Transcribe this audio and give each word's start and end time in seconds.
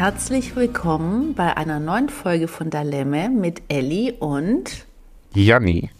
herzlich 0.00 0.56
willkommen 0.56 1.34
bei 1.34 1.58
einer 1.58 1.78
neuen 1.78 2.08
Folge 2.08 2.48
von 2.48 2.70
Dalemme 2.70 3.28
mit 3.28 3.60
Elli 3.68 4.14
und 4.18 4.86
Janni. 5.34 5.90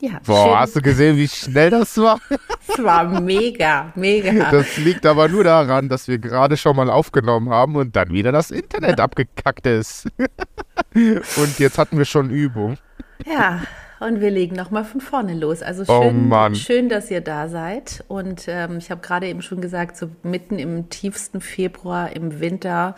ja, 0.00 0.18
Boah, 0.26 0.46
schön. 0.46 0.58
hast 0.58 0.74
du 0.74 0.82
gesehen, 0.82 1.16
wie 1.16 1.28
schnell 1.28 1.70
das 1.70 1.96
war? 1.98 2.18
Es 2.66 2.82
war 2.82 3.20
mega, 3.20 3.92
mega. 3.94 4.50
Das 4.50 4.76
liegt 4.78 5.06
aber 5.06 5.28
nur 5.28 5.44
daran, 5.44 5.88
dass 5.88 6.08
wir 6.08 6.18
gerade 6.18 6.56
schon 6.56 6.74
mal 6.74 6.90
aufgenommen 6.90 7.48
haben 7.48 7.76
und 7.76 7.94
dann 7.94 8.10
wieder 8.10 8.32
das 8.32 8.50
Internet 8.50 8.98
abgekackt 8.98 9.66
ist. 9.66 10.08
Und 10.94 11.58
jetzt 11.60 11.78
hatten 11.78 11.96
wir 11.98 12.04
schon 12.04 12.28
Übung. 12.30 12.76
Ja, 13.24 13.62
und 14.00 14.20
wir 14.20 14.30
legen 14.30 14.56
nochmal 14.56 14.84
von 14.84 15.00
vorne 15.00 15.34
los. 15.34 15.62
Also 15.62 15.84
Oh 15.88 16.02
schön, 16.02 16.28
Mann. 16.28 16.54
schön 16.54 16.88
dass 16.88 17.10
ihr 17.10 17.20
da 17.20 17.48
seid. 17.48 18.04
Und 18.08 18.44
ähm, 18.48 18.78
ich 18.78 18.90
habe 18.90 19.00
gerade 19.00 19.26
eben 19.26 19.42
schon 19.42 19.60
gesagt, 19.60 19.96
so 19.96 20.08
mitten 20.22 20.58
im 20.58 20.90
tiefsten 20.90 21.40
Februar, 21.40 22.14
im 22.14 22.40
Winter. 22.40 22.94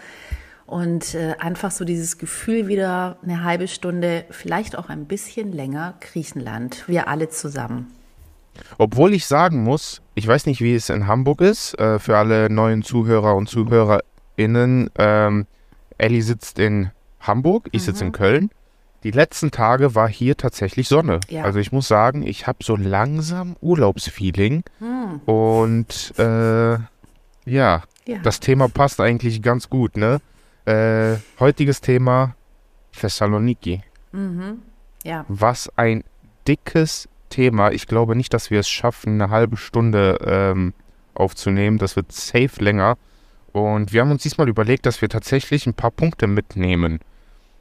Und 0.67 1.15
äh, 1.15 1.35
einfach 1.39 1.71
so 1.71 1.85
dieses 1.85 2.19
Gefühl 2.19 2.69
wieder 2.69 3.17
eine 3.23 3.43
halbe 3.43 3.69
Stunde, 3.69 4.25
vielleicht 4.31 4.77
auch 4.77 4.89
ein 4.91 5.07
bisschen 5.07 5.53
länger 5.53 5.95
Griechenland. 6.01 6.85
Wir 6.89 7.09
alle 7.09 7.29
zusammen. 7.31 7.87
Obwohl 8.77 9.15
ich 9.15 9.27
sagen 9.27 9.63
muss, 9.63 10.03
ich 10.15 10.27
weiß 10.27 10.47
nicht, 10.47 10.61
wie 10.61 10.75
es 10.75 10.91
in 10.91 11.07
Hamburg 11.07 11.41
ist, 11.41 11.79
äh, 11.79 11.99
für 11.99 12.17
alle 12.19 12.51
neuen 12.51 12.83
Zuhörer 12.83 13.35
und 13.37 13.49
ZuhörerInnen. 13.49 14.91
Ähm, 14.99 15.47
Ellie 15.97 16.23
sitzt 16.23 16.59
in 16.59 16.91
Hamburg, 17.21 17.69
ich 17.73 17.83
sitze 17.83 18.05
in 18.05 18.13
Köln. 18.13 18.51
Die 19.05 19.11
letzten 19.13 19.51
Tage 19.51 19.95
war 19.95 20.09
hier 20.09 20.37
tatsächlich 20.37 20.89
Sonne. 20.89 21.21
Ja. 21.29 21.45
Also 21.45 21.59
ich 21.61 21.71
muss 21.71 21.87
sagen, 21.87 22.27
ich 22.27 22.47
habe 22.47 22.59
so 22.63 22.75
langsam 22.77 23.57
Urlaubsfeeling. 23.61 24.65
Und 25.25 26.15
äh, 26.19 26.73
ja, 27.45 27.83
Ja. 28.07 28.19
das 28.23 28.41
Thema 28.41 28.69
passt 28.69 29.01
eigentlich 29.01 29.41
ganz 29.43 29.71
gut, 29.71 29.97
ne? 29.97 30.19
Äh, 30.65 31.17
heutiges 31.39 31.81
Thema 31.81 32.35
Thessaloniki. 32.99 33.83
ja. 35.05 35.25
Was 35.29 35.71
ein 35.77 36.03
dickes 36.47 37.09
Thema. 37.31 37.71
Ich 37.73 37.87
glaube 37.87 38.17
nicht, 38.17 38.35
dass 38.35 38.51
wir 38.51 38.61
es 38.61 38.69
schaffen, 38.69 39.21
eine 39.21 39.31
halbe 39.31 39.57
Stunde 39.57 40.19
ähm, 40.27 40.73
aufzunehmen. 41.15 41.79
Das 41.79 41.95
wird 41.95 42.11
safe 42.13 42.63
länger. 42.63 42.97
Und 43.53 43.93
wir 43.93 44.01
haben 44.01 44.11
uns 44.11 44.23
diesmal 44.23 44.49
überlegt, 44.49 44.87
dass 44.87 45.01
wir 45.03 45.09
tatsächlich 45.09 45.67
ein 45.67 45.75
paar 45.75 45.91
Punkte 45.91 46.27
mitnehmen. 46.27 47.01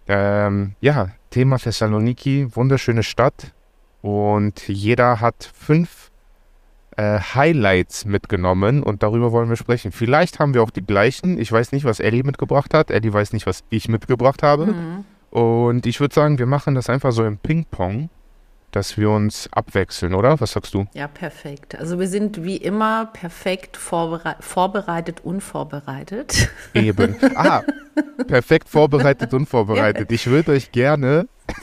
Ähm, 0.08 0.74
ja, 0.82 1.10
Thema 1.30 1.58
Thessaloniki, 1.58 2.56
wunderschöne 2.56 3.04
Stadt. 3.04 3.54
Und 4.02 4.68
jeder 4.68 5.20
hat 5.22 5.52
fünf 5.54 6.12
äh, 6.96 7.20
Highlights 7.20 8.06
mitgenommen 8.06 8.84
und 8.84 9.04
darüber 9.04 9.32
wollen 9.32 9.50
wir 9.50 9.56
sprechen. 9.56 9.92
Vielleicht 9.92 10.40
haben 10.40 10.54
wir 10.54 10.64
auch 10.64 10.70
die 10.70 10.86
gleichen. 10.86 11.40
Ich 11.40 11.52
weiß 11.52 11.72
nicht, 11.72 11.86
was 11.86 12.00
Ellie 12.00 12.24
mitgebracht 12.24 12.74
hat. 12.74 12.92
Ellie 12.92 13.14
weiß 13.14 13.34
nicht, 13.34 13.46
was 13.46 13.64
ich 13.70 13.88
mitgebracht 13.90 14.44
habe. 14.44 14.74
Und 15.30 15.86
ich 15.86 16.00
würde 16.00 16.16
sagen, 16.16 16.40
wir 16.40 16.46
machen 16.46 16.74
das 16.76 16.90
einfach 16.90 17.12
so 17.12 17.24
im 17.26 17.38
Ping-Pong, 17.38 18.10
dass 18.72 18.98
wir 18.98 19.10
uns 19.10 19.50
abwechseln, 19.52 20.14
oder? 20.14 20.40
Was 20.40 20.52
sagst 20.52 20.74
du? 20.74 20.86
Ja, 20.94 21.08
perfekt. 21.08 21.76
Also 21.80 22.00
wir 22.00 22.08
sind 22.08 22.44
wie 22.44 22.58
immer 22.58 23.08
perfekt 23.08 23.78
vorbere 23.78 24.36
vorbereitet, 24.40 25.22
unvorbereitet. 25.24 26.50
Eben. 26.74 27.16
Ah, 27.36 27.64
perfekt 28.28 28.70
vorbereitet, 28.70 29.34
unvorbereitet. 29.34 30.12
Ich 30.12 30.28
würde 30.28 30.52
euch 30.52 30.72
gerne. 30.72 31.28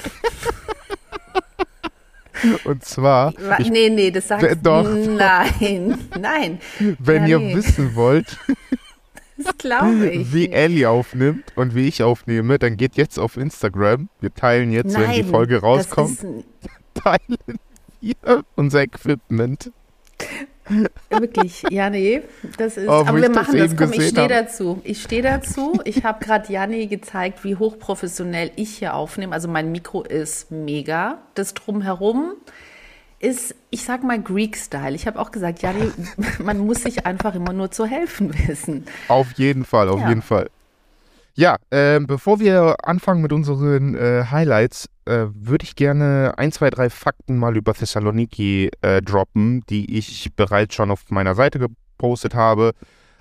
Und 2.64 2.84
zwar, 2.84 3.32
Wa- 3.38 3.56
ich, 3.58 3.70
nee, 3.70 3.88
nee, 3.88 4.10
das 4.10 4.28
sagst 4.28 4.47
Äh, 4.47 4.56
doch. 4.56 4.84
Nein, 4.84 5.97
nein, 6.20 6.58
wenn 6.98 7.22
ja, 7.22 7.28
ihr 7.28 7.38
nee. 7.38 7.55
wissen 7.55 7.94
wollt, 7.94 8.36
das 9.38 9.56
glaube 9.56 10.10
ich. 10.10 10.32
wie. 10.34 10.50
Ellie 10.50 10.88
aufnimmt 10.88 11.44
und 11.54 11.75
wie 11.75 11.88
ich 11.88 12.03
aufnehme, 12.03 12.59
dann 12.59 12.76
geht 12.76 12.97
jetzt 12.97 13.19
auf 13.19 13.36
Instagram. 13.36 14.09
Wir 14.21 14.34
teilen 14.34 14.72
jetzt, 14.72 14.94
wenn 14.98 15.12
die 15.12 15.22
Nein, 15.22 15.31
Folge 15.31 15.60
rauskommt, 15.60 16.19
Das 16.19 16.25
ist 16.25 16.44
teilen 16.94 17.38
wir 18.00 18.44
unser 18.55 18.82
Equipment. 18.82 19.71
wirklich, 21.10 21.62
ja, 21.71 21.91
nee, 21.91 22.22
das 22.56 22.77
ist, 22.77 22.88
Oh, 22.88 22.93
aber 23.06 23.16
wir 23.16 23.28
das 23.28 23.34
machen 23.37 23.59
das. 23.59 23.72
eben 23.72 23.77
Komm, 23.77 23.93
ich 23.93 24.09
stehe 24.09 24.28
dazu. 24.28 24.81
Ich 24.84 25.03
stehe 25.03 25.22
dazu. 25.22 25.78
Ich 25.84 26.04
habe 26.04 26.25
gerade 26.25 26.50
Janni 26.53 26.87
gezeigt, 26.87 27.44
wie 27.44 27.56
hochprofessionell 27.56 28.50
ich 28.56 28.78
hier 28.78 28.94
aufnehme. 28.94 29.34
Also 29.34 29.49
mein 29.49 29.72
Mikro 29.72 30.03
ist 30.03 30.50
mega. 30.50 31.19
Das 31.34 31.53
drumherum 31.54 32.33
ist, 33.19 33.54
ich 33.71 33.84
sag 33.84 34.03
mal, 34.04 34.21
Greek-Style. 34.21 34.94
Ich 34.94 35.06
habe 35.06 35.19
auch 35.19 35.31
gesagt, 35.33 35.60
Janni, 35.62 35.91
man 36.38 36.59
muss 36.59 36.83
sich 36.83 37.04
einfach 37.04 37.34
immer 37.34 37.53
nur 37.53 37.71
zu 37.71 37.84
helfen 37.87 38.33
wissen. 38.49 38.87
Auf 39.09 39.33
jeden 39.33 39.65
Fall, 39.65 39.88
auf 39.88 40.00
Ja. 40.00 40.09
jeden 40.09 40.22
Fall. 40.22 40.49
Ja, 41.37 41.56
ähm, 41.72 42.06
bevor 42.06 42.39
wir 42.39 42.77
anfangen 42.84 43.21
mit 43.21 43.33
unseren 43.33 43.97
äh, 43.97 44.25
Highlights, 44.31 44.89
äh, 45.05 45.27
würde 45.33 45.65
ich 45.65 45.75
gerne 45.75 46.34
ein, 46.37 46.53
zwei, 46.53 46.71
drei 46.71 46.91
Fakten 46.91 47.39
mal 47.39 47.56
über 47.56 47.75
Thessaloniki 47.75 48.71
äh, 48.83 49.03
droppen, 49.03 49.62
die 49.69 49.99
ich 49.99 50.33
bereits 50.37 50.77
schon 50.77 50.93
auf 50.93 51.11
meiner 51.11 51.34
Seite 51.34 51.59
gepostet 51.59 52.37
habe, 52.37 52.72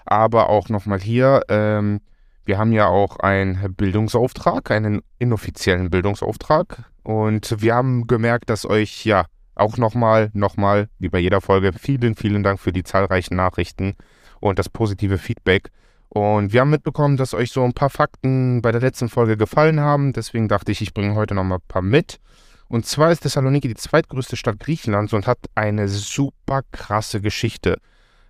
aber 0.06 0.50
auch 0.50 0.70
nochmal 0.70 1.00
hier. 1.00 1.42
Ähm, 1.50 2.02
wir 2.46 2.60
haben 2.60 2.72
ja 2.72 2.86
auch 2.86 3.18
einen 3.18 3.74
Bildungsauftrag, 3.74 4.70
einen 4.70 5.02
inoffiziellen 5.18 5.90
Bildungsauftrag 5.90 6.84
und 7.02 7.62
wir 7.62 7.74
haben 7.74 8.06
gemerkt, 8.06 8.52
dass 8.52 8.66
euch 8.68 9.06
ja 9.06 9.26
auch 9.56 9.78
nochmal, 9.78 10.30
nochmal, 10.34 10.88
wie 11.00 11.10
bei 11.10 11.20
jeder 11.20 11.42
Folge, 11.42 11.74
vielen, 11.74 12.16
vielen 12.16 12.44
Dank 12.44 12.60
für 12.60 12.72
die 12.72 12.84
zahlreichen 12.84 13.36
Nachrichten 13.36 13.96
und 14.40 14.60
das 14.60 14.70
positive 14.70 15.18
Feedback. 15.18 15.72
Und 16.14 16.54
wir 16.54 16.62
haben 16.62 16.70
mitbekommen, 16.70 17.18
dass 17.18 17.34
euch 17.34 17.52
so 17.52 17.64
ein 17.64 17.74
paar 17.74 17.90
Fakten 17.90 18.62
bei 18.62 18.72
der 18.72 18.82
letzten 18.82 19.10
Folge 19.10 19.36
gefallen 19.36 19.80
haben. 19.80 20.14
Deswegen 20.14 20.48
dachte 20.48 20.72
ich, 20.72 20.80
ich 20.84 20.94
bringe 20.94 21.16
heute 21.16 21.34
noch 21.34 21.44
mal 21.44 21.56
ein 21.56 21.68
paar 21.68 21.82
mit. 21.82 22.20
Und 22.68 22.86
zwar 22.86 23.12
ist 23.12 23.22
Thessaloniki 23.22 23.68
die 23.68 23.74
zweitgrößte 23.74 24.36
Stadt 24.36 24.60
Griechenlands 24.60 25.14
und 25.14 25.26
hat 25.26 25.40
eine 25.56 25.88
super 25.88 26.62
krasse 26.72 27.20
Geschichte. 27.20 27.80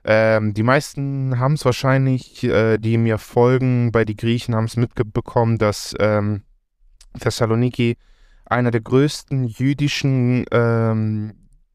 Ähm, 0.05 0.53
die 0.53 0.63
meisten 0.63 1.39
haben 1.39 1.55
es 1.55 1.65
wahrscheinlich, 1.65 2.45
äh, 2.45 2.77
die 2.77 2.97
mir 2.97 3.17
folgen 3.17 3.91
bei 3.91 4.05
die 4.05 4.15
Griechen, 4.15 4.55
haben 4.55 4.63
es 4.63 4.77
mitbekommen, 4.77 5.57
dass 5.57 5.93
ähm, 5.99 6.43
Thessaloniki 7.19 7.97
einer 8.45 8.71
der 8.71 8.81
größten 8.81 9.43
jüdischen 9.43 10.45
ähm, 10.51 11.33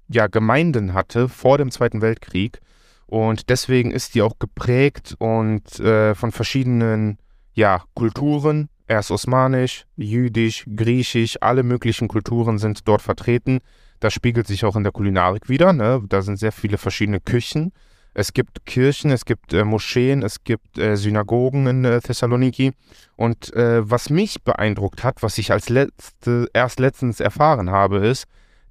ja, 0.08 0.26
Gemeinden 0.26 0.94
hatte 0.94 1.28
vor 1.28 1.58
dem 1.58 1.70
Zweiten 1.70 2.00
Weltkrieg. 2.00 2.60
Und 3.08 3.48
deswegen 3.48 3.90
ist 3.90 4.14
die 4.14 4.22
auch 4.22 4.38
geprägt 4.38 5.16
und 5.18 5.80
äh, 5.80 6.14
von 6.14 6.30
verschiedenen 6.30 7.18
ja, 7.54 7.82
Kulturen. 7.94 8.68
Erst 8.86 9.10
osmanisch, 9.10 9.86
jüdisch, 9.96 10.64
griechisch, 10.74 11.38
alle 11.40 11.62
möglichen 11.62 12.08
Kulturen 12.08 12.58
sind 12.58 12.86
dort 12.86 13.02
vertreten. 13.02 13.60
Das 14.00 14.12
spiegelt 14.12 14.46
sich 14.46 14.64
auch 14.64 14.76
in 14.76 14.82
der 14.82 14.92
Kulinarik 14.92 15.48
wieder. 15.48 15.72
Ne? 15.72 16.02
Da 16.08 16.22
sind 16.22 16.38
sehr 16.38 16.52
viele 16.52 16.78
verschiedene 16.78 17.20
Küchen. 17.20 17.72
Es 18.12 18.32
gibt 18.32 18.66
Kirchen, 18.66 19.10
es 19.10 19.24
gibt 19.24 19.52
äh, 19.52 19.64
Moscheen, 19.64 20.22
es 20.22 20.44
gibt 20.44 20.78
äh, 20.78 20.96
Synagogen 20.96 21.66
in 21.66 21.84
äh, 21.84 22.00
Thessaloniki. 22.00 22.72
Und 23.16 23.54
äh, 23.54 23.88
was 23.88 24.10
mich 24.10 24.42
beeindruckt 24.42 25.02
hat, 25.02 25.22
was 25.22 25.38
ich 25.38 25.50
als 25.50 25.68
letzte, 25.70 26.48
erst 26.52 26.78
letztens 26.78 27.20
erfahren 27.20 27.70
habe, 27.70 27.98
ist, 27.98 28.26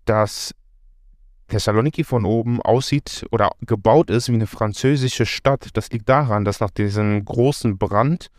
dass 0.06 0.54
Thessaloniki 1.48 2.04
von 2.04 2.26
oben 2.26 2.62
aussieht 2.62 3.26
oder 3.32 3.52
gebaut 3.62 4.10
ist 4.10 4.30
wie 4.30 4.34
eine 4.34 4.48
französische 4.48 5.26
Stadt. 5.26 5.70
Das 5.74 5.92
liegt 5.92 6.10
daran, 6.10 6.46
dass 6.46 6.60
nach 6.60 6.72
diesem 6.72 7.24
großen 7.24 7.78
Brand 7.78 8.30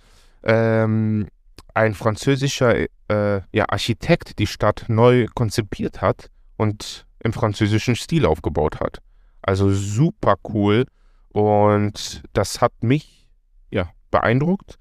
ähm, 0.42 1.28
ein 1.74 1.94
französischer 1.94 2.86
äh, 3.08 3.40
ja, 3.52 3.68
Architekt 3.68 4.38
die 4.38 4.46
Stadt 4.46 4.84
neu 4.88 5.26
konzipiert 5.34 6.00
hat 6.00 6.30
und 6.56 7.06
im 7.20 7.32
französischen 7.32 7.96
Stil 7.96 8.26
aufgebaut 8.26 8.80
hat. 8.80 8.98
Also 9.42 9.70
super 9.72 10.34
cool 10.52 10.84
und 11.30 12.22
das 12.32 12.60
hat 12.60 12.72
mich 12.82 13.28
ja 13.70 13.90
beeindruckt. 14.10 14.76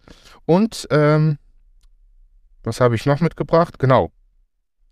Und 0.46 0.88
ähm, 0.92 1.38
was 2.64 2.82
habe 2.82 2.96
ich 2.96 3.06
noch 3.06 3.22
mitgebracht? 3.22 3.80
Genau. 3.80 4.12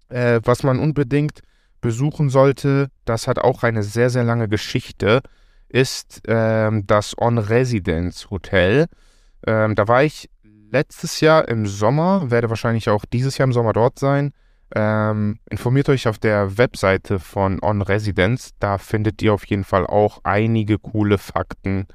Äh, 0.09 0.39
was 0.44 0.63
man 0.63 0.80
unbedingt 0.80 1.42
besuchen 1.85 2.29
sollte, 2.29 2.89
das 3.05 3.27
hat 3.27 3.37
auch 3.37 3.61
eine 3.61 3.83
sehr, 3.83 4.09
sehr 4.09 4.23
lange 4.23 4.49
Geschichte, 4.49 5.21
ist 5.69 6.23
ähm, 6.27 6.87
das 6.87 7.15
On 7.17 7.37
Residence 7.37 8.31
Hotel. 8.31 8.87
Ähm, 9.45 9.75
da 9.75 9.87
war 9.87 10.03
ich 10.03 10.29
letztes 10.71 11.21
Jahr 11.21 11.47
im 11.47 11.67
Sommer, 11.67 12.31
werde 12.31 12.49
wahrscheinlich 12.49 12.89
auch 12.89 13.05
dieses 13.05 13.37
Jahr 13.37 13.45
im 13.45 13.53
Sommer 13.53 13.73
dort 13.73 13.99
sein. 13.99 14.33
Ähm, 14.73 15.37
informiert 15.49 15.87
euch 15.89 16.07
auf 16.07 16.17
der 16.17 16.57
Webseite 16.57 17.19
von 17.19 17.59
On 17.61 17.83
Residence. 17.83 18.49
Da 18.59 18.79
findet 18.79 19.21
ihr 19.21 19.33
auf 19.33 19.45
jeden 19.45 19.63
Fall 19.63 19.85
auch 19.85 20.21
einige 20.23 20.79
coole 20.79 21.19
Fakten 21.19 21.85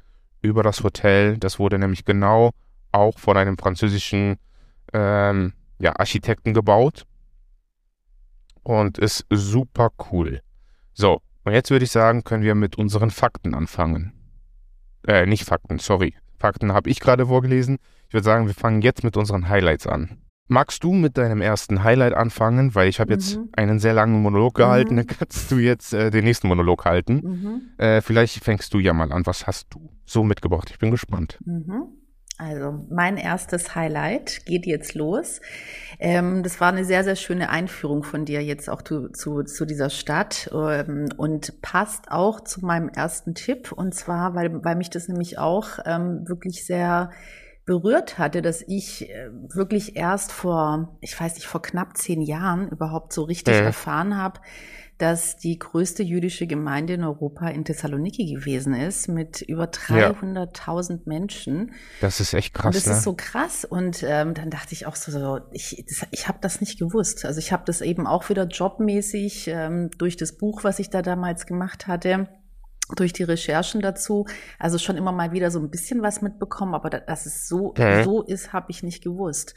über 0.41 0.63
das 0.63 0.83
Hotel. 0.83 1.37
Das 1.37 1.59
wurde 1.59 1.77
nämlich 1.77 2.05
genau 2.05 2.51
auch 2.93 3.19
von 3.19 3.35
einem 3.35 3.57
französischen 3.57 4.37
ähm, 4.93 5.51
ja, 5.79 5.93
Architekten 5.97 6.53
gebaut 6.53 7.05
und 8.63 8.97
ist 8.97 9.25
super 9.29 9.91
cool. 10.11 10.41
So, 10.93 11.21
und 11.43 11.53
jetzt 11.53 11.71
würde 11.71 11.85
ich 11.85 11.91
sagen, 11.91 12.23
können 12.23 12.43
wir 12.43 12.55
mit 12.55 12.77
unseren 12.77 13.09
Fakten 13.09 13.53
anfangen. 13.53 14.13
Äh, 15.07 15.25
nicht 15.25 15.45
Fakten, 15.45 15.79
sorry. 15.79 16.13
Fakten 16.37 16.73
habe 16.73 16.89
ich 16.89 16.99
gerade 16.99 17.27
vorgelesen. 17.27 17.77
Ich 18.07 18.13
würde 18.13 18.25
sagen, 18.25 18.47
wir 18.47 18.53
fangen 18.53 18.81
jetzt 18.81 19.03
mit 19.03 19.17
unseren 19.17 19.49
Highlights 19.49 19.87
an. 19.87 20.17
Magst 20.47 20.83
du 20.83 20.91
mit 20.91 21.17
deinem 21.17 21.41
ersten 21.41 21.83
Highlight 21.83 22.13
anfangen? 22.13 22.75
Weil 22.75 22.89
ich 22.89 22.99
habe 22.99 23.13
jetzt 23.13 23.37
mhm. 23.37 23.49
einen 23.53 23.79
sehr 23.79 23.93
langen 23.93 24.21
Monolog 24.21 24.55
gehalten, 24.55 24.95
mhm. 24.95 24.97
dann 24.97 25.07
kannst 25.07 25.49
du 25.49 25.59
jetzt 25.59 25.93
äh, 25.93 26.11
den 26.11 26.25
nächsten 26.25 26.47
Monolog 26.47 26.83
halten. 26.85 27.21
Mhm. 27.23 27.61
Äh, 27.77 28.01
vielleicht 28.01 28.43
fängst 28.43 28.73
du 28.73 28.79
ja 28.79 28.91
mal 28.93 29.11
an. 29.11 29.25
Was 29.25 29.47
hast 29.47 29.67
du 29.73 29.89
so 30.05 30.23
mitgebracht? 30.23 30.69
Ich 30.69 30.79
bin 30.79 30.91
gespannt. 30.91 31.39
Mhm. 31.45 31.87
Also 32.41 32.85
mein 32.89 33.17
erstes 33.17 33.75
Highlight 33.75 34.47
geht 34.47 34.65
jetzt 34.65 34.95
los. 34.95 35.41
Ähm, 35.99 36.41
das 36.41 36.59
war 36.59 36.69
eine 36.69 36.85
sehr, 36.85 37.03
sehr 37.03 37.15
schöne 37.15 37.51
Einführung 37.51 38.01
von 38.03 38.25
dir 38.25 38.43
jetzt 38.43 38.67
auch 38.67 38.81
zu, 38.81 39.09
zu, 39.09 39.43
zu 39.43 39.65
dieser 39.65 39.91
Stadt 39.91 40.49
ähm, 40.51 41.09
und 41.17 41.61
passt 41.61 42.09
auch 42.09 42.41
zu 42.41 42.65
meinem 42.65 42.89
ersten 42.89 43.35
Tipp. 43.35 43.71
Und 43.71 43.93
zwar, 43.93 44.33
weil, 44.33 44.63
weil 44.63 44.75
mich 44.75 44.89
das 44.89 45.07
nämlich 45.07 45.37
auch 45.37 45.77
ähm, 45.85 46.27
wirklich 46.27 46.65
sehr 46.65 47.11
berührt 47.65 48.17
hatte, 48.17 48.41
dass 48.41 48.63
ich 48.67 49.07
äh, 49.07 49.29
wirklich 49.31 49.95
erst 49.95 50.31
vor, 50.31 50.97
ich 50.99 51.19
weiß 51.19 51.35
nicht, 51.35 51.45
vor 51.45 51.61
knapp 51.61 51.95
zehn 51.95 52.23
Jahren 52.23 52.69
überhaupt 52.69 53.13
so 53.13 53.21
richtig 53.21 53.59
mhm. 53.59 53.67
erfahren 53.67 54.17
habe, 54.17 54.39
dass 55.01 55.35
die 55.35 55.57
größte 55.57 56.03
jüdische 56.03 56.45
Gemeinde 56.45 56.93
in 56.93 57.03
Europa 57.03 57.47
in 57.47 57.65
Thessaloniki 57.65 58.35
gewesen 58.35 58.75
ist 58.75 59.07
mit 59.07 59.41
über 59.41 59.65
300.000 59.65 60.91
ja. 60.91 60.97
Menschen. 61.05 61.73
Das 62.01 62.19
ist 62.19 62.33
echt 62.33 62.53
krass. 62.53 62.67
Und 62.67 62.75
das 62.75 62.85
ne? 62.85 62.93
ist 62.93 63.03
so 63.03 63.15
krass. 63.17 63.65
Und 63.65 64.03
ähm, 64.03 64.35
dann 64.35 64.51
dachte 64.51 64.73
ich 64.73 64.85
auch 64.85 64.95
so, 64.95 65.11
so 65.11 65.39
ich, 65.51 65.83
ich 66.11 66.27
habe 66.27 66.37
das 66.41 66.61
nicht 66.61 66.77
gewusst. 66.77 67.25
Also 67.25 67.39
ich 67.39 67.51
habe 67.51 67.63
das 67.65 67.81
eben 67.81 68.05
auch 68.05 68.29
wieder 68.29 68.45
jobmäßig 68.45 69.47
ähm, 69.47 69.89
durch 69.97 70.17
das 70.17 70.37
Buch, 70.37 70.63
was 70.63 70.77
ich 70.77 70.91
da 70.91 71.01
damals 71.01 71.47
gemacht 71.47 71.87
hatte 71.87 72.27
durch 72.95 73.13
die 73.13 73.23
Recherchen 73.23 73.79
dazu, 73.79 74.25
also 74.59 74.77
schon 74.77 74.97
immer 74.97 75.13
mal 75.13 75.31
wieder 75.31 75.49
so 75.49 75.59
ein 75.59 75.69
bisschen 75.69 76.01
was 76.01 76.21
mitbekommen, 76.21 76.73
aber 76.73 76.89
dass 76.89 77.25
es 77.25 77.47
so, 77.47 77.69
okay. 77.69 78.03
so 78.03 78.21
ist, 78.21 78.51
habe 78.51 78.65
ich 78.69 78.83
nicht 78.83 79.01
gewusst. 79.01 79.55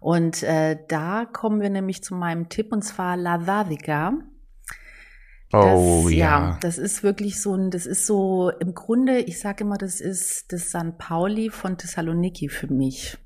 Und 0.00 0.42
äh, 0.42 0.78
da 0.88 1.26
kommen 1.26 1.60
wir 1.60 1.68
nämlich 1.70 2.02
zu 2.02 2.14
meinem 2.14 2.48
Tipp, 2.48 2.72
und 2.72 2.82
zwar 2.82 3.18
La 3.18 3.46
Oh 5.52 6.08
ja. 6.08 6.16
ja. 6.16 6.58
Das 6.60 6.78
ist 6.78 7.02
wirklich 7.02 7.40
so 7.40 7.54
ein, 7.54 7.70
das 7.70 7.86
ist 7.86 8.06
so 8.06 8.50
im 8.60 8.74
Grunde, 8.74 9.18
ich 9.18 9.38
sage 9.38 9.64
immer, 9.64 9.78
das 9.78 10.00
ist 10.00 10.52
das 10.52 10.70
San 10.70 10.96
Pauli 10.98 11.50
von 11.50 11.76
Thessaloniki 11.76 12.48
für 12.48 12.72
mich. 12.72 13.18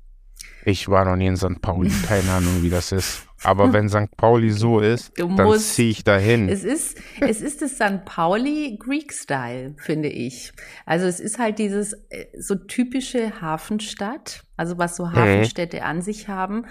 Ich 0.65 0.89
war 0.89 1.05
noch 1.05 1.15
nie 1.15 1.27
in 1.27 1.37
St. 1.37 1.61
Pauli, 1.61 1.89
keine 2.05 2.29
Ahnung, 2.29 2.61
wie 2.61 2.69
das 2.69 2.91
ist. 2.91 3.25
Aber 3.43 3.71
wenn 3.71 3.87
St. 3.87 4.17
Pauli 4.17 4.49
so 4.49 4.79
ist, 4.81 5.17
du 5.17 5.33
dann 5.33 5.57
ziehe 5.59 5.91
ich 5.91 6.03
dahin. 6.03 6.49
Es 6.49 6.65
ist, 6.65 6.97
es 7.21 7.39
ist 7.39 7.61
das 7.61 7.75
St. 7.75 8.03
Pauli 8.03 8.77
Greek 8.77 9.13
Style, 9.13 9.75
finde 9.77 10.09
ich. 10.09 10.51
Also 10.85 11.05
es 11.05 11.21
ist 11.21 11.39
halt 11.39 11.59
dieses 11.59 11.93
äh, 12.09 12.25
so 12.37 12.55
typische 12.55 13.39
Hafenstadt, 13.39 14.43
also 14.57 14.77
was 14.77 14.97
so 14.97 15.13
Hafenstädte 15.13 15.83
an 15.83 16.01
sich 16.01 16.27
haben. 16.27 16.65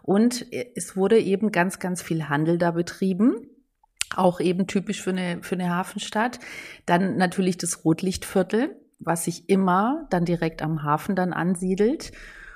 Und 0.00 0.50
äh, 0.50 0.72
es 0.74 0.96
wurde 0.96 1.18
eben 1.18 1.52
ganz, 1.52 1.78
ganz 1.78 2.00
viel 2.00 2.30
Handel 2.30 2.56
da 2.56 2.70
betrieben. 2.70 3.50
Auch 4.16 4.40
eben 4.40 4.66
typisch 4.66 5.02
für 5.02 5.10
eine, 5.10 5.42
für 5.42 5.54
eine 5.54 5.70
Hafenstadt. 5.70 6.38
Dann 6.86 7.16
natürlich 7.16 7.58
das 7.58 7.84
Rotlichtviertel, 7.84 8.76
was 8.98 9.24
sich 9.24 9.48
immer 9.48 10.06
dann 10.10 10.24
direkt 10.24 10.62
am 10.62 10.82
Hafen 10.82 11.16
dann 11.16 11.32
ansiedelt. 11.32 12.12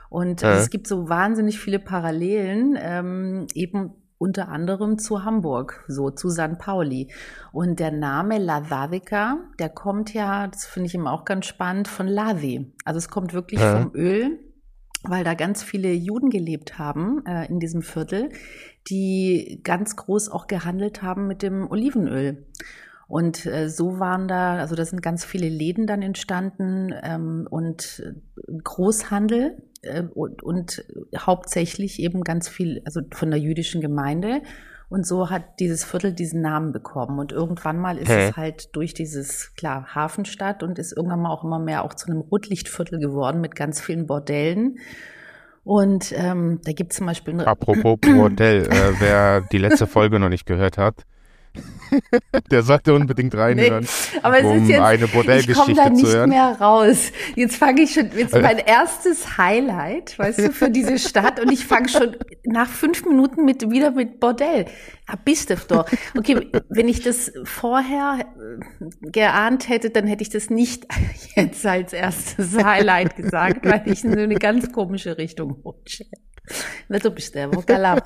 Und 0.08 0.42
ja. 0.42 0.54
es 0.54 0.70
gibt 0.70 0.86
so 0.86 1.08
wahnsinnig 1.08 1.58
viele 1.58 1.78
Parallelen, 1.78 2.78
ähm, 2.80 3.46
eben 3.54 3.94
unter 4.18 4.48
anderem 4.48 4.98
zu 4.98 5.24
Hamburg, 5.24 5.84
so 5.88 6.10
zu 6.10 6.30
San 6.30 6.58
Pauli. 6.58 7.12
Und 7.52 7.80
der 7.80 7.90
Name 7.90 8.38
Lavavica, 8.38 9.38
der 9.58 9.68
kommt 9.68 10.14
ja, 10.14 10.46
das 10.46 10.64
finde 10.64 10.86
ich 10.86 10.94
immer 10.94 11.12
auch 11.12 11.24
ganz 11.24 11.46
spannend, 11.46 11.88
von 11.88 12.06
Lavi. 12.06 12.72
Also 12.84 12.98
es 12.98 13.08
kommt 13.08 13.34
wirklich 13.34 13.60
ja. 13.60 13.78
vom 13.78 13.94
Öl, 13.94 14.38
weil 15.08 15.24
da 15.24 15.34
ganz 15.34 15.62
viele 15.62 15.92
Juden 15.92 16.30
gelebt 16.30 16.78
haben 16.78 17.24
äh, 17.26 17.46
in 17.46 17.60
diesem 17.60 17.82
Viertel, 17.82 18.30
die 18.88 19.60
ganz 19.64 19.96
groß 19.96 20.28
auch 20.30 20.46
gehandelt 20.46 21.02
haben 21.02 21.26
mit 21.26 21.42
dem 21.42 21.70
Olivenöl. 21.70 22.46
Und 23.08 23.46
äh, 23.46 23.68
so 23.68 24.00
waren 24.00 24.26
da, 24.26 24.56
also 24.56 24.74
da 24.74 24.84
sind 24.84 25.00
ganz 25.02 25.24
viele 25.24 25.48
Läden 25.48 25.86
dann 25.86 26.02
entstanden 26.02 26.92
ähm, 27.02 27.46
und 27.48 28.02
Großhandel 28.64 29.62
äh, 29.82 30.02
und, 30.02 30.42
und 30.42 30.84
hauptsächlich 31.16 32.00
eben 32.00 32.22
ganz 32.22 32.48
viel, 32.48 32.82
also 32.84 33.00
von 33.12 33.30
der 33.30 33.38
jüdischen 33.38 33.80
Gemeinde. 33.80 34.42
Und 34.88 35.06
so 35.06 35.30
hat 35.30 35.58
dieses 35.58 35.84
Viertel 35.84 36.12
diesen 36.12 36.40
Namen 36.42 36.72
bekommen. 36.72 37.18
Und 37.18 37.32
irgendwann 37.32 37.78
mal 37.78 37.98
ist 37.98 38.08
Hä? 38.08 38.28
es 38.28 38.36
halt 38.36 38.74
durch 38.76 38.94
dieses, 38.94 39.52
klar, 39.54 39.94
Hafenstadt 39.94 40.62
und 40.62 40.78
ist 40.78 40.96
irgendwann 40.96 41.22
mal 41.22 41.30
auch 41.30 41.44
immer 41.44 41.58
mehr 41.58 41.84
auch 41.84 41.94
zu 41.94 42.06
einem 42.08 42.20
Rotlichtviertel 42.20 43.00
geworden 43.00 43.40
mit 43.40 43.56
ganz 43.56 43.80
vielen 43.80 44.06
Bordellen. 44.06 44.78
Und 45.64 46.14
ähm, 46.16 46.60
da 46.64 46.72
gibt 46.72 46.92
es 46.92 46.98
zum 46.98 47.06
Beispiel. 47.06 47.40
Apropos 47.40 47.98
Bordell, 48.00 48.68
äh, 48.68 49.00
wer 49.00 49.40
die 49.40 49.58
letzte 49.58 49.88
Folge 49.88 50.20
noch 50.20 50.28
nicht 50.28 50.46
gehört 50.46 50.78
hat, 50.78 51.04
Der 52.50 52.62
sollte 52.62 52.94
unbedingt 52.94 53.34
reinhören, 53.34 53.84
nee, 53.84 54.18
aber 54.22 54.38
es 54.38 54.44
um 54.44 54.62
ist 54.62 54.68
jetzt, 54.68 54.80
eine 54.80 55.08
Bordellgeschichte 55.08 55.70
ich 55.70 55.76
komme 55.78 55.88
da 55.88 55.90
nicht 55.90 56.26
mehr 56.26 56.56
raus. 56.60 57.12
Jetzt 57.34 57.56
fange 57.56 57.82
ich 57.82 57.92
schon, 57.92 58.10
jetzt 58.16 58.34
mein 58.34 58.58
erstes 58.58 59.38
Highlight, 59.38 60.18
weißt 60.18 60.38
du, 60.38 60.52
für 60.52 60.70
diese 60.70 60.98
Stadt 60.98 61.40
und 61.40 61.50
ich 61.50 61.64
fange 61.64 61.88
schon 61.88 62.16
nach 62.44 62.68
fünf 62.68 63.04
Minuten 63.04 63.44
mit, 63.44 63.70
wieder 63.70 63.90
mit 63.92 64.20
Bordell. 64.20 64.66
Ah, 65.06 65.16
bist 65.24 65.50
du 65.50 65.56
doch. 65.68 65.86
Okay, 66.16 66.50
wenn 66.68 66.88
ich 66.88 67.02
das 67.02 67.32
vorher 67.44 68.18
äh, 68.20 69.10
geahnt 69.10 69.68
hätte, 69.68 69.90
dann 69.90 70.06
hätte 70.06 70.22
ich 70.22 70.30
das 70.30 70.50
nicht 70.50 70.86
jetzt 71.36 71.64
als 71.64 71.92
erstes 71.92 72.56
Highlight 72.62 73.16
gesagt, 73.16 73.64
weil 73.64 73.82
ich 73.86 74.04
in 74.04 74.14
so 74.14 74.20
eine 74.20 74.34
ganz 74.34 74.72
komische 74.72 75.18
Richtung 75.18 75.52
rutsche. 75.64 76.04
Na, 76.88 76.98
du 76.98 77.10
bist 77.10 77.34
der 77.34 77.52
Vokala. 77.52 78.02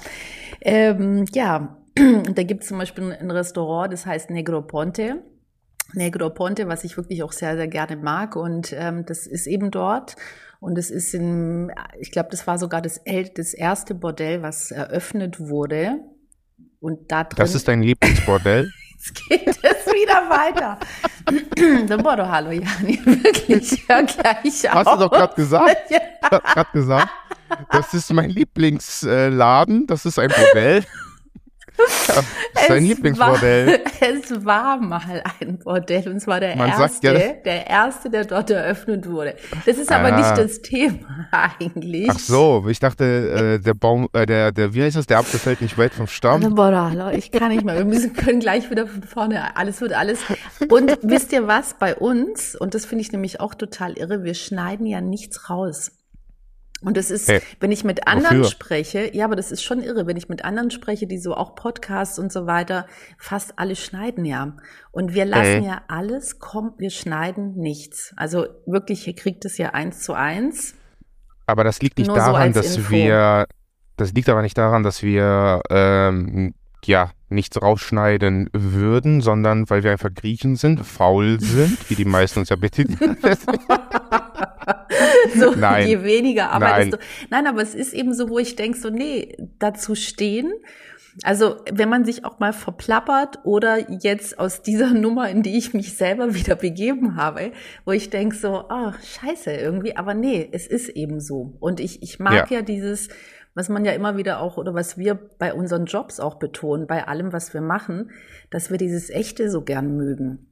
Ähm, 0.63 1.25
ja, 1.33 1.80
da 1.95 2.43
gibt 2.43 2.63
es 2.63 2.69
zum 2.69 2.79
Beispiel 2.79 3.13
ein 3.13 3.31
Restaurant, 3.31 3.93
das 3.93 4.07
heißt 4.07 4.31
Negroponte. 4.31 5.23
Negroponte, 5.93 6.69
was 6.69 6.85
ich 6.85 6.97
wirklich 6.97 7.23
auch 7.23 7.33
sehr, 7.33 7.57
sehr 7.57 7.69
gerne 7.69 7.97
mag. 7.97 8.37
Und 8.37 8.73
ähm, 8.77 9.05
das 9.07 9.27
ist 9.27 9.47
eben 9.47 9.71
dort. 9.71 10.17
Und 10.61 10.79
es 10.79 10.91
ist 10.91 11.15
in, 11.15 11.73
ich 11.99 12.13
glaube, 12.13 12.29
das 12.31 12.47
war 12.47 12.59
sogar 12.59 12.83
das, 12.83 13.01
das 13.35 13.55
erste 13.55 13.95
Bordell, 13.95 14.43
was 14.43 14.71
eröffnet 14.71 15.41
wurde. 15.41 15.99
Und 16.81 17.11
da 17.11 17.25
drin. 17.25 17.37
Das 17.37 17.55
ist 17.55 17.67
dein 17.67 17.83
Lieblingsbordell? 17.83 18.71
Jetzt 19.01 19.15
geht 19.29 19.47
es 19.47 19.87
wieder 19.87 20.29
weiter. 20.29 20.79
Dann 21.87 22.03
Bordo, 22.03 22.27
hallo 22.27 22.51
Jani, 22.51 23.01
wirklich, 23.05 23.83
hör 23.89 24.03
gleich 24.03 24.69
auf. 24.69 24.75
Hast 24.75 24.93
du 24.93 24.99
doch 24.99 25.11
gerade 25.11 25.35
gesagt? 25.35 25.77
ja. 25.91 26.01
gerade 26.39 26.71
gesagt. 26.73 27.09
Das 27.71 27.95
ist 27.95 28.13
mein 28.13 28.31
Lieblingsladen, 28.31 29.87
das 29.87 30.05
ist 30.05 30.19
ein 30.19 30.29
Bordell. 30.29 30.85
Ja, 32.09 32.23
sein 32.69 32.85
Lieblingsbordell. 32.85 33.67
War, 33.67 34.09
es 34.09 34.45
war 34.45 34.77
mal 34.79 35.23
ein 35.41 35.59
Bordell 35.59 36.09
und 36.09 36.21
zwar 36.21 36.41
der 36.41 36.57
Man 36.57 36.69
erste, 36.69 37.07
ja, 37.07 37.13
der 37.13 37.67
erste, 37.67 38.11
der 38.11 38.25
dort 38.25 38.51
eröffnet 38.51 39.09
wurde. 39.09 39.35
Das 39.67 39.79
ist 39.79 39.91
aber 39.91 40.13
ah. 40.13 40.17
nicht 40.17 40.37
das 40.37 40.63
Thema 40.63 41.29
eigentlich. 41.59 42.09
Ach 42.11 42.19
so, 42.19 42.65
ich 42.69 42.79
dachte, 42.79 43.59
äh, 43.59 43.59
der 43.59 43.75
Baum, 43.75 44.09
äh, 44.13 44.27
der, 44.27 44.53
der, 44.53 44.75
wie 44.75 44.83
heißt 44.83 44.97
das, 44.97 45.07
der 45.07 45.19
Apfel 45.19 45.39
fällt 45.39 45.61
nicht 45.61 45.79
weit 45.79 45.95
vom 45.95 46.07
Stamm. 46.07 46.43
Ich 47.13 47.31
kann 47.31 47.49
nicht 47.49 47.65
mehr. 47.65 47.77
Wir 47.77 47.85
müssen, 47.85 48.13
können 48.15 48.41
gleich 48.41 48.71
wieder 48.71 48.87
von 48.87 49.03
vorne. 49.03 49.57
Alles 49.57 49.81
wird 49.81 49.93
alles. 49.93 50.21
Und 50.69 50.99
wisst 51.03 51.33
ihr 51.33 51.47
was? 51.47 51.75
Bei 51.79 51.95
uns, 51.95 52.57
und 52.57 52.75
das 52.75 52.85
finde 52.85 53.03
ich 53.03 53.13
nämlich 53.13 53.41
auch 53.41 53.55
total 53.55 53.97
irre, 53.97 54.25
wir 54.25 54.35
schneiden 54.35 54.87
ja 54.87 55.01
nichts 55.01 55.51
raus. 55.51 55.93
Und 56.83 56.97
das 56.97 57.11
ist, 57.11 57.29
hey, 57.29 57.43
wenn 57.61 57.73
ich 57.73 57.85
mit 57.85 58.07
anderen 58.07 58.39
wofür? 58.39 58.51
spreche, 58.51 59.15
ja, 59.15 59.27
aber 59.27 59.37
das 59.37 59.53
ist 59.53 59.63
schon 59.63 59.83
irre, 59.83 60.07
wenn 60.07 60.17
ich 60.17 60.29
mit 60.29 60.45
anderen 60.45 60.71
spreche, 60.71 61.07
die 61.07 61.19
so 61.19 61.35
auch 61.35 61.55
Podcasts 61.55 62.19
und 62.19 62.33
so 62.33 62.47
weiter, 62.47 62.87
fast 63.19 63.59
alle 63.59 63.77
schneiden 63.77 64.25
ja. 64.25 64.57
Und 64.91 65.13
wir 65.13 65.27
lassen 65.27 65.63
hey. 65.63 65.67
ja 65.67 65.83
alles 65.89 66.39
kommen, 66.39 66.73
wir 66.79 66.91
schneiden 66.91 67.55
nichts. 67.57 68.15
Also 68.17 68.47
wirklich, 68.67 69.07
ihr 69.07 69.15
kriegt 69.15 69.45
es 69.45 69.59
ja 69.59 69.71
eins 69.71 70.01
zu 70.01 70.15
eins. 70.15 70.75
Aber 71.47 71.65
das 71.65 71.83
liegt 71.83 71.99
nicht 71.99 72.09
daran, 72.09 72.55
so 72.55 72.61
dass 72.61 72.77
Info. 72.77 72.91
wir, 72.91 73.47
das 73.97 74.13
liegt 74.13 74.29
aber 74.29 74.41
nicht 74.41 74.57
daran, 74.57 74.83
dass 74.83 75.03
wir, 75.03 75.61
ähm, 75.69 76.55
ja, 76.85 77.11
nichts 77.31 77.61
rausschneiden 77.61 78.51
würden, 78.53 79.21
sondern 79.21 79.69
weil 79.71 79.83
wir 79.83 79.93
einfach 79.93 80.13
Griechen 80.15 80.57
sind, 80.57 80.85
faul 80.85 81.41
sind, 81.41 81.79
wie 81.89 81.95
die 81.95 82.05
meisten 82.05 82.41
uns 82.41 82.49
ja 82.49 82.57
betiteln. 82.57 83.17
so, 85.39 85.53
Nein. 85.53 85.89
je 85.89 86.03
weniger 86.03 86.51
arbeitest 86.51 86.91
Nein. 86.93 87.01
du. 87.01 87.27
Nein, 87.31 87.47
aber 87.47 87.63
es 87.63 87.75
ist 87.75 87.93
eben 87.93 88.15
so, 88.15 88.29
wo 88.29 88.39
ich 88.39 88.57
denke, 88.57 88.79
so, 88.79 88.91
nee, 88.91 89.37
dazu 89.59 89.95
stehen. 89.95 90.53
Also, 91.23 91.57
wenn 91.71 91.89
man 91.89 92.05
sich 92.05 92.25
auch 92.25 92.39
mal 92.39 92.53
verplappert 92.53 93.41
oder 93.45 93.91
jetzt 93.91 94.39
aus 94.39 94.63
dieser 94.63 94.91
Nummer, 94.95 95.29
in 95.29 95.43
die 95.43 95.57
ich 95.57 95.75
mich 95.75 95.97
selber 95.97 96.35
wieder 96.35 96.57
begeben 96.57 97.17
habe, 97.17 97.53
wo 97.85 97.93
ich 97.93 98.11
denke 98.11 98.37
so, 98.37 98.65
oh, 98.69 98.93
scheiße 98.93 99.53
irgendwie, 99.53 99.97
aber 99.97 100.15
nee, 100.15 100.49
es 100.53 100.67
ist 100.67 100.89
eben 100.91 101.21
so. 101.21 101.55
Und 101.61 101.81
ich, 101.81 102.03
ich 102.03 102.19
mag 102.19 102.51
ja, 102.51 102.59
ja 102.59 102.63
dieses, 102.63 103.09
was 103.55 103.69
man 103.69 103.85
ja 103.85 103.93
immer 103.93 104.17
wieder 104.17 104.41
auch 104.41 104.57
oder 104.57 104.75
was 104.75 104.97
wir 104.97 105.15
bei 105.15 105.53
unseren 105.53 105.87
Jobs 105.87 106.21
auch 106.21 106.37
betonen, 106.39 106.87
bei 106.87 107.07
allem, 107.09 107.33
was 107.33 107.53
wir 107.53 107.61
machen, 107.61 108.11
dass 108.51 108.71
wir 108.71 108.79
dieses 108.79 109.11
Echte 109.11 109.51
so 109.51 109.63
gern 109.63 109.97
mögen. 109.97 110.47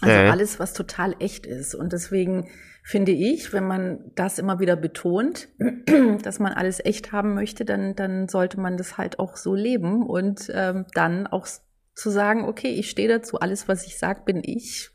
Also 0.00 0.16
äh. 0.16 0.28
alles, 0.28 0.58
was 0.58 0.72
total 0.72 1.14
echt 1.20 1.46
ist. 1.46 1.74
Und 1.74 1.92
deswegen 1.92 2.48
finde 2.82 3.12
ich, 3.12 3.52
wenn 3.52 3.66
man 3.66 4.10
das 4.14 4.38
immer 4.38 4.58
wieder 4.58 4.76
betont, 4.76 5.48
dass 6.22 6.40
man 6.40 6.52
alles 6.52 6.84
echt 6.84 7.12
haben 7.12 7.34
möchte, 7.34 7.64
dann, 7.64 7.94
dann 7.94 8.28
sollte 8.28 8.58
man 8.58 8.76
das 8.76 8.98
halt 8.98 9.18
auch 9.18 9.36
so 9.36 9.54
leben 9.54 10.04
und 10.04 10.50
ähm, 10.52 10.86
dann 10.94 11.26
auch 11.26 11.46
zu 11.94 12.10
sagen, 12.10 12.44
okay, 12.44 12.70
ich 12.70 12.90
stehe 12.90 13.08
dazu, 13.08 13.38
alles, 13.38 13.68
was 13.68 13.86
ich 13.86 13.98
sage, 13.98 14.22
bin 14.24 14.42
ich, 14.42 14.90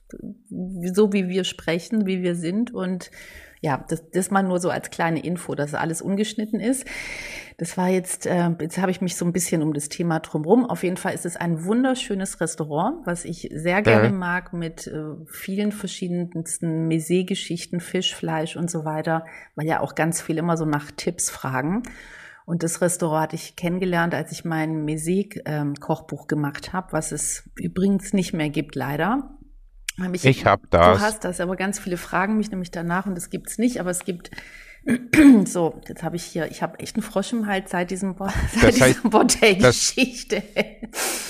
so 0.93 1.13
wie 1.13 1.29
wir 1.29 1.43
sprechen, 1.43 2.05
wie 2.05 2.21
wir 2.23 2.35
sind 2.35 2.73
und 2.73 3.11
ja, 3.61 3.83
das, 3.87 4.09
das 4.11 4.31
mal 4.31 4.43
nur 4.43 4.59
so 4.59 4.69
als 4.69 4.89
kleine 4.89 5.23
Info, 5.23 5.55
dass 5.55 5.73
alles 5.73 6.01
ungeschnitten 6.01 6.59
ist. 6.59 6.85
Das 7.57 7.75
war 7.75 7.89
jetzt, 7.89 8.27
äh, 8.27 8.51
jetzt 8.61 8.77
habe 8.77 8.91
ich 8.91 9.01
mich 9.01 9.15
so 9.15 9.25
ein 9.25 9.33
bisschen 9.33 9.63
um 9.63 9.73
das 9.73 9.89
Thema 9.89 10.19
drumherum. 10.19 10.65
Auf 10.65 10.83
jeden 10.83 10.97
Fall 10.97 11.15
ist 11.15 11.25
es 11.25 11.37
ein 11.37 11.65
wunderschönes 11.65 12.39
Restaurant, 12.39 13.05
was 13.05 13.25
ich 13.25 13.49
sehr 13.51 13.81
gerne 13.81 14.09
mhm. 14.09 14.17
mag, 14.17 14.53
mit 14.53 14.85
äh, 14.85 15.15
vielen 15.25 15.71
verschiedensten 15.71 16.87
Maiset-Geschichten, 16.87 17.79
Fisch, 17.79 18.13
Fleisch 18.13 18.55
und 18.55 18.69
so 18.69 18.85
weiter, 18.85 19.25
weil 19.55 19.65
ja 19.65 19.79
auch 19.79 19.95
ganz 19.95 20.21
viel 20.21 20.37
immer 20.37 20.55
so 20.55 20.65
nach 20.65 20.91
Tipps 20.91 21.31
fragen. 21.31 21.81
Und 22.45 22.63
das 22.63 22.79
Restaurant 22.79 23.23
hatte 23.23 23.35
ich 23.35 23.55
kennengelernt, 23.55 24.13
als 24.13 24.31
ich 24.31 24.45
mein 24.45 24.85
Maiset-Kochbuch 24.85 26.21
ähm, 26.21 26.27
gemacht 26.27 26.73
habe, 26.73 26.93
was 26.93 27.11
es 27.11 27.49
übrigens 27.55 28.13
nicht 28.13 28.33
mehr 28.33 28.49
gibt, 28.49 28.75
leider. 28.75 29.36
Ich, 30.13 30.25
ich 30.25 30.45
habe 30.45 30.67
das. 30.69 30.99
Du 30.99 31.03
hast 31.03 31.23
das, 31.23 31.39
aber 31.39 31.55
ganz 31.55 31.79
viele 31.79 31.97
fragen 31.97 32.37
mich 32.37 32.51
nämlich 32.51 32.69
danach 32.69 33.07
und 33.07 33.15
das 33.15 33.29
gibt's 33.29 33.57
nicht, 33.57 33.79
aber 33.79 33.89
es 33.89 34.05
gibt 34.05 34.29
so, 35.45 35.81
jetzt 35.87 36.03
habe 36.03 36.15
ich 36.15 36.23
hier, 36.23 36.49
ich 36.49 36.61
habe 36.61 36.79
echt 36.79 36.95
einen 36.95 37.03
Frosch 37.03 37.33
im 37.33 37.45
Hals 37.45 37.71
seit 37.71 37.91
diesem 37.91 38.15
seit 38.55 38.75
dieser 38.75 39.09
Bordellgeschichte. 39.09 40.41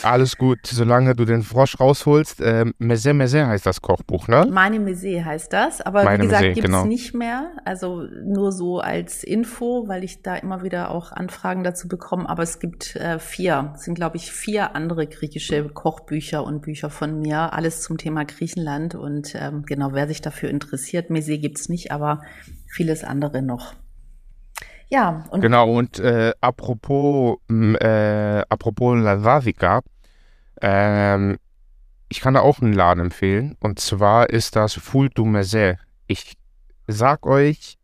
Alles 0.04 0.38
gut, 0.38 0.60
solange 0.64 1.16
du 1.16 1.26
den 1.26 1.42
Frosch 1.42 1.80
rausholst. 1.80 2.40
Ähm, 2.42 2.76
Mese 2.78 3.14
Mese 3.14 3.48
heißt 3.48 3.66
das 3.66 3.82
Kochbuch, 3.82 4.28
ne? 4.28 4.48
Meine 4.50 4.80
Mese 4.80 5.26
heißt 5.26 5.52
das, 5.52 5.82
aber 5.82 6.04
Meine 6.04 6.24
wie 6.24 6.28
gesagt, 6.28 6.44
Mese, 6.44 6.54
gibt's 6.54 6.68
genau. 6.68 6.86
nicht 6.86 7.16
mehr. 7.16 7.52
Also 7.66 8.04
nur 8.24 8.52
so 8.52 8.80
als 8.80 9.24
Info, 9.24 9.88
weil 9.88 10.04
ich 10.04 10.22
da 10.22 10.36
immer 10.36 10.62
wieder 10.62 10.92
auch 10.92 11.12
Anfragen 11.12 11.64
dazu 11.64 11.88
bekomme. 11.88 12.30
Aber 12.30 12.44
es 12.44 12.60
gibt 12.60 12.96
äh, 12.96 13.18
vier, 13.18 13.74
es 13.76 13.86
sind 13.86 13.96
glaube 13.96 14.18
ich 14.18 14.32
vier 14.32 14.76
andere 14.76 15.08
griechische 15.08 15.68
Kochbücher 15.70 16.44
und 16.44 16.62
Bücher 16.62 16.92
von 16.92 17.20
mir, 17.20 17.54
alles 17.54 17.82
zum 17.82 17.98
Thema 17.98 18.24
Griechenland. 18.24 18.94
Und 18.94 19.34
ähm, 19.34 19.64
genau, 19.66 19.94
wer 19.94 20.08
sich 20.08 20.22
dafür 20.22 20.50
interessiert, 20.50 21.10
Mese 21.10 21.40
gibt's 21.40 21.70
nicht, 21.70 21.92
aber 21.92 22.22
vieles 22.68 23.04
andere 23.04 23.42
noch. 23.42 23.74
Ja, 24.90 25.26
und 25.32 25.42
genau, 25.42 25.70
und 25.74 26.00
äh, 26.00 26.34
apropos, 26.40 27.40
äh, 27.50 28.42
apropos 28.48 28.98
Lasavika, 28.98 29.82
ähm, 30.62 31.38
ich 32.10 32.22
kann 32.22 32.36
da 32.36 32.40
auch 32.40 32.62
einen 32.62 32.74
Laden 32.74 33.06
empfehlen. 33.06 33.58
Und 33.60 33.80
zwar 33.80 34.30
ist 34.30 34.56
das 34.56 34.74
Foul 34.76 35.10
du 35.10 35.26
Mese. 35.26 35.78
Ich 36.08 36.38
sag 36.88 37.26
euch, 37.26 37.78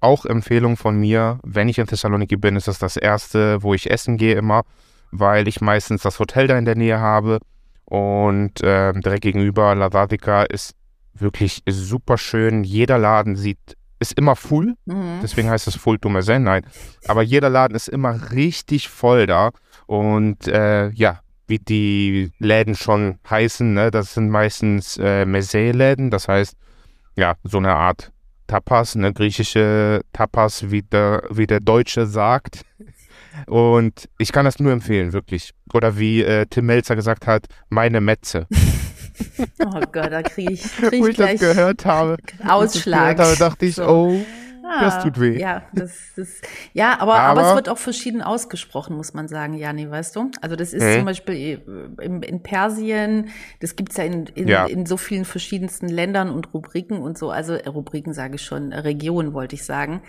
auch 0.00 0.24
Empfehlung 0.24 0.76
von 0.76 0.98
mir, 0.98 1.38
wenn 1.42 1.68
ich 1.68 1.78
in 1.78 1.86
Thessaloniki 1.86 2.36
bin, 2.36 2.56
ist 2.56 2.68
das 2.68 2.78
das 2.78 2.96
erste, 2.96 3.62
wo 3.62 3.74
ich 3.74 3.90
essen 3.90 4.16
gehe 4.16 4.34
immer, 4.34 4.62
weil 5.10 5.48
ich 5.48 5.60
meistens 5.60 6.02
das 6.02 6.18
Hotel 6.18 6.46
da 6.46 6.58
in 6.58 6.64
der 6.64 6.76
Nähe 6.76 6.98
habe. 6.98 7.38
Und 7.84 8.62
äh, 8.62 8.92
direkt 8.92 9.22
gegenüber 9.22 9.74
Lasavika 9.74 10.42
ist 10.42 10.74
wirklich 11.14 11.62
super 11.68 12.18
schön. 12.18 12.64
Jeder 12.64 12.98
Laden 12.98 13.36
sieht 13.36 13.77
ist 14.00 14.12
immer 14.12 14.36
full, 14.36 14.74
mhm. 14.86 15.18
deswegen 15.22 15.50
heißt 15.50 15.66
es 15.66 15.76
Full 15.76 15.98
to 15.98 16.08
Mazen, 16.08 16.44
nein. 16.44 16.64
Aber 17.06 17.22
jeder 17.22 17.50
Laden 17.50 17.74
ist 17.74 17.88
immer 17.88 18.32
richtig 18.32 18.88
voll 18.88 19.26
da. 19.26 19.50
Und 19.86 20.46
äh, 20.48 20.90
ja, 20.90 21.20
wie 21.46 21.58
die 21.58 22.30
Läden 22.38 22.74
schon 22.74 23.18
heißen, 23.28 23.74
ne, 23.74 23.90
das 23.90 24.14
sind 24.14 24.28
meistens 24.28 24.98
äh, 24.98 25.24
Mese-Läden, 25.24 26.10
das 26.10 26.28
heißt, 26.28 26.54
ja, 27.16 27.34
so 27.42 27.58
eine 27.58 27.74
Art 27.74 28.12
Tapas, 28.46 28.94
ne, 28.94 29.12
griechische 29.12 30.02
Tapas, 30.12 30.70
wie 30.70 30.82
der, 30.82 31.22
wie 31.30 31.46
der 31.46 31.60
Deutsche 31.60 32.06
sagt. 32.06 32.64
Und 33.46 34.08
ich 34.18 34.32
kann 34.32 34.44
das 34.44 34.58
nur 34.58 34.72
empfehlen, 34.72 35.12
wirklich. 35.12 35.52
Oder 35.72 35.98
wie 35.98 36.22
äh, 36.22 36.46
Tim 36.46 36.66
Melzer 36.66 36.96
gesagt 36.96 37.26
hat, 37.26 37.46
meine 37.68 38.00
Metze. 38.00 38.46
Oh 39.64 39.80
Gott, 39.92 40.12
da 40.12 40.22
kriege 40.22 40.52
ich, 40.52 40.62
krieg 40.62 40.92
ich 40.92 41.00
Wo 41.00 41.06
ich 41.08 41.16
das 41.16 41.40
gehört 41.40 41.84
habe, 41.84 42.16
Ausschlag. 42.46 43.16
Da 43.16 43.34
dachte 43.34 43.66
ich, 43.66 43.80
oh, 43.80 44.20
Ah, 44.68 44.84
das 44.84 45.02
tut 45.02 45.18
weh. 45.18 45.38
Ja, 45.38 45.62
das, 45.72 45.92
das, 46.16 46.28
ja 46.74 47.00
aber, 47.00 47.14
aber, 47.14 47.40
aber, 47.40 47.48
es 47.48 47.54
wird 47.54 47.68
auch 47.68 47.78
verschieden 47.78 48.20
ausgesprochen, 48.20 48.96
muss 48.96 49.14
man 49.14 49.26
sagen, 49.28 49.54
Jani, 49.54 49.90
weißt 49.90 50.14
du? 50.16 50.30
Also 50.42 50.56
das 50.56 50.72
ist 50.72 50.84
hm. 50.84 50.96
zum 50.96 51.04
Beispiel 51.06 51.34
äh, 51.98 52.04
in, 52.04 52.22
in 52.22 52.42
Persien, 52.42 53.30
das 53.60 53.76
gibt's 53.76 53.96
ja 53.96 54.04
in, 54.04 54.26
in, 54.26 54.48
ja 54.48 54.66
in, 54.66 54.84
so 54.84 54.96
vielen 54.96 55.24
verschiedensten 55.24 55.88
Ländern 55.88 56.30
und 56.30 56.52
Rubriken 56.52 56.98
und 56.98 57.16
so, 57.16 57.30
also 57.30 57.54
äh, 57.54 57.68
Rubriken 57.68 58.12
sage 58.12 58.34
ich 58.34 58.42
schon, 58.42 58.72
Regionen 58.72 59.32
wollte 59.32 59.54
ich 59.54 59.64
sagen. 59.64 60.02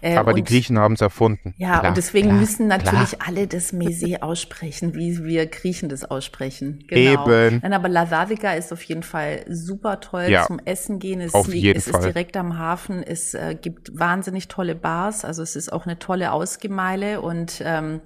Äh, 0.00 0.16
aber 0.16 0.30
und, 0.30 0.36
die 0.36 0.44
Griechen 0.44 0.78
haben 0.78 0.94
es 0.94 1.00
erfunden. 1.00 1.54
Ja, 1.58 1.80
klar, 1.80 1.90
und 1.90 1.96
deswegen 1.96 2.28
klar, 2.28 2.40
müssen 2.40 2.68
natürlich 2.68 3.10
klar. 3.10 3.28
alle 3.28 3.46
das 3.46 3.72
Mese 3.72 4.22
aussprechen, 4.22 4.94
wie 4.94 5.24
wir 5.24 5.46
Griechen 5.46 5.88
das 5.88 6.04
aussprechen. 6.04 6.84
Genau. 6.88 7.26
Eben. 7.26 7.60
Nein, 7.62 7.72
aber 7.72 7.88
Lasavika 7.88 8.52
ist 8.52 8.72
auf 8.72 8.82
jeden 8.84 9.02
Fall 9.02 9.44
super 9.48 10.00
toll 10.00 10.26
ja, 10.28 10.46
zum 10.46 10.58
Essen 10.64 10.98
gehen. 10.98 11.20
Es, 11.20 11.34
auf 11.34 11.52
jeden 11.52 11.78
es 11.78 11.90
Fall. 11.90 12.00
ist 12.00 12.06
direkt 12.06 12.36
am 12.36 12.58
Hafen, 12.58 13.02
es 13.02 13.34
äh, 13.34 13.56
gibt 13.60 13.98
wahnsinnig 14.06 14.46
tolle 14.46 14.76
Bars. 14.76 15.24
Also 15.24 15.42
es 15.42 15.56
ist 15.56 15.72
auch 15.72 15.84
eine 15.84 15.98
tolle 15.98 16.30
Ausgemeile 16.30 17.20
und 17.20 17.60
ähm, 17.64 18.00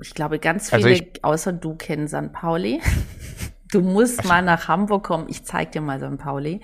ich 0.00 0.14
glaube, 0.14 0.38
ganz 0.38 0.72
also 0.72 0.86
viele, 0.86 1.00
also 1.22 1.50
außer 1.50 1.52
du, 1.52 1.74
kennen 1.74 2.06
St. 2.08 2.32
Pauli. 2.32 2.80
Du 3.70 3.80
musst 3.80 4.24
mal 4.24 4.40
nach 4.40 4.68
Hamburg 4.68 5.02
kommen. 5.02 5.26
Ich 5.28 5.42
zeig 5.42 5.72
dir 5.72 5.80
mal 5.80 5.98
St. 5.98 6.16
Pauli. 6.16 6.60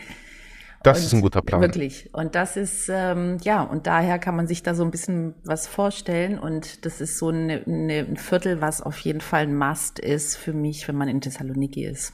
Das 0.84 0.98
und 0.98 1.04
ist 1.06 1.12
ein 1.14 1.20
guter 1.22 1.42
Plan. 1.42 1.60
Wirklich. 1.60 2.08
Und 2.14 2.36
das 2.36 2.56
ist, 2.56 2.88
ähm, 2.88 3.38
ja, 3.42 3.62
und 3.64 3.88
daher 3.88 4.20
kann 4.20 4.36
man 4.36 4.46
sich 4.46 4.62
da 4.62 4.76
so 4.76 4.84
ein 4.84 4.92
bisschen 4.92 5.34
was 5.42 5.66
vorstellen. 5.66 6.38
Und 6.38 6.84
das 6.86 7.00
ist 7.00 7.18
so 7.18 7.30
eine, 7.30 7.64
eine, 7.66 8.06
ein 8.08 8.16
Viertel, 8.16 8.60
was 8.60 8.80
auf 8.80 8.96
jeden 9.00 9.20
Fall 9.20 9.42
ein 9.42 9.56
Must 9.56 9.98
ist 9.98 10.36
für 10.36 10.52
mich, 10.52 10.86
wenn 10.86 10.94
man 10.94 11.08
in 11.08 11.20
Thessaloniki 11.20 11.84
ist. 11.84 12.12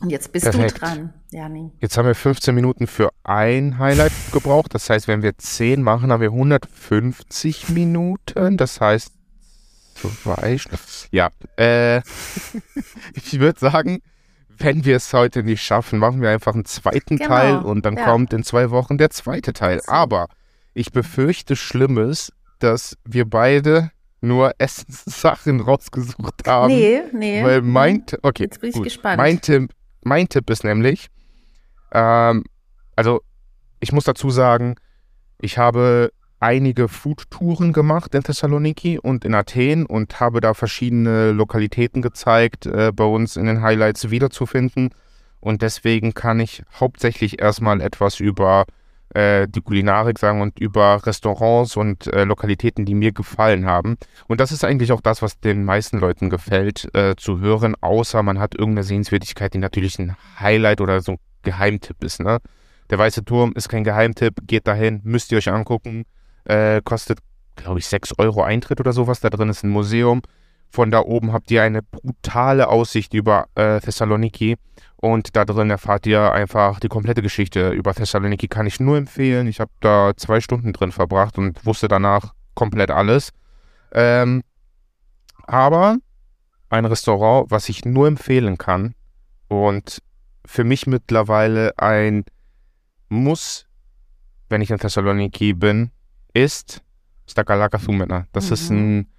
Und 0.00 0.10
jetzt 0.10 0.32
bist 0.32 0.44
Perfekt. 0.44 0.76
du 0.76 0.80
dran, 0.80 1.14
Jani. 1.30 1.72
Jetzt 1.80 1.96
haben 1.96 2.06
wir 2.06 2.14
15 2.14 2.54
Minuten 2.54 2.86
für 2.86 3.10
ein 3.22 3.78
Highlight 3.78 4.12
gebraucht. 4.32 4.74
Das 4.74 4.90
heißt, 4.90 5.08
wenn 5.08 5.22
wir 5.22 5.38
10 5.38 5.82
machen, 5.82 6.12
haben 6.12 6.20
wir 6.20 6.30
150 6.30 7.70
Minuten. 7.70 8.56
Das 8.56 8.80
heißt, 8.80 9.12
zwei. 9.94 10.58
Ja, 11.10 11.30
äh, 11.56 11.98
ich 13.14 13.38
würde 13.38 13.58
sagen, 13.58 14.00
wenn 14.58 14.84
wir 14.84 14.96
es 14.96 15.12
heute 15.12 15.42
nicht 15.42 15.62
schaffen, 15.62 15.98
machen 15.98 16.20
wir 16.20 16.30
einfach 16.30 16.54
einen 16.54 16.64
zweiten 16.64 17.16
genau. 17.16 17.28
Teil 17.28 17.56
und 17.58 17.84
dann 17.84 17.96
ja. 17.96 18.04
kommt 18.04 18.32
in 18.32 18.44
zwei 18.44 18.70
Wochen 18.70 18.98
der 18.98 19.10
zweite 19.10 19.52
Teil. 19.52 19.80
Aber 19.86 20.28
ich 20.74 20.92
befürchte 20.92 21.56
Schlimmes, 21.56 22.32
dass 22.58 22.96
wir 23.04 23.28
beide 23.28 23.90
nur 24.20 24.52
Essenssachen 24.58 25.60
rausgesucht 25.60 26.46
haben. 26.46 26.72
Nee, 26.72 27.02
nee. 27.12 27.44
Weil 27.44 27.62
mein, 27.62 28.04
okay, 28.22 28.44
Jetzt 28.44 28.60
bin 28.60 28.70
ich 28.70 28.76
gut. 28.76 28.84
gespannt. 28.84 29.18
Mein 29.18 29.40
Tipp, 29.40 29.70
mein 30.04 30.28
Tipp 30.28 30.48
ist 30.50 30.64
nämlich, 30.64 31.08
ähm, 31.92 32.44
also 32.96 33.22
ich 33.80 33.92
muss 33.92 34.04
dazu 34.04 34.30
sagen, 34.30 34.76
ich 35.40 35.58
habe 35.58 36.12
einige 36.40 36.88
Foodtouren 36.88 37.72
gemacht 37.72 38.14
in 38.14 38.22
Thessaloniki 38.22 38.98
und 38.98 39.24
in 39.24 39.34
Athen 39.34 39.86
und 39.86 40.20
habe 40.20 40.40
da 40.40 40.54
verschiedene 40.54 41.32
Lokalitäten 41.32 42.02
gezeigt, 42.02 42.66
äh, 42.66 42.92
bei 42.94 43.04
uns 43.04 43.36
in 43.36 43.46
den 43.46 43.62
Highlights 43.62 44.10
wiederzufinden. 44.10 44.90
Und 45.40 45.62
deswegen 45.62 46.14
kann 46.14 46.40
ich 46.40 46.62
hauptsächlich 46.78 47.40
erstmal 47.40 47.80
etwas 47.80 48.20
über 48.20 48.64
äh, 49.14 49.46
die 49.48 49.60
Kulinarik 49.60 50.18
sagen 50.18 50.40
und 50.40 50.58
über 50.58 51.04
Restaurants 51.06 51.76
und 51.76 52.06
äh, 52.08 52.24
Lokalitäten, 52.24 52.84
die 52.84 52.94
mir 52.94 53.12
gefallen 53.12 53.66
haben. 53.66 53.96
Und 54.26 54.40
das 54.40 54.52
ist 54.52 54.64
eigentlich 54.64 54.92
auch 54.92 55.00
das, 55.00 55.22
was 55.22 55.40
den 55.40 55.64
meisten 55.64 55.98
Leuten 55.98 56.30
gefällt, 56.30 56.88
äh, 56.94 57.14
zu 57.16 57.40
hören, 57.40 57.74
außer 57.80 58.22
man 58.22 58.38
hat 58.38 58.54
irgendeine 58.54 58.84
Sehenswürdigkeit, 58.84 59.54
die 59.54 59.58
natürlich 59.58 59.98
ein 59.98 60.16
Highlight 60.38 60.80
oder 60.80 61.00
so 61.00 61.12
ein 61.12 61.18
Geheimtipp 61.42 62.02
ist. 62.04 62.20
Ne? 62.20 62.38
Der 62.90 62.98
Weiße 62.98 63.24
Turm 63.24 63.52
ist 63.54 63.68
kein 63.68 63.84
Geheimtipp, 63.84 64.40
geht 64.46 64.66
dahin, 64.66 65.00
müsst 65.04 65.32
ihr 65.32 65.38
euch 65.38 65.50
angucken. 65.50 66.04
Äh, 66.44 66.82
kostet, 66.84 67.20
glaube 67.56 67.78
ich, 67.78 67.86
6 67.86 68.18
Euro 68.18 68.42
Eintritt 68.42 68.80
oder 68.80 68.92
sowas. 68.92 69.20
Da 69.20 69.30
drin 69.30 69.48
ist 69.48 69.64
ein 69.64 69.70
Museum. 69.70 70.20
Von 70.74 70.90
da 70.90 71.02
oben 71.02 71.32
habt 71.32 71.52
ihr 71.52 71.62
eine 71.62 71.82
brutale 71.82 72.66
Aussicht 72.66 73.14
über 73.14 73.46
äh, 73.54 73.78
Thessaloniki 73.78 74.56
und 74.96 75.36
da 75.36 75.44
drin 75.44 75.70
erfahrt 75.70 76.04
ihr 76.04 76.32
einfach 76.32 76.80
die 76.80 76.88
komplette 76.88 77.22
Geschichte 77.22 77.70
über 77.70 77.94
Thessaloniki. 77.94 78.48
Kann 78.48 78.66
ich 78.66 78.80
nur 78.80 78.96
empfehlen. 78.96 79.46
Ich 79.46 79.60
habe 79.60 79.70
da 79.78 80.14
zwei 80.16 80.40
Stunden 80.40 80.72
drin 80.72 80.90
verbracht 80.90 81.38
und 81.38 81.64
wusste 81.64 81.86
danach 81.86 82.34
komplett 82.56 82.90
alles. 82.90 83.30
Ähm, 83.92 84.42
aber 85.44 85.98
ein 86.70 86.86
Restaurant, 86.86 87.52
was 87.52 87.68
ich 87.68 87.84
nur 87.84 88.08
empfehlen 88.08 88.58
kann 88.58 88.96
und 89.46 90.02
für 90.44 90.64
mich 90.64 90.88
mittlerweile 90.88 91.78
ein 91.78 92.24
Muss, 93.08 93.68
wenn 94.48 94.60
ich 94.60 94.72
in 94.72 94.78
Thessaloniki 94.78 95.52
bin, 95.52 95.92
ist 96.32 96.82
Stakalaka 97.30 97.78
Thumena. 97.78 98.26
Das 98.32 98.48
mhm. 98.48 98.52
ist 98.52 98.70
ein 98.70 99.13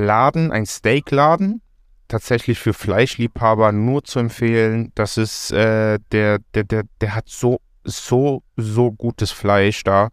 Laden, 0.00 0.52
ein 0.52 0.66
Steakladen, 0.66 1.62
tatsächlich 2.08 2.58
für 2.58 2.74
Fleischliebhaber 2.74 3.72
nur 3.72 4.04
zu 4.04 4.18
empfehlen. 4.18 4.92
Das 4.94 5.16
ist 5.16 5.52
äh, 5.52 5.98
der, 6.12 6.40
der, 6.54 6.64
der, 6.64 6.84
der 7.00 7.14
hat 7.14 7.28
so, 7.28 7.60
so, 7.84 8.42
so 8.56 8.92
gutes 8.92 9.30
Fleisch 9.30 9.84
da. 9.84 10.10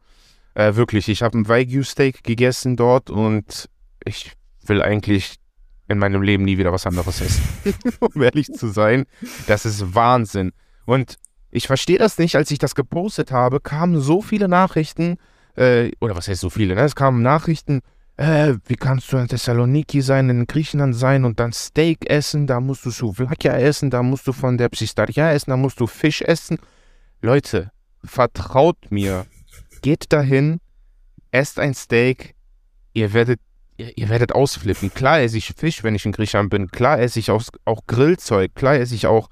Äh, 0.54 0.76
wirklich, 0.76 1.10
ich 1.10 1.22
habe 1.24 1.38
ein 1.38 1.48
Wagyu-Steak 1.48 2.24
gegessen 2.24 2.76
dort 2.76 3.10
und 3.10 3.70
ich 4.04 4.34
will 4.66 4.82
eigentlich 4.82 5.36
in 5.88 6.00
meinem 6.00 6.22
Leben 6.22 6.44
nie 6.44 6.58
wieder 6.58 6.74
was 6.74 6.86
anderes 6.86 7.22
essen. 7.22 7.44
um 8.00 8.22
ehrlich 8.22 8.48
zu 8.48 8.68
sein. 8.68 9.06
Das 9.48 9.66
ist 9.66 9.96
Wahnsinn. 9.96 10.52
Und 10.86 11.18
ich 11.50 11.68
verstehe 11.68 11.98
das 11.98 12.18
nicht, 12.18 12.36
als 12.36 12.52
ich 12.52 12.60
das 12.60 12.76
gepostet 12.76 13.32
habe, 13.32 13.60
kamen 13.60 14.00
so 14.00 14.22
viele 14.22 14.48
Nachrichten, 14.48 15.18
äh, 15.56 15.92
oder 16.02 16.16
was 16.16 16.28
heißt 16.28 16.42
so 16.42 16.50
viele, 16.50 16.76
ne? 16.76 16.82
Es 16.82 16.96
kamen 16.96 17.22
Nachrichten, 17.22 17.82
äh, 18.18 18.56
wie 18.66 18.76
kannst 18.76 19.14
du 19.14 19.18
in 19.18 19.28
Thessaloniki 19.28 20.02
sein, 20.02 20.30
in 20.30 20.48
Griechenland 20.48 20.96
sein 20.96 21.24
und 21.24 21.40
dann 21.40 21.54
Steak 21.54 22.10
essen, 22.10 22.48
da 22.48 22.60
musst 22.60 22.86
du 22.86 22.90
Souvlakia 22.90 23.58
essen, 23.58 23.92
da 23.92 24.02
musst 24.02 24.28
du 24.28 24.34
von 24.34 24.58
der 24.58 24.70
Psystaria 24.70 25.32
essen, 25.32 25.52
da 25.52 25.58
musst 25.58 25.80
du 25.80 25.86
Fisch 25.86 26.24
essen. 26.24 26.58
Leute, 27.22 27.72
vertraut 28.04 28.78
mir, 28.90 29.28
geht 29.84 30.12
dahin, 30.12 30.60
esst 31.30 31.60
ein 31.60 31.76
Steak, 31.76 32.34
ihr 32.94 33.14
werdet, 33.14 33.40
ihr, 33.78 33.96
ihr 33.96 34.10
werdet 34.10 34.34
ausflippen. 34.34 34.92
Klar 34.92 35.22
esse 35.22 35.38
ich 35.38 35.54
Fisch, 35.56 35.84
wenn 35.84 35.94
ich 35.94 36.06
in 36.06 36.12
Griechenland 36.12 36.50
bin, 36.50 36.72
klar 36.72 37.00
esse 37.00 37.20
ich 37.20 37.30
auch, 37.30 37.44
auch 37.66 37.82
Grillzeug, 37.86 38.56
klar 38.56 38.76
esse 38.76 38.96
ich 38.96 39.06
auch 39.06 39.30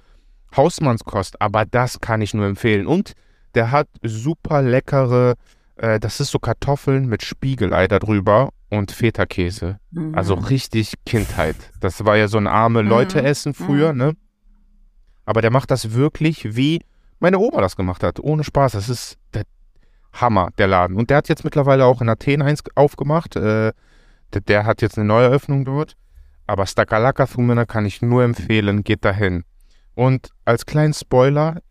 Hausmannskost, 0.55 1.41
aber 1.41 1.65
das 1.65 2.01
kann 2.01 2.21
ich 2.21 2.35
nur 2.35 2.45
empfehlen. 2.45 2.85
Und 2.85 3.13
der 3.55 3.71
hat 3.71 3.87
super 4.03 4.61
leckere, 4.61 5.35
äh, 5.77 5.99
das 5.99 6.19
ist 6.19 6.29
so 6.29 6.37
Kartoffeln 6.37 7.07
mit 7.07 7.23
Spiegelei 7.23 7.87
darüber 7.87 8.51
und 8.69 8.91
Feta-Käse. 8.91 9.79
Mhm. 9.91 10.15
Also 10.15 10.33
richtig 10.35 10.93
Kindheit. 11.05 11.55
Das 11.79 12.05
war 12.05 12.17
ja 12.17 12.27
so 12.27 12.37
ein 12.37 12.47
arme 12.47 12.83
mhm. 12.83 12.89
Leute-Essen 12.89 13.53
früher, 13.53 13.93
mhm. 13.93 13.99
ne? 13.99 14.13
Aber 15.25 15.41
der 15.41 15.51
macht 15.51 15.71
das 15.71 15.93
wirklich, 15.93 16.55
wie 16.55 16.81
meine 17.19 17.39
Oma 17.39 17.61
das 17.61 17.75
gemacht 17.75 18.03
hat. 18.03 18.19
Ohne 18.19 18.43
Spaß. 18.43 18.73
Das 18.73 18.89
ist 18.89 19.17
der 19.33 19.43
Hammer, 20.13 20.49
der 20.57 20.67
Laden. 20.67 20.97
Und 20.97 21.09
der 21.09 21.17
hat 21.17 21.29
jetzt 21.29 21.43
mittlerweile 21.43 21.85
auch 21.85 22.01
in 22.01 22.09
Athen 22.09 22.41
eins 22.41 22.63
aufgemacht. 22.75 23.35
Äh, 23.35 23.73
der, 24.33 24.41
der, 24.41 24.65
hat 24.65 24.81
jetzt 24.81 24.97
eine 24.97 25.07
neue 25.07 25.25
Eröffnung 25.25 25.65
dort. 25.65 25.95
Aber 26.47 26.65
Stakalaka 26.67 27.25
Thumena 27.25 27.65
kann 27.65 27.85
ich 27.85 28.01
nur 28.01 28.23
empfehlen. 28.23 28.83
Geht 28.83 29.03
dahin. 29.03 29.43
Und 29.95 30.29
als 30.43 30.65
kleinen 30.65 30.93
Spoiler, 30.93 31.61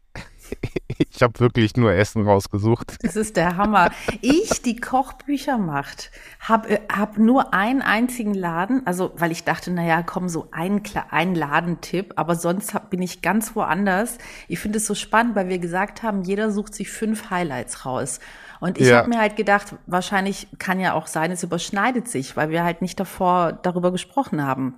ich 0.98 1.22
habe 1.22 1.38
wirklich 1.40 1.76
nur 1.76 1.92
Essen 1.92 2.26
rausgesucht. 2.26 2.96
Das 3.02 3.16
ist 3.16 3.36
der 3.36 3.56
Hammer. 3.56 3.90
Ich, 4.20 4.62
die 4.62 4.76
Kochbücher 4.76 5.58
macht, 5.58 6.10
habe 6.40 6.68
äh, 6.70 6.80
hab 6.92 7.18
nur 7.18 7.54
einen 7.54 7.82
einzigen 7.82 8.34
Laden, 8.34 8.86
also 8.86 9.12
weil 9.16 9.32
ich 9.32 9.44
dachte, 9.44 9.70
naja, 9.70 10.02
komm, 10.02 10.28
so 10.28 10.48
ein, 10.50 10.82
ein 11.10 11.34
Ladentipp, 11.34 12.14
aber 12.16 12.34
sonst 12.36 12.74
hab, 12.74 12.90
bin 12.90 13.02
ich 13.02 13.22
ganz 13.22 13.54
woanders. 13.56 14.18
Ich 14.48 14.58
finde 14.58 14.78
es 14.78 14.86
so 14.86 14.94
spannend, 14.94 15.34
weil 15.34 15.48
wir 15.48 15.58
gesagt 15.58 16.02
haben, 16.02 16.22
jeder 16.22 16.50
sucht 16.50 16.74
sich 16.74 16.90
fünf 16.90 17.30
Highlights 17.30 17.84
raus. 17.86 18.20
Und 18.64 18.78
ich 18.78 18.88
ja. 18.88 18.96
habe 18.96 19.10
mir 19.10 19.18
halt 19.18 19.36
gedacht, 19.36 19.74
wahrscheinlich 19.86 20.48
kann 20.58 20.80
ja 20.80 20.94
auch 20.94 21.06
sein, 21.06 21.30
es 21.30 21.42
überschneidet 21.42 22.08
sich, 22.08 22.34
weil 22.34 22.48
wir 22.48 22.64
halt 22.64 22.80
nicht 22.80 22.98
davor 22.98 23.52
darüber 23.52 23.92
gesprochen 23.92 24.42
haben. 24.42 24.76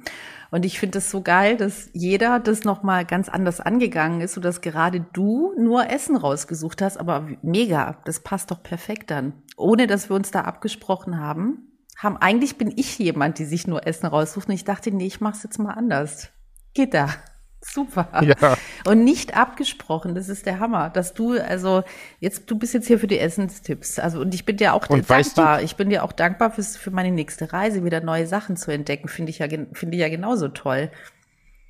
Und 0.50 0.64
ich 0.64 0.80
finde 0.80 0.98
es 0.98 1.08
so 1.08 1.22
geil, 1.22 1.56
dass 1.56 1.88
jeder 1.92 2.40
das 2.40 2.64
nochmal 2.64 3.04
ganz 3.04 3.28
anders 3.28 3.60
angegangen 3.60 4.22
ist, 4.22 4.34
sodass 4.34 4.60
gerade 4.60 5.06
du 5.12 5.52
nur 5.56 5.88
Essen 5.88 6.16
rausgesucht 6.16 6.82
hast. 6.82 6.98
Aber 6.98 7.28
mega, 7.42 7.98
das 8.04 8.18
passt 8.18 8.50
doch 8.50 8.60
perfekt 8.60 9.12
dann. 9.12 9.34
Ohne 9.56 9.86
dass 9.86 10.10
wir 10.10 10.16
uns 10.16 10.32
da 10.32 10.40
abgesprochen 10.40 11.20
haben. 11.20 11.70
Haben, 11.96 12.16
eigentlich 12.16 12.58
bin 12.58 12.72
ich 12.74 12.98
jemand, 12.98 13.38
die 13.38 13.44
sich 13.44 13.68
nur 13.68 13.86
Essen 13.86 14.06
raussucht. 14.06 14.48
Und 14.48 14.54
ich 14.54 14.64
dachte, 14.64 14.90
nee, 14.90 15.06
ich 15.06 15.20
mach's 15.20 15.44
jetzt 15.44 15.60
mal 15.60 15.74
anders. 15.74 16.30
Geht 16.74 16.92
da. 16.92 17.10
Super. 17.60 18.08
Ja. 18.22 18.56
Und 18.86 19.04
nicht 19.04 19.36
abgesprochen, 19.36 20.14
das 20.14 20.28
ist 20.28 20.46
der 20.46 20.58
Hammer, 20.58 20.90
dass 20.90 21.14
du, 21.14 21.38
also 21.40 21.82
jetzt, 22.20 22.50
du 22.50 22.58
bist 22.58 22.74
jetzt 22.74 22.86
hier 22.86 22.98
für 22.98 23.06
die 23.06 23.18
Essenstipps. 23.18 23.98
Also, 23.98 24.20
und 24.20 24.34
ich 24.34 24.44
bin 24.44 24.56
dir 24.56 24.74
auch 24.74 24.88
und 24.88 25.08
dankbar. 25.08 25.62
ich 25.62 25.76
bin 25.76 25.90
dir 25.90 26.04
auch 26.04 26.12
dankbar 26.12 26.50
fürs, 26.50 26.76
für 26.76 26.90
meine 26.90 27.10
nächste 27.10 27.52
Reise, 27.52 27.84
wieder 27.84 28.00
neue 28.00 28.26
Sachen 28.26 28.56
zu 28.56 28.70
entdecken. 28.70 29.08
Finde 29.08 29.30
ich 29.30 29.38
ja, 29.38 29.48
finde 29.48 29.96
ich 29.96 30.00
ja 30.00 30.08
genauso 30.08 30.48
toll. 30.48 30.90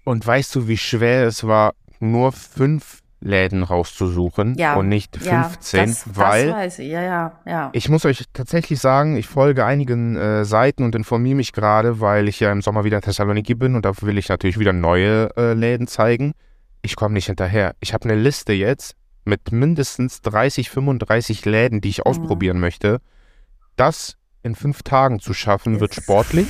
Und 0.05 0.27
weißt 0.27 0.55
du, 0.55 0.69
wie 0.69 0.77
schwer 0.77 1.27
es 1.27 1.47
war, 1.47 1.75
nur 2.01 2.33
fünf 2.33 3.03
Läden 3.27 3.63
rauszusuchen 3.63 4.55
ja, 4.57 4.77
und 4.77 4.89
nicht 4.89 5.17
15, 5.17 5.79
ja, 5.79 5.87
das, 5.87 6.17
weil 6.17 6.51
das 6.51 6.79
ja. 6.79 7.71
ich 7.73 7.89
muss 7.89 8.05
euch 8.05 8.25
tatsächlich 8.33 8.81
sagen, 8.81 9.17
ich 9.17 9.27
folge 9.27 9.65
einigen 9.65 10.17
äh, 10.17 10.45
Seiten 10.45 10.85
und 10.85 10.95
informiere 10.95 11.35
mich 11.35 11.53
gerade, 11.53 12.01
weil 12.01 12.29
ich 12.29 12.41
ja 12.41 12.53
im 12.53 12.63
Sommer 12.63 12.85
wieder 12.85 12.99
in 12.99 13.03
Thessaloniki 13.03 13.55
bin 13.55 13.75
und 13.75 13.85
da 13.85 13.93
will 14.01 14.17
ich 14.17 14.29
natürlich 14.29 14.59
wieder 14.59 14.73
neue 14.73 15.37
äh, 15.37 15.53
Läden 15.55 15.87
zeigen. 15.87 16.33
Ich 16.83 16.95
komme 16.95 17.15
nicht 17.15 17.27
hinterher. 17.27 17.75
Ich 17.81 17.93
habe 17.93 18.09
eine 18.09 18.19
Liste 18.21 18.53
jetzt 18.53 18.95
mit 19.25 19.51
mindestens 19.51 20.23
30, 20.23 20.71
35 20.71 21.45
Läden, 21.45 21.81
die 21.81 21.89
ich 21.89 21.99
mhm. 21.99 22.05
ausprobieren 22.05 22.61
möchte. 22.61 23.01
Das 23.75 24.17
in 24.47 24.55
fünf 24.55 24.83
Tagen 24.83 25.19
zu 25.19 25.35
schaffen, 25.35 25.81
wird 25.81 25.95
sportlich. 25.95 26.47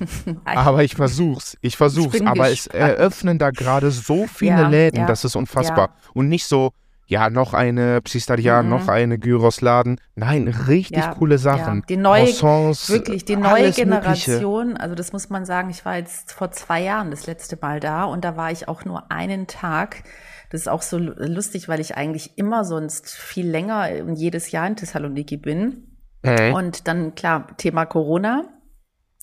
aber 0.44 0.84
ich 0.84 0.94
versuch's. 0.94 1.58
Ich 1.60 1.76
versuch's. 1.76 2.14
Ich 2.14 2.26
aber 2.26 2.48
gespannt. 2.48 2.52
es 2.52 2.66
eröffnen 2.68 3.38
da 3.38 3.50
gerade 3.50 3.90
so 3.90 4.26
viele 4.26 4.52
ja, 4.52 4.68
Läden, 4.68 5.00
ja, 5.00 5.06
das 5.06 5.24
ist 5.24 5.36
unfassbar. 5.36 5.88
Ja. 5.88 6.10
Und 6.14 6.28
nicht 6.28 6.46
so, 6.46 6.70
ja, 7.06 7.28
noch 7.28 7.52
eine 7.54 8.00
Psystaria, 8.02 8.62
mhm. 8.62 8.68
noch 8.68 8.86
eine 8.86 9.18
Gyros-Laden. 9.18 10.00
Nein, 10.14 10.46
richtig 10.46 11.02
coole 11.18 11.38
Sachen. 11.38 11.82
Die 11.88 11.96
neue, 11.96 12.26
Croissants, 12.26 12.88
wirklich, 12.88 13.24
die 13.24 13.34
neue 13.34 13.72
Generation, 13.72 14.68
Mögliche. 14.68 14.80
also 14.80 14.94
das 14.94 15.12
muss 15.12 15.28
man 15.28 15.44
sagen, 15.44 15.70
ich 15.70 15.84
war 15.84 15.96
jetzt 15.96 16.32
vor 16.32 16.52
zwei 16.52 16.80
Jahren 16.80 17.10
das 17.10 17.26
letzte 17.26 17.58
Mal 17.60 17.80
da 17.80 18.04
und 18.04 18.24
da 18.24 18.36
war 18.36 18.52
ich 18.52 18.68
auch 18.68 18.84
nur 18.84 19.10
einen 19.10 19.48
Tag. 19.48 20.04
Das 20.50 20.62
ist 20.62 20.68
auch 20.68 20.82
so 20.82 20.98
lustig, 20.98 21.68
weil 21.68 21.80
ich 21.80 21.96
eigentlich 21.96 22.38
immer 22.38 22.64
sonst 22.64 23.10
viel 23.10 23.48
länger 23.48 24.12
jedes 24.14 24.52
Jahr 24.52 24.68
in 24.68 24.76
Thessaloniki 24.76 25.36
bin. 25.36 25.89
Mhm. 26.22 26.54
Und 26.54 26.88
dann, 26.88 27.14
klar, 27.14 27.56
Thema 27.56 27.86
Corona. 27.86 28.44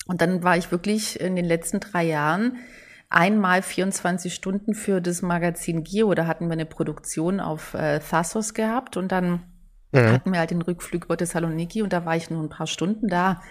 Und 0.06 0.22
dann 0.22 0.42
war 0.42 0.56
ich 0.56 0.70
wirklich 0.70 1.20
in 1.20 1.36
den 1.36 1.44
letzten 1.44 1.80
drei 1.80 2.04
Jahren 2.04 2.58
einmal 3.10 3.62
24 3.62 4.34
Stunden 4.34 4.74
für 4.74 5.00
das 5.00 5.22
Magazin 5.22 5.84
Gio. 5.84 6.14
Da 6.14 6.26
hatten 6.26 6.46
wir 6.46 6.52
eine 6.52 6.66
Produktion 6.66 7.40
auf 7.40 7.74
äh, 7.74 8.00
Thassos 8.00 8.54
gehabt 8.54 8.96
und 8.96 9.12
dann 9.12 9.42
mhm. 9.92 10.12
hatten 10.12 10.32
wir 10.32 10.40
halt 10.40 10.50
den 10.50 10.62
Rückflug 10.62 11.04
über 11.04 11.16
Thessaloniki 11.16 11.82
und 11.82 11.92
da 11.92 12.04
war 12.04 12.16
ich 12.16 12.30
nur 12.30 12.42
ein 12.42 12.50
paar 12.50 12.66
Stunden 12.66 13.08
da. 13.08 13.42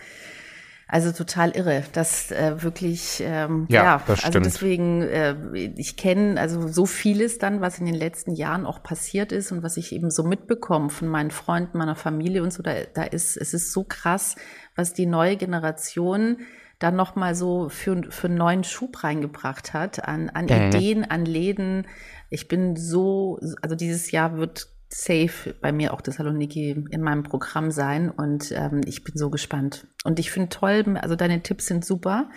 Also 0.89 1.11
total 1.11 1.51
irre, 1.51 1.83
das 1.91 2.31
äh, 2.31 2.63
wirklich, 2.63 3.21
ähm, 3.21 3.65
ja, 3.69 3.83
ja 3.83 4.03
das 4.07 4.23
also 4.23 4.39
deswegen, 4.39 5.01
äh, 5.01 5.35
ich 5.75 5.97
kenne 5.97 6.39
also 6.39 6.69
so 6.69 6.85
vieles 6.85 7.39
dann, 7.39 7.59
was 7.59 7.79
in 7.79 7.85
den 7.85 7.95
letzten 7.95 8.31
Jahren 8.31 8.65
auch 8.65 8.81
passiert 8.81 9.33
ist 9.33 9.51
und 9.51 9.63
was 9.63 9.75
ich 9.75 9.91
eben 9.91 10.09
so 10.09 10.23
mitbekomme 10.23 10.89
von 10.89 11.09
meinen 11.09 11.31
Freunden, 11.31 11.77
meiner 11.77 11.95
Familie 11.95 12.41
und 12.41 12.53
so, 12.53 12.63
da, 12.63 12.73
da 12.93 13.03
ist, 13.03 13.35
es 13.35 13.53
ist 13.53 13.73
so 13.73 13.83
krass, 13.83 14.37
was 14.75 14.93
die 14.93 15.07
neue 15.07 15.35
Generation 15.35 16.37
dann 16.79 16.95
nochmal 16.95 17.35
so 17.35 17.67
für, 17.67 18.03
für 18.09 18.27
einen 18.27 18.37
neuen 18.37 18.63
Schub 18.63 19.03
reingebracht 19.03 19.73
hat 19.73 20.07
an, 20.07 20.29
an 20.29 20.45
mhm. 20.45 20.51
Ideen, 20.51 21.03
an 21.03 21.25
Läden. 21.25 21.85
Ich 22.29 22.47
bin 22.47 22.77
so, 22.77 23.39
also 23.61 23.75
dieses 23.75 24.11
Jahr 24.11 24.37
wird 24.37 24.69
safe 24.89 25.53
bei 25.61 25.71
mir 25.71 25.93
auch 25.93 26.01
Thessaloniki 26.01 26.85
in 26.89 27.01
meinem 27.01 27.23
Programm 27.23 27.71
sein 27.71 28.09
und 28.09 28.51
ähm, 28.51 28.81
ich 28.85 29.03
bin 29.03 29.15
so 29.17 29.29
gespannt. 29.29 29.87
Und 30.03 30.19
ich 30.19 30.31
finde 30.31 30.49
toll, 30.49 30.97
also 31.01 31.15
deine 31.15 31.43
Tipps 31.43 31.67
sind 31.67 31.85
super. 31.85 32.29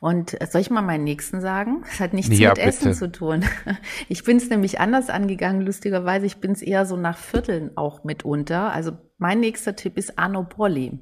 Und 0.00 0.36
soll 0.50 0.62
ich 0.62 0.70
mal 0.70 0.80
meinen 0.80 1.04
nächsten 1.04 1.42
sagen? 1.42 1.82
Es 1.90 2.00
hat 2.00 2.14
nichts 2.14 2.38
ja, 2.38 2.50
mit 2.50 2.56
bitte. 2.56 2.68
Essen 2.68 2.94
zu 2.94 3.12
tun. 3.12 3.44
Ich 4.08 4.24
bin 4.24 4.38
es 4.38 4.48
nämlich 4.48 4.80
anders 4.80 5.10
angegangen, 5.10 5.60
lustigerweise. 5.60 6.24
Ich 6.24 6.38
bin 6.38 6.52
es 6.52 6.62
eher 6.62 6.86
so 6.86 6.96
nach 6.96 7.18
Vierteln 7.18 7.76
auch 7.76 8.02
mitunter. 8.02 8.72
Also 8.72 8.92
mein 9.18 9.40
nächster 9.40 9.76
Tipp 9.76 9.98
ist 9.98 10.18
Anopoli. 10.18 10.98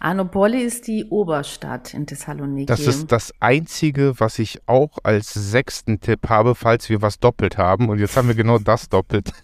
Anopoli 0.00 0.62
ist 0.62 0.86
die 0.86 1.04
Oberstadt 1.04 1.94
in 1.94 2.06
Thessaloniki. 2.06 2.66
Das 2.66 2.80
ist 2.80 3.10
das 3.10 3.32
Einzige, 3.40 4.18
was 4.18 4.38
ich 4.38 4.60
auch 4.66 4.98
als 5.02 5.32
sechsten 5.34 6.00
Tipp 6.00 6.28
habe, 6.28 6.54
falls 6.54 6.88
wir 6.88 7.02
was 7.02 7.18
doppelt 7.18 7.58
haben. 7.58 7.88
Und 7.88 7.98
jetzt 7.98 8.16
haben 8.16 8.28
wir 8.28 8.34
genau 8.34 8.58
das 8.58 8.88
doppelt. 8.88 9.32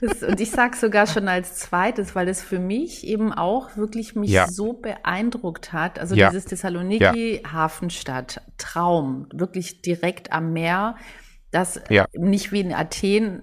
Das, 0.00 0.22
und 0.22 0.40
ich 0.40 0.50
sage 0.50 0.76
sogar 0.76 1.06
schon 1.06 1.28
als 1.28 1.56
zweites, 1.56 2.14
weil 2.14 2.28
es 2.28 2.42
für 2.42 2.58
mich 2.58 3.06
eben 3.06 3.32
auch 3.32 3.76
wirklich 3.76 4.16
mich 4.16 4.30
ja. 4.30 4.48
so 4.48 4.72
beeindruckt 4.72 5.72
hat. 5.72 5.98
Also 5.98 6.14
ja. 6.16 6.30
dieses 6.30 6.46
Thessaloniki, 6.46 7.40
ja. 7.42 7.52
Hafenstadt, 7.52 8.40
Traum, 8.58 9.28
wirklich 9.32 9.82
direkt 9.82 10.32
am 10.32 10.52
Meer. 10.52 10.96
Das 11.52 11.80
nicht 12.14 12.50
wie 12.50 12.60
in 12.60 12.72
Athen 12.72 13.42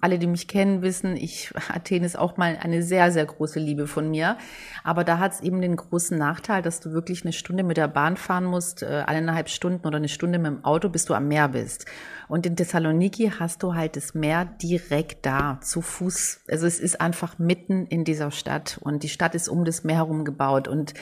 alle, 0.00 0.18
die 0.18 0.26
mich 0.26 0.46
kennen, 0.46 0.82
wissen, 0.82 1.16
ich, 1.16 1.52
Athen 1.68 2.04
ist 2.04 2.18
auch 2.18 2.36
mal 2.36 2.58
eine 2.60 2.82
sehr, 2.82 3.10
sehr 3.10 3.24
große 3.24 3.58
Liebe 3.58 3.86
von 3.86 4.10
mir. 4.10 4.36
Aber 4.84 5.04
da 5.04 5.18
hat 5.18 5.32
es 5.32 5.40
eben 5.40 5.60
den 5.60 5.76
großen 5.76 6.18
Nachteil, 6.18 6.60
dass 6.60 6.80
du 6.80 6.92
wirklich 6.92 7.24
eine 7.24 7.32
Stunde 7.32 7.62
mit 7.62 7.78
der 7.78 7.88
Bahn 7.88 8.16
fahren 8.16 8.44
musst, 8.44 8.82
äh, 8.82 9.04
eineinhalb 9.06 9.48
Stunden 9.48 9.86
oder 9.86 9.96
eine 9.96 10.08
Stunde 10.08 10.38
mit 10.38 10.46
dem 10.46 10.64
Auto, 10.64 10.90
bis 10.90 11.06
du 11.06 11.14
am 11.14 11.28
Meer 11.28 11.48
bist. 11.48 11.86
Und 12.28 12.44
in 12.44 12.56
Thessaloniki 12.56 13.32
hast 13.38 13.62
du 13.62 13.74
halt 13.74 13.96
das 13.96 14.14
Meer 14.14 14.44
direkt 14.44 15.24
da, 15.24 15.58
zu 15.62 15.80
Fuß. 15.80 16.42
Also 16.50 16.66
es 16.66 16.78
ist 16.78 17.00
einfach 17.00 17.38
mitten 17.38 17.86
in 17.86 18.04
dieser 18.04 18.30
Stadt 18.30 18.78
und 18.82 19.02
die 19.02 19.08
Stadt 19.08 19.34
ist 19.34 19.48
um 19.48 19.64
das 19.64 19.82
Meer 19.82 19.96
herum 19.96 20.24
gebaut 20.24 20.68
und 20.68 20.92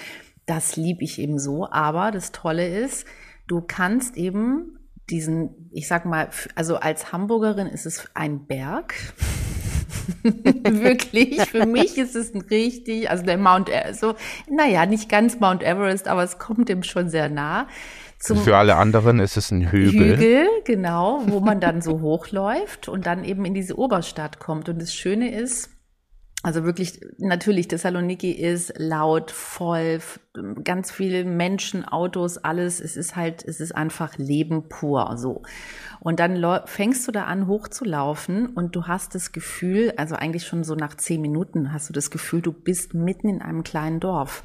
das 0.47 0.77
liebe 0.77 1.03
ich 1.03 1.19
eben 1.19 1.41
so. 1.41 1.69
Aber 1.69 2.13
das 2.13 2.31
Tolle 2.31 2.69
ist, 2.69 3.07
du 3.49 3.61
kannst 3.61 4.17
eben 4.17 4.76
diesen, 5.11 5.71
ich 5.73 5.89
sag 5.89 6.05
mal, 6.05 6.29
also 6.55 6.77
als 6.77 7.13
Hamburgerin 7.13 7.67
ist 7.67 7.87
es 7.87 8.09
ein 8.15 8.47
Berg. 8.47 8.95
Wirklich, 10.23 11.41
für 11.43 11.67
mich 11.67 11.97
ist 11.99 12.17
es 12.17 12.35
ein 12.35 12.43
richtig, 12.43 13.11
also 13.11 13.25
der 13.25 13.39
Mount, 13.39 13.71
so, 13.93 14.15
naja, 14.49 14.87
nicht 14.87 15.09
ganz 15.09 15.41
Mount 15.41 15.63
Everest, 15.63 16.09
aber 16.09 16.23
es 16.23 16.39
kommt 16.39 16.69
dem 16.69 16.83
schon 16.83 17.09
sehr 17.09 17.29
nah. 17.29 17.69
Zum 18.19 18.39
Für 18.39 18.57
alle 18.57 18.77
anderen 18.77 19.21
ist 19.21 19.37
es 19.37 19.51
ein 19.51 19.71
Hügel. 19.71 20.17
Hügel, 20.17 20.49
genau, 20.65 21.23
wo 21.27 21.41
man 21.41 21.61
dann 21.61 21.83
so 21.83 22.01
hochläuft 22.01 22.89
und 22.89 23.07
dann 23.07 23.25
eben 23.25 23.45
in 23.45 23.55
diese 23.55 23.79
Oberstadt 23.79 24.39
kommt. 24.39 24.69
Und 24.69 24.81
das 24.81 24.95
Schöne 24.95 25.35
ist, 25.35 25.71
also 26.43 26.65
wirklich, 26.65 27.01
natürlich, 27.19 27.67
Thessaloniki 27.67 28.31
ist 28.31 28.75
laut, 28.77 29.31
voll, 29.31 30.01
ganz 30.63 30.93
viele 30.93 31.25
Menschen, 31.25 31.85
Autos, 31.85 32.39
alles. 32.39 32.79
Es 32.79 32.97
ist 32.97 33.17
halt, 33.17 33.45
es 33.45 33.59
ist 33.59 33.75
einfach 33.75 34.17
Leben 34.19 34.69
pur, 34.69 35.17
so. 35.17 35.43
Und 35.99 36.21
dann 36.21 36.61
fängst 36.67 37.09
du 37.09 37.13
da 37.13 37.25
an, 37.25 37.49
hochzulaufen 37.49 38.47
und 38.47 38.77
du 38.77 38.87
hast 38.87 39.15
das 39.15 39.33
Gefühl, 39.33 39.93
also 39.97 40.15
eigentlich 40.15 40.47
schon 40.47 40.63
so 40.63 40.77
nach 40.77 40.95
zehn 40.97 41.21
Minuten 41.21 41.73
hast 41.73 41.89
du 41.89 41.93
das 41.93 42.11
Gefühl, 42.11 42.43
du 42.43 42.53
bist 42.53 42.95
mitten 42.95 43.29
in 43.29 43.43
einem 43.43 43.65
kleinen 43.65 43.99
Dorf. 43.99 44.45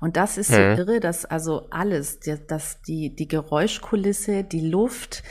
Und 0.00 0.16
das 0.16 0.38
ist 0.38 0.50
so 0.50 0.56
hm. 0.56 0.78
irre, 0.78 1.00
dass 1.00 1.26
also 1.26 1.68
alles, 1.70 2.18
dass 2.48 2.82
die, 2.82 3.14
die 3.14 3.28
Geräuschkulisse, 3.28 4.42
die 4.42 4.68
Luft, 4.68 5.22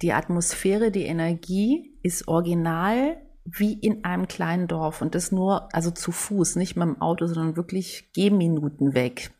die 0.00 0.12
Atmosphäre, 0.12 0.90
die 0.90 1.04
Energie 1.04 1.98
ist 2.02 2.26
original 2.26 3.18
wie 3.56 3.72
in 3.72 4.04
einem 4.04 4.28
kleinen 4.28 4.66
Dorf 4.66 5.00
und 5.00 5.14
das 5.14 5.32
nur, 5.32 5.74
also 5.74 5.90
zu 5.90 6.12
Fuß, 6.12 6.56
nicht 6.56 6.76
mit 6.76 6.86
dem 6.86 7.00
Auto, 7.00 7.26
sondern 7.26 7.56
wirklich 7.56 8.10
Gehminuten 8.12 8.94
weg. 8.94 9.30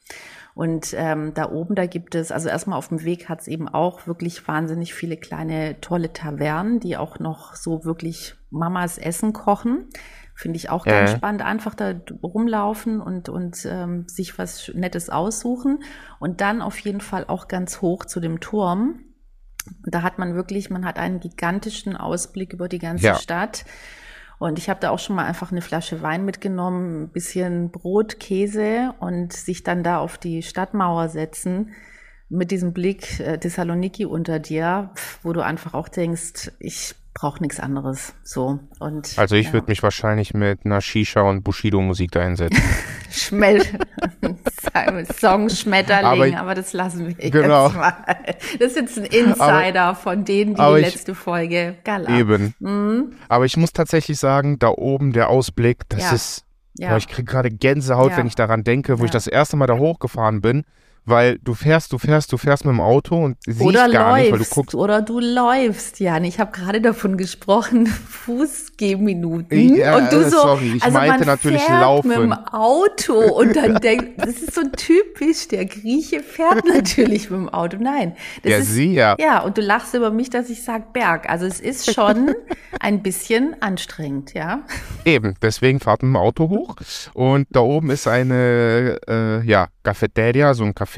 Und 0.54 0.92
ähm, 0.96 1.34
da 1.34 1.52
oben, 1.52 1.76
da 1.76 1.86
gibt 1.86 2.16
es, 2.16 2.32
also 2.32 2.48
erstmal 2.48 2.78
auf 2.78 2.88
dem 2.88 3.04
Weg 3.04 3.28
hat 3.28 3.42
es 3.42 3.46
eben 3.46 3.68
auch 3.68 4.08
wirklich 4.08 4.48
wahnsinnig 4.48 4.92
viele 4.92 5.16
kleine 5.16 5.80
tolle 5.80 6.12
Tavernen, 6.12 6.80
die 6.80 6.96
auch 6.96 7.20
noch 7.20 7.54
so 7.54 7.84
wirklich 7.84 8.34
Mamas 8.50 8.98
Essen 8.98 9.32
kochen. 9.32 9.86
Finde 10.34 10.56
ich 10.56 10.70
auch 10.70 10.84
ganz 10.84 11.12
äh. 11.12 11.16
spannend. 11.16 11.42
Einfach 11.42 11.74
da 11.74 11.94
rumlaufen 12.22 13.00
und, 13.00 13.28
und 13.28 13.66
ähm, 13.70 14.08
sich 14.08 14.38
was 14.38 14.70
Nettes 14.74 15.10
aussuchen. 15.10 15.84
Und 16.18 16.40
dann 16.40 16.60
auf 16.60 16.78
jeden 16.80 17.00
Fall 17.00 17.24
auch 17.28 17.46
ganz 17.46 17.80
hoch 17.80 18.04
zu 18.04 18.18
dem 18.18 18.40
Turm. 18.40 19.00
Da 19.84 20.02
hat 20.02 20.18
man 20.18 20.34
wirklich, 20.34 20.70
man 20.70 20.84
hat 20.84 20.98
einen 20.98 21.20
gigantischen 21.20 21.96
Ausblick 21.96 22.52
über 22.52 22.68
die 22.68 22.78
ganze 22.78 23.06
ja. 23.06 23.14
Stadt. 23.14 23.64
Und 24.38 24.58
ich 24.58 24.70
habe 24.70 24.80
da 24.80 24.90
auch 24.90 25.00
schon 25.00 25.16
mal 25.16 25.24
einfach 25.24 25.50
eine 25.50 25.62
Flasche 25.62 26.00
Wein 26.00 26.24
mitgenommen, 26.24 27.02
ein 27.02 27.08
bisschen 27.08 27.70
Brot, 27.70 28.20
Käse 28.20 28.94
und 29.00 29.32
sich 29.32 29.64
dann 29.64 29.82
da 29.82 29.98
auf 29.98 30.16
die 30.16 30.42
Stadtmauer 30.42 31.08
setzen 31.08 31.72
mit 32.28 32.50
diesem 32.50 32.72
Blick 32.72 33.20
äh, 33.20 33.38
Thessaloniki 33.38 34.04
unter 34.04 34.38
dir, 34.38 34.90
wo 35.22 35.32
du 35.32 35.40
einfach 35.40 35.74
auch 35.74 35.88
denkst, 35.88 36.52
ich 36.60 36.94
brauche 37.18 37.42
nichts 37.42 37.58
anderes. 37.58 38.14
So 38.22 38.60
und 38.78 39.18
also 39.18 39.34
ich 39.34 39.48
ja. 39.48 39.52
würde 39.54 39.66
mich 39.68 39.82
wahrscheinlich 39.82 40.34
mit 40.34 40.64
einer 40.64 40.80
Shisha 40.80 41.22
und 41.22 41.42
Bushido 41.42 41.80
Musik 41.80 42.12
da 42.12 42.22
hinsetzen. 42.22 42.62
Schmell 43.10 43.60
Song 45.18 45.48
Schmetterling, 45.48 46.34
aber, 46.34 46.40
aber, 46.42 46.54
das 46.54 46.72
lassen 46.72 47.08
wir 47.08 47.30
genau. 47.30 47.66
jetzt 47.66 47.76
mal. 47.76 47.92
Das 48.60 48.68
ist 48.68 48.76
jetzt 48.76 48.98
ein 48.98 49.04
Insider 49.04 49.82
aber, 49.82 49.94
von 49.96 50.24
denen, 50.24 50.54
die 50.54 50.62
die 50.62 50.80
letzte 50.80 51.12
ich, 51.12 51.18
Folge 51.18 51.76
Gala. 51.82 52.16
Eben. 52.16 52.54
Mhm. 52.60 53.12
Aber 53.28 53.44
ich 53.46 53.56
muss 53.56 53.72
tatsächlich 53.72 54.18
sagen, 54.18 54.60
da 54.60 54.68
oben 54.68 55.12
der 55.12 55.28
Ausblick, 55.28 55.88
das 55.88 56.02
ja. 56.02 56.12
ist 56.12 56.44
ja. 56.74 56.96
ich 56.96 57.08
kriege 57.08 57.24
gerade 57.24 57.50
Gänsehaut, 57.50 58.16
wenn 58.16 58.28
ich 58.28 58.36
daran 58.36 58.62
denke, 58.62 59.00
wo 59.00 59.04
ich 59.04 59.10
das 59.10 59.26
erste 59.26 59.56
Mal 59.56 59.66
da 59.66 59.76
hochgefahren 59.76 60.40
bin 60.40 60.64
weil 61.08 61.38
du 61.38 61.54
fährst, 61.54 61.92
du 61.92 61.98
fährst, 61.98 62.32
du 62.32 62.36
fährst 62.36 62.64
mit 62.64 62.72
dem 62.72 62.80
Auto 62.80 63.16
und 63.16 63.36
siehst 63.46 63.60
oder 63.62 63.88
gar 63.88 64.12
läufst, 64.12 64.22
nicht, 64.22 64.32
weil 64.32 64.38
du 64.38 64.44
guckst. 64.44 64.74
Oder 64.74 65.02
du 65.02 65.20
läufst, 65.20 66.00
Jan. 66.00 66.24
Ich 66.24 66.38
habe 66.38 66.52
gerade 66.52 66.80
davon 66.80 67.16
gesprochen, 67.16 67.86
Fußgehminuten. 68.08 69.76
Ja, 69.76 69.96
und 69.96 70.12
du 70.12 70.24
so, 70.24 70.38
sorry, 70.38 70.74
ich 70.76 70.82
also 70.82 70.98
meinte 70.98 71.24
natürlich 71.24 71.66
laufen. 71.68 72.08
mit 72.08 72.18
dem 72.18 72.32
Auto 72.32 73.14
und 73.14 73.56
dann 73.56 73.74
denkt, 73.80 74.20
das 74.20 74.36
ist 74.36 74.54
so 74.54 74.62
typisch, 74.76 75.48
der 75.48 75.64
Grieche 75.64 76.20
fährt 76.20 76.64
natürlich 76.66 77.30
mit 77.30 77.40
dem 77.40 77.48
Auto. 77.48 77.78
Nein. 77.80 78.14
Das 78.42 78.52
ja, 78.52 78.58
ist, 78.58 78.72
sie 78.72 78.92
ja. 78.92 79.16
Ja, 79.18 79.40
und 79.40 79.56
du 79.56 79.62
lachst 79.62 79.94
über 79.94 80.10
mich, 80.10 80.30
dass 80.30 80.50
ich 80.50 80.62
sag 80.62 80.92
Berg. 80.92 81.28
Also 81.28 81.46
es 81.46 81.60
ist 81.60 81.92
schon 81.94 82.34
ein 82.80 83.02
bisschen 83.02 83.56
anstrengend, 83.60 84.34
ja. 84.34 84.60
Eben, 85.04 85.34
deswegen 85.42 85.80
fahrt 85.80 86.02
mit 86.02 86.10
dem 86.10 86.16
Auto 86.16 86.48
hoch 86.50 86.76
und 87.14 87.46
da 87.50 87.60
oben 87.60 87.90
ist 87.90 88.06
eine, 88.06 88.98
äh, 89.08 89.42
ja, 89.46 89.68
Cafeteria, 89.82 90.52
so 90.52 90.64
ein 90.64 90.74
Café, 90.74 90.97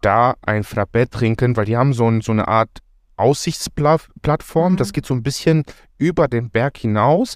da 0.00 0.34
ein 0.42 0.64
Frappé 0.64 1.10
trinken, 1.10 1.56
weil 1.56 1.64
die 1.64 1.76
haben 1.76 1.92
so, 1.92 2.08
ein, 2.08 2.20
so 2.20 2.32
eine 2.32 2.48
Art 2.48 2.78
Aussichtsplattform, 3.16 4.72
mhm. 4.74 4.76
das 4.76 4.92
geht 4.92 5.06
so 5.06 5.14
ein 5.14 5.22
bisschen 5.22 5.64
über 5.98 6.28
den 6.28 6.50
Berg 6.50 6.78
hinaus 6.78 7.34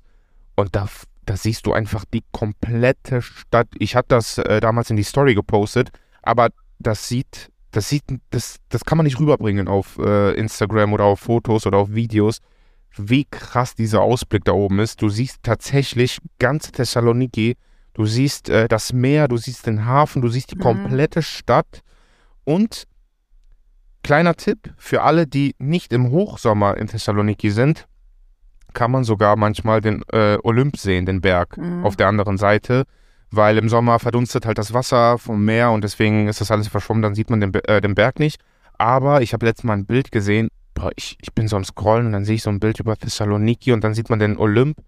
und 0.54 0.74
da, 0.76 0.88
da 1.26 1.36
siehst 1.36 1.66
du 1.66 1.72
einfach 1.72 2.04
die 2.04 2.22
komplette 2.30 3.20
Stadt. 3.20 3.68
Ich 3.78 3.96
hatte 3.96 4.08
das 4.10 4.38
äh, 4.38 4.60
damals 4.60 4.90
in 4.90 4.96
die 4.96 5.02
Story 5.02 5.34
gepostet, 5.34 5.90
aber 6.22 6.50
das 6.78 7.08
sieht, 7.08 7.50
das 7.72 7.88
sieht, 7.88 8.04
das, 8.30 8.58
das 8.68 8.84
kann 8.84 8.98
man 8.98 9.06
nicht 9.06 9.18
rüberbringen 9.18 9.66
auf 9.66 9.98
äh, 9.98 10.34
Instagram 10.34 10.92
oder 10.92 11.04
auf 11.04 11.20
Fotos 11.20 11.66
oder 11.66 11.78
auf 11.78 11.92
Videos, 11.92 12.38
wie 12.96 13.24
krass 13.24 13.74
dieser 13.74 14.02
Ausblick 14.02 14.44
da 14.44 14.52
oben 14.52 14.78
ist. 14.78 15.00
Du 15.02 15.08
siehst 15.08 15.42
tatsächlich 15.42 16.18
ganz 16.38 16.70
Thessaloniki 16.70 17.56
Du 17.94 18.06
siehst 18.06 18.48
äh, 18.48 18.68
das 18.68 18.92
Meer, 18.92 19.28
du 19.28 19.36
siehst 19.36 19.66
den 19.66 19.84
Hafen, 19.84 20.22
du 20.22 20.28
siehst 20.28 20.50
die 20.50 20.56
mhm. 20.56 20.60
komplette 20.60 21.22
Stadt. 21.22 21.82
Und 22.44 22.86
kleiner 24.02 24.34
Tipp 24.34 24.72
für 24.76 25.02
alle, 25.02 25.26
die 25.26 25.54
nicht 25.58 25.92
im 25.92 26.10
Hochsommer 26.10 26.76
in 26.76 26.88
Thessaloniki 26.88 27.50
sind, 27.50 27.86
kann 28.72 28.90
man 28.90 29.04
sogar 29.04 29.36
manchmal 29.36 29.80
den 29.80 30.02
äh, 30.12 30.38
Olymp 30.42 30.76
sehen, 30.78 31.06
den 31.06 31.20
Berg 31.20 31.58
mhm. 31.58 31.84
auf 31.84 31.96
der 31.96 32.08
anderen 32.08 32.38
Seite, 32.38 32.84
weil 33.30 33.58
im 33.58 33.68
Sommer 33.68 33.98
verdunstet 33.98 34.46
halt 34.46 34.58
das 34.58 34.72
Wasser 34.72 35.18
vom 35.18 35.44
Meer 35.44 35.70
und 35.70 35.84
deswegen 35.84 36.28
ist 36.28 36.40
das 36.40 36.50
alles 36.50 36.68
verschwommen, 36.68 37.02
dann 37.02 37.14
sieht 37.14 37.28
man 37.30 37.40
den, 37.40 37.54
äh, 37.54 37.80
den 37.80 37.94
Berg 37.94 38.18
nicht. 38.18 38.40
Aber 38.78 39.20
ich 39.20 39.34
habe 39.34 39.46
letztes 39.46 39.64
Mal 39.64 39.74
ein 39.74 39.86
Bild 39.86 40.10
gesehen, 40.10 40.48
boah, 40.74 40.90
ich, 40.96 41.18
ich 41.20 41.32
bin 41.34 41.46
so 41.48 41.56
am 41.56 41.64
Scrollen 41.64 42.06
und 42.06 42.12
dann 42.12 42.24
sehe 42.24 42.36
ich 42.36 42.42
so 42.42 42.50
ein 42.50 42.60
Bild 42.60 42.80
über 42.80 42.96
Thessaloniki 42.96 43.72
und 43.72 43.84
dann 43.84 43.94
sieht 43.94 44.08
man 44.08 44.18
den 44.18 44.38
Olymp. 44.38 44.78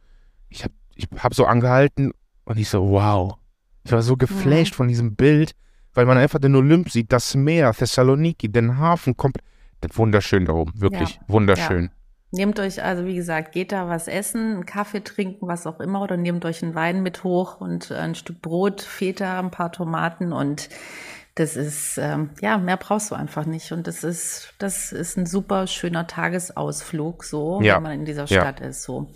Ich 0.48 0.64
habe 0.64 0.74
ich 0.96 1.08
hab 1.18 1.34
so 1.34 1.44
angehalten 1.44 2.12
und 2.44 2.58
ich 2.58 2.68
so, 2.68 2.88
wow. 2.90 3.36
Ich 3.84 3.92
war 3.92 4.02
so 4.02 4.16
geflasht 4.16 4.72
ja. 4.72 4.76
von 4.76 4.88
diesem 4.88 5.14
Bild, 5.14 5.54
weil 5.92 6.06
man 6.06 6.18
einfach 6.18 6.38
den 6.38 6.56
Olymp 6.56 6.90
sieht, 6.90 7.12
das 7.12 7.34
Meer, 7.34 7.72
Thessaloniki, 7.72 8.50
den 8.50 8.78
Hafen, 8.78 9.16
kommt. 9.16 9.38
Das 9.80 9.96
wunderschön 9.98 10.46
da 10.46 10.54
oben, 10.54 10.72
wirklich 10.80 11.16
ja. 11.16 11.20
wunderschön. 11.28 11.84
Ja. 11.84 11.90
Nehmt 12.32 12.58
euch, 12.58 12.82
also 12.82 13.04
wie 13.04 13.14
gesagt, 13.14 13.52
geht 13.52 13.70
da 13.70 13.88
was 13.88 14.08
essen, 14.08 14.54
einen 14.54 14.66
Kaffee 14.66 15.04
trinken, 15.04 15.46
was 15.46 15.66
auch 15.66 15.78
immer, 15.78 16.02
oder 16.02 16.16
nehmt 16.16 16.44
euch 16.44 16.62
einen 16.62 16.74
Wein 16.74 17.02
mit 17.02 17.22
hoch 17.22 17.60
und 17.60 17.92
ein 17.92 18.14
Stück 18.14 18.40
Brot, 18.40 18.80
Feta, 18.80 19.38
ein 19.38 19.50
paar 19.50 19.70
Tomaten 19.70 20.32
und 20.32 20.68
das 21.34 21.56
ist, 21.56 21.98
ähm, 21.98 22.30
ja, 22.40 22.58
mehr 22.58 22.76
brauchst 22.76 23.10
du 23.10 23.16
einfach 23.16 23.44
nicht. 23.44 23.72
Und 23.72 23.86
das 23.86 24.04
ist, 24.04 24.54
das 24.58 24.92
ist 24.92 25.16
ein 25.16 25.26
super 25.26 25.66
schöner 25.66 26.06
Tagesausflug, 26.06 27.24
so, 27.24 27.60
ja. 27.60 27.76
wenn 27.76 27.82
man 27.82 27.92
in 27.92 28.04
dieser 28.04 28.26
Stadt 28.26 28.60
ist, 28.60 28.84
so. 28.84 29.10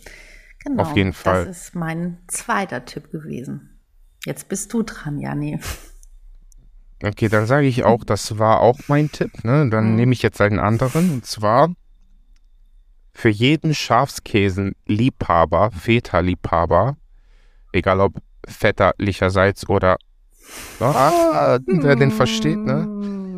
Genau, 0.68 0.82
Auf 0.82 0.96
jeden 0.96 1.14
Fall. 1.14 1.46
Das 1.46 1.68
ist 1.68 1.74
mein 1.74 2.18
zweiter 2.28 2.84
Tipp 2.84 3.10
gewesen. 3.10 3.80
Jetzt 4.26 4.48
bist 4.50 4.72
du 4.72 4.82
dran, 4.82 5.18
Jani. 5.18 5.58
Okay, 7.02 7.28
dann 7.28 7.46
sage 7.46 7.66
ich 7.66 7.84
auch, 7.84 8.04
das 8.04 8.38
war 8.38 8.60
auch 8.60 8.78
mein 8.88 9.10
Tipp. 9.10 9.44
Ne? 9.44 9.68
Dann 9.70 9.90
mhm. 9.90 9.96
nehme 9.96 10.12
ich 10.12 10.20
jetzt 10.22 10.40
einen 10.40 10.58
anderen. 10.58 11.12
Und 11.12 11.24
zwar 11.24 11.72
für 13.12 13.30
jeden 13.30 13.74
Schafskäsen-Liebhaber, 13.74 15.70
Feta-Liebhaber, 15.70 16.96
egal 17.72 18.00
ob 18.00 18.14
väterlicherseits 18.46 19.68
oder 19.68 19.96
ah, 20.80 21.58
wer 21.66 21.96
den 21.96 22.10
versteht, 22.10 22.58
ne? 22.58 22.86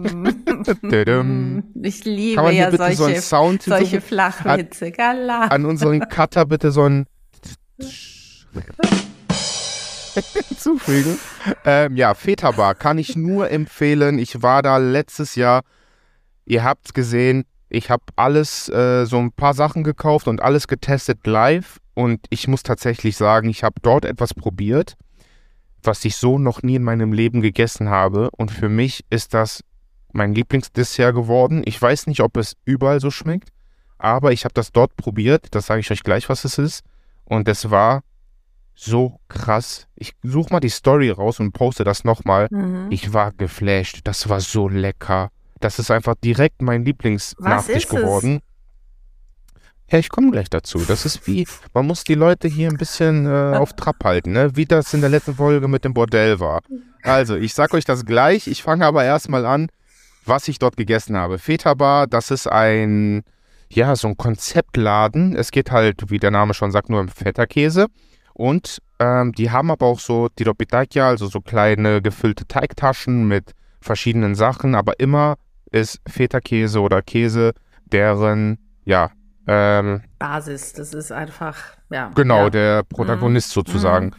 ich 1.83 2.05
liebe 2.05 2.37
Kann 2.37 2.45
man 2.45 2.53
hier 2.53 2.63
ja 2.63 2.71
bitte 2.71 2.83
solche, 2.83 2.97
so 2.97 3.05
einen 3.05 3.21
Sound 3.21 3.63
solche 3.63 4.01
Flachwitze. 4.01 4.93
An, 4.99 5.31
an 5.31 5.65
unseren 5.67 6.01
Cutter 6.09 6.47
bitte 6.47 6.73
so 6.73 6.85
ein 6.85 7.07
hinzufügen. 10.49 11.19
Ähm, 11.65 11.97
ja, 11.97 12.15
Feta 12.15 12.75
kann 12.75 12.99
ich 12.99 13.17
nur 13.17 13.51
empfehlen. 13.51 14.19
Ich 14.19 14.43
war 14.43 14.63
da 14.63 14.77
letztes 14.79 15.35
Jahr. 15.35 15.63
Ihr 16.45 16.65
habt 16.65 16.87
es 16.87 16.95
gesehen. 16.95 17.45
Ich 17.69 17.91
habe 17.91 18.03
alles, 18.17 18.69
äh, 18.69 19.05
so 19.07 19.19
ein 19.19 19.33
paar 19.33 19.55
Sachen 19.55 19.85
gekauft 19.85 20.27
und 20.27 20.43
alles 20.43 20.67
getestet 20.67 21.27
live. 21.27 21.79
Und 21.95 22.27
ich 22.31 22.49
muss 22.49 22.63
tatsächlich 22.63 23.17
sagen, 23.17 23.49
ich 23.49 23.63
habe 23.63 23.77
dort 23.83 24.05
etwas 24.05 24.35
probiert, 24.35 24.95
was 25.83 26.05
ich 26.05 26.17
so 26.17 26.39
noch 26.39 26.63
nie 26.63 26.77
in 26.77 26.83
meinem 26.83 27.13
Leben 27.13 27.41
gegessen 27.41 27.89
habe. 27.89 28.31
Und 28.37 28.51
für 28.51 28.69
mich 28.69 29.05
ist 29.11 29.35
das 29.35 29.63
mein 30.13 30.35
Lieblingsdessert 30.35 31.15
geworden. 31.15 31.63
Ich 31.65 31.81
weiß 31.81 32.09
nicht, 32.09 32.21
ob 32.21 32.37
es 32.37 32.57
überall 32.65 33.01
so 33.01 33.13
schmeckt, 33.13 33.51
aber 33.99 34.33
ich 34.33 34.45
habe 34.45 34.55
das 34.55 34.73
dort 34.73 34.97
probiert. 34.97 35.49
Das 35.53 35.67
sage 35.67 35.81
ich 35.81 35.91
euch 35.93 36.03
gleich, 36.03 36.29
was 36.29 36.45
es 36.45 36.59
ist. 36.59 36.83
Und 37.31 37.47
es 37.47 37.71
war 37.71 38.03
so 38.75 39.21
krass. 39.29 39.87
Ich 39.95 40.15
suche 40.25 40.53
mal 40.53 40.59
die 40.59 40.69
Story 40.69 41.11
raus 41.11 41.39
und 41.39 41.53
poste 41.53 41.85
das 41.85 42.03
nochmal. 42.03 42.49
Mhm. 42.51 42.89
Ich 42.91 43.13
war 43.13 43.31
geflasht. 43.31 44.01
Das 44.03 44.29
war 44.29 44.41
so 44.41 44.69
lecker. 44.69 45.31
Das 45.61 45.79
ist 45.79 45.93
einfach 45.93 46.17
direkt 46.17 46.61
mein 46.61 46.85
Lieblingsnachtisch 46.85 47.87
geworden. 47.87 48.41
Ja, 49.93 49.99
ich 50.01 50.09
komme 50.09 50.33
gleich 50.33 50.51
dazu. 50.51 50.81
Das 50.81 51.07
ist 51.07 51.25
wie, 51.29 51.47
man 51.73 51.87
muss 51.87 52.03
die 52.03 52.15
Leute 52.15 52.49
hier 52.49 52.69
ein 52.69 52.79
bisschen 52.79 53.27
äh, 53.27 53.57
auf 53.57 53.75
Trab 53.75 54.03
halten, 54.03 54.33
ne? 54.33 54.57
wie 54.57 54.65
das 54.65 54.93
in 54.93 55.01
der 55.01 55.11
letzten 55.11 55.37
Folge 55.37 55.69
mit 55.69 55.85
dem 55.85 55.95
Bordell 55.95 56.41
war. 56.41 56.63
Also, 57.03 57.37
ich 57.37 57.55
sag 57.55 57.73
euch 57.75 57.85
das 57.85 58.05
gleich. 58.05 58.49
Ich 58.49 58.65
fange 58.65 58.87
aber 58.87 59.05
erstmal 59.05 59.47
an, 59.47 59.69
was 60.27 60.49
ich 60.49 60.59
dort 60.59 60.77
gegessen 60.77 61.17
habe. 61.17 61.39
Feta 61.39 61.75
Bar, 61.75 62.09
das 62.09 62.33
ist 62.33 62.49
ein, 62.49 63.23
ja, 63.73 63.95
so 63.97 64.09
ein 64.09 64.17
Konzeptladen. 64.17 65.37
Es 65.37 65.51
geht 65.51 65.71
halt, 65.71 66.11
wie 66.11 66.19
der 66.19 66.31
Name 66.31 66.55
schon 66.55 66.73
sagt, 66.73 66.89
nur 66.89 67.01
um 67.01 67.09
Feta-Käse. 67.09 67.87
Und 68.35 68.81
ähm, 68.99 69.33
die 69.33 69.51
haben 69.51 69.71
aber 69.71 69.87
auch 69.87 70.01
so 70.01 70.29
Tiropitakia, 70.29 71.09
also 71.09 71.27
so 71.27 71.41
kleine 71.41 72.03
gefüllte 72.03 72.47
Teigtaschen 72.47 73.29
mit 73.29 73.53
verschiedenen 73.81 74.35
Sachen, 74.35 74.75
aber 74.75 74.99
immer 74.99 75.37
ist 75.71 76.01
Feta-Käse 76.09 76.81
oder 76.81 77.03
Käse, 77.03 77.53
deren, 77.87 78.59
ja, 78.85 79.11
ähm, 79.47 80.03
Basis, 80.19 80.73
das 80.75 80.95
ist 80.95 81.13
einfach, 81.13 81.57
ja. 81.91 82.11
Genau, 82.15 82.45
ja. 82.45 82.51
der 82.51 82.83
Protagonist 82.83 83.51
Mhm. 83.51 83.53
sozusagen. 83.53 84.07
Mhm. 84.07 84.13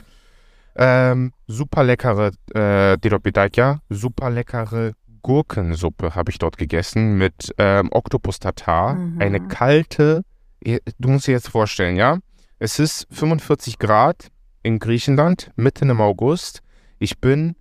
Ähm, 0.75 1.33
super 1.47 1.83
leckere 1.83 2.31
äh, 2.53 2.97
Diropidaikia, 2.97 3.79
super 3.89 4.29
leckere 4.29 4.93
Gurkensuppe 5.21 6.15
habe 6.15 6.31
ich 6.31 6.37
dort 6.37 6.57
gegessen 6.57 7.17
mit 7.17 7.53
ähm, 7.57 7.89
Oktopus 7.91 8.39
Tatar. 8.39 8.95
Mhm. 8.95 9.21
Eine 9.21 9.47
kalte, 9.47 10.23
du 10.61 11.09
musst 11.09 11.27
dir 11.27 11.33
jetzt 11.33 11.49
vorstellen, 11.49 11.95
ja, 11.95 12.17
es 12.59 12.79
ist 12.79 13.07
45 13.11 13.79
Grad 13.79 14.27
in 14.63 14.79
Griechenland, 14.79 15.51
mitten 15.55 15.89
im 15.89 16.01
August. 16.01 16.61
Ich 16.99 17.19
bin 17.19 17.55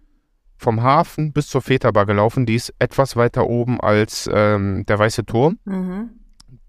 vom 0.57 0.83
Hafen 0.83 1.33
bis 1.33 1.49
zur 1.49 1.63
Feta-Bar 1.63 2.05
gelaufen, 2.05 2.45
die 2.45 2.55
ist 2.55 2.75
etwas 2.79 3.17
weiter 3.17 3.47
oben 3.47 3.81
als 3.81 4.29
ähm, 4.33 4.85
der 4.87 4.99
Weiße 4.99 5.25
Turm. 5.25 5.59
Mhm. 5.65 6.11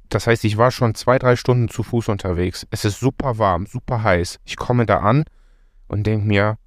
Das 0.08 0.28
heißt, 0.28 0.44
ich 0.46 0.58
war 0.58 0.72
schon 0.72 0.96
zwei, 0.96 1.20
drei 1.20 1.36
Stunden 1.36 1.70
zu 1.70 1.84
Fuß 1.84 2.10
unterwegs. 2.10 2.68
Es 2.70 2.86
ist 2.86 3.00
super 3.00 3.38
warm, 3.38 3.66
super 3.66 4.04
heiß. 4.04 4.40
Ich 4.46 4.58
komme 4.58 4.86
da 4.86 5.00
an 5.00 5.24
und 5.88 6.08
denke 6.08 6.26
mir, 6.26 6.58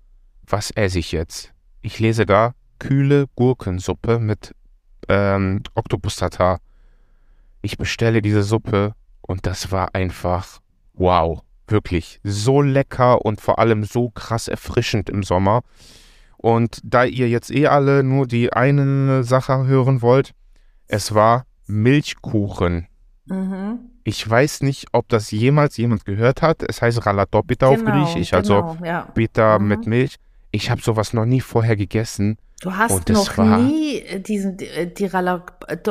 was 0.47 0.71
esse 0.71 0.99
ich 0.99 1.13
jetzt? 1.13 1.53
Ich 1.81 1.99
lese 1.99 2.27
da 2.27 2.55
kühle 2.85 3.27
Gurkensuppe 3.35 4.19
mit 4.19 4.55
ähm, 5.09 5.63
Oktopus 5.75 6.17
Tatar. 6.17 6.61
Ich 7.63 7.79
bestelle 7.79 8.21
diese 8.21 8.43
Suppe 8.43 8.95
und 9.23 9.47
das 9.47 9.73
war 9.73 9.95
einfach 9.95 10.61
wow. 10.93 11.43
Wirklich 11.67 12.21
so 12.25 12.61
lecker 12.61 13.25
und 13.25 13.41
vor 13.41 13.59
allem 13.59 13.85
so 13.85 14.11
krass 14.11 14.49
erfrischend 14.49 15.09
im 15.09 15.23
Sommer. 15.23 15.63
Und 16.37 16.79
da 16.85 17.05
ihr 17.05 17.31
jetzt 17.31 17.51
eh 17.51 17.69
alle 17.69 18.05
nur 18.05 18.27
die 18.27 18.53
eine 18.53 19.25
Sache 19.25 19.65
hören 19.67 20.03
wollt, 20.03 20.33
es 20.87 21.15
war 21.15 21.47
Milchkuchen. 21.67 22.87
Mhm. 23.25 23.79
Ich 24.05 24.29
weiß 24.29 24.61
nicht, 24.61 24.89
ob 24.93 25.09
das 25.09 25.31
jemals 25.31 25.79
jemand 25.79 26.05
gehört 26.05 26.43
hat. 26.43 26.63
Es 26.63 26.83
heißt 26.83 27.07
Ralatopita 27.07 27.67
auf 27.69 27.83
Genau, 27.83 28.05
Griechisch, 28.05 28.35
also 28.35 28.57
genau, 28.57 28.85
ja. 28.85 29.01
Pita 29.15 29.59
Mhm. 29.59 29.69
mit 29.69 29.87
Milch. 29.87 30.17
Ich 30.51 30.69
habe 30.71 30.83
sowas 30.83 31.15
noch 31.15 31.25
nie 31.25 31.41
vorher 31.41 31.77
gegessen. 31.77 32.37
Du 32.65 32.75
hast 32.75 33.11
das 33.11 33.17
noch 33.17 33.37
war- 33.37 33.59
nie 33.59 33.99
äh, 33.99 34.21
diesen 34.21 34.59
äh, 34.59 34.87
die 34.87 35.05
Rala 35.05 35.45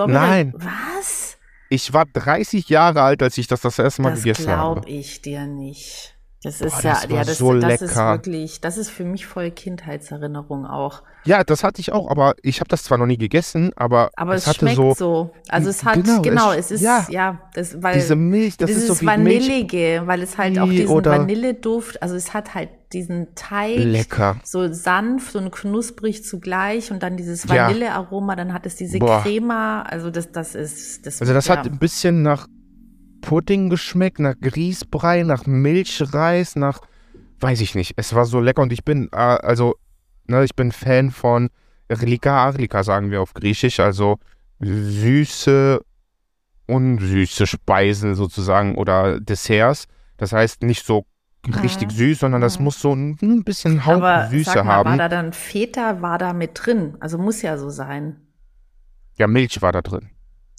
Nein. 0.07 0.53
Was? 0.57 1.37
Ich 1.69 1.93
war 1.93 2.05
30 2.05 2.67
Jahre 2.67 3.03
alt, 3.03 3.21
als 3.21 3.37
ich 3.37 3.45
das 3.45 3.61
das 3.61 3.77
erste 3.77 4.01
Mal 4.01 4.09
Das 4.11 4.23
gegessen 4.23 4.49
habe. 4.49 4.81
glaube 4.81 4.89
ich 4.89 5.21
dir 5.21 5.45
nicht. 5.45 6.15
Das 6.43 6.59
ist 6.61 6.73
Boah, 6.75 6.81
ja, 6.83 6.93
das 6.93 7.09
war 7.09 7.17
ja, 7.17 7.23
das, 7.23 7.37
so 7.37 7.53
das 7.59 7.81
ist 7.81 7.95
wirklich, 7.95 8.59
das 8.61 8.77
ist 8.77 8.89
für 8.89 9.05
mich 9.05 9.25
voll 9.25 9.49
Kindheitserinnerung 9.51 10.65
auch. 10.65 11.01
Ja, 11.25 11.43
das 11.45 11.63
hatte 11.63 11.79
ich 11.79 11.93
auch, 11.93 12.09
aber 12.11 12.35
ich 12.41 12.59
habe 12.59 12.67
das 12.67 12.83
zwar 12.83 12.97
noch 12.97 13.05
nie 13.05 13.17
gegessen, 13.17 13.71
aber, 13.77 14.09
Aber 14.17 14.35
es, 14.35 14.45
es 14.45 14.55
schmeckt 14.57 14.75
so, 14.75 14.93
so, 14.93 15.31
Also 15.47 15.69
es 15.69 15.85
hat, 15.85 15.95
Genau, 16.03 16.21
genau, 16.21 16.51
es- 16.51 16.69
ist, 16.71 16.81
ja. 16.81 17.05
ja, 17.09 17.39
das, 17.53 17.81
weil 17.81 17.95
diese 17.95 18.17
Milch, 18.17 18.57
das 18.57 18.67
dieses 18.67 18.89
ist 18.89 18.99
so 18.99 19.01
wie 19.01 19.05
Milch. 19.17 19.43
Vanillige, 19.47 20.01
weil 20.05 20.21
es 20.21 20.37
halt 20.37 20.59
auch 20.59 20.67
diesen 20.69 21.05
Vanilleduft, 21.05 22.01
also 22.01 22.15
es 22.15 22.33
hat 22.33 22.53
halt 22.55 22.69
diesen 22.91 23.33
Teig, 23.35 23.77
Lecker. 23.79 24.35
so 24.43 24.71
sanft 24.71 25.35
und 25.35 25.49
knusprig 25.51 26.23
zugleich 26.23 26.91
und 26.91 27.01
dann 27.01 27.17
dieses 27.17 27.45
Ja. 27.45 27.67
Vanillearoma, 27.67 28.35
dann 28.35 28.53
hat 28.53 28.65
es 28.65 28.75
diese 28.75 28.99
Boah. 28.99 29.21
Crema, 29.23 29.81
also 29.83 30.09
das, 30.11 30.31
das 30.31 30.53
ist, 30.55 31.05
das, 31.05 31.21
Also 31.21 31.33
das 31.33 31.47
ja. 31.47 31.57
hat 31.57 31.65
ein 31.65 31.79
bisschen 31.79 32.21
nach 32.21 32.47
Pudding 33.23 33.69
geschmeckt, 33.69 34.19
nach 34.19 34.35
Grießbrei, 34.39 35.23
nach 35.23 35.45
Milchreis, 35.47 36.55
nach 36.55 36.79
weiß 37.39 37.61
ich 37.61 37.73
nicht. 37.75 37.93
Es 37.97 38.13
war 38.13 38.25
so 38.25 38.39
lecker 38.39 38.61
und 38.61 38.71
ich 38.73 38.83
bin 38.83 39.09
äh, 39.11 39.15
also 39.17 39.75
ne, 40.27 40.43
ich 40.43 40.55
bin 40.55 40.71
Fan 40.71 41.09
von 41.11 41.49
Relika 41.89 42.45
Arlika 42.45 42.83
sagen 42.83 43.11
wir 43.11 43.21
auf 43.21 43.33
Griechisch, 43.33 43.79
also 43.79 44.19
süße 44.59 45.81
unsüße 46.67 47.45
Speisen 47.47 48.15
sozusagen 48.15 48.75
oder 48.75 49.19
Desserts. 49.19 49.85
Das 50.17 50.31
heißt 50.31 50.63
nicht 50.63 50.85
so 50.85 51.05
richtig 51.61 51.91
süß, 51.91 52.19
sondern 52.19 52.39
das 52.41 52.57
Mhm. 52.57 52.63
muss 52.63 52.79
so 52.79 52.93
ein, 52.95 53.17
ein 53.21 53.43
bisschen 53.43 53.85
Hauch 53.85 53.95
Aber 53.95 54.27
Süße 54.29 54.51
sag 54.51 54.65
mal, 54.65 54.73
haben. 54.75 54.91
war 54.91 54.97
da 54.97 55.09
dann 55.09 55.33
Feta, 55.33 56.01
war 56.01 56.17
da 56.17 56.31
mit 56.33 56.51
drin? 56.53 56.95
Also 57.01 57.17
muss 57.17 57.41
ja 57.41 57.57
so 57.57 57.69
sein. 57.69 58.15
ja, 59.17 59.27
Milch 59.27 59.61
war 59.61 59.71
da 59.73 59.81
drin. 59.81 60.09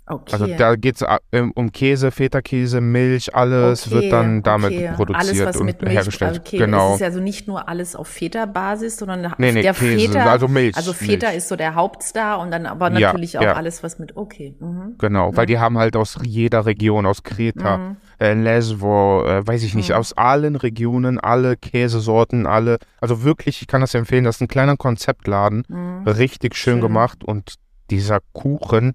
Okay. 0.07 0.33
Also 0.33 0.47
da 0.47 0.77
geht 0.77 1.01
es 1.01 1.07
um 1.55 1.73
Käse, 1.73 2.11
Feta-Käse, 2.11 2.83
Milch, 2.83 3.35
alles 3.35 3.87
Okay, 3.87 3.95
wird 4.03 4.13
dann 4.13 4.43
damit 4.43 4.73
okay. 4.73 4.91
produziert 4.95 5.31
alles, 5.31 5.45
was 5.47 5.57
und 5.57 5.65
mit 5.67 5.81
Milch, 5.81 5.95
hergestellt. 5.95 6.41
Okay, 6.45 6.59
genau. 6.59 6.91
Es 6.91 6.97
ist 6.97 7.03
also 7.05 7.21
nicht 7.21 7.49
nur 7.49 7.69
alles 7.71 7.97
auf 7.97 8.07
Feta-Basis, 8.09 8.99
sondern 8.99 9.35
Nee, 9.39 9.53
nee, 9.53 9.63
der 9.63 9.73
Käse, 9.73 10.13
Feta, 10.13 10.31
also 10.31 10.47
Milch, 10.47 10.77
Also 10.77 10.93
Feta 10.93 11.29
Milch. 11.29 11.39
ist 11.39 11.49
so 11.49 11.57
der 11.57 11.75
Hauptstar 11.75 12.39
und 12.41 12.51
dann 12.51 12.67
aber 12.67 12.93
Ja, 12.93 13.13
natürlich 13.13 13.39
auch 13.39 13.43
ja. 13.43 13.55
alles, 13.55 13.83
was 13.83 13.99
mit, 13.99 14.15
okay. 14.15 14.55
Mhm. 14.61 14.97
Genau, 14.99 15.35
weil 15.35 15.47
die 15.47 15.59
haben 15.59 15.79
halt 15.79 15.97
aus 15.97 16.19
jeder 16.23 16.67
Region, 16.67 17.07
aus 17.07 17.23
Kreta, 17.23 17.79
Mhm. 17.79 17.97
äh, 18.21 18.35
Lesvo, 18.35 19.25
äh, 19.25 19.47
weiß 19.47 19.63
ich 19.63 19.75
nicht, 19.75 19.89
Mhm. 19.89 19.95
aus 19.97 20.13
allen 20.13 20.57
Regionen, 20.57 21.19
alle 21.19 21.57
Käsesorten, 21.57 22.47
alle. 22.47 22.77
Also 23.01 23.23
wirklich, 23.23 23.63
ich 23.63 23.69
kann 23.69 23.81
das 23.81 23.95
empfehlen, 23.95 24.25
das 24.25 24.37
ist 24.37 24.43
ein 24.43 24.49
kleiner 24.49 24.77
Konzeptladen, 24.77 25.65
Mhm. 25.69 26.07
richtig 26.07 26.57
schön, 26.57 26.75
Schön. 26.75 26.81
gemacht 26.83 27.25
und 27.25 27.55
dieser 27.91 28.19
Kuchen, 28.35 28.93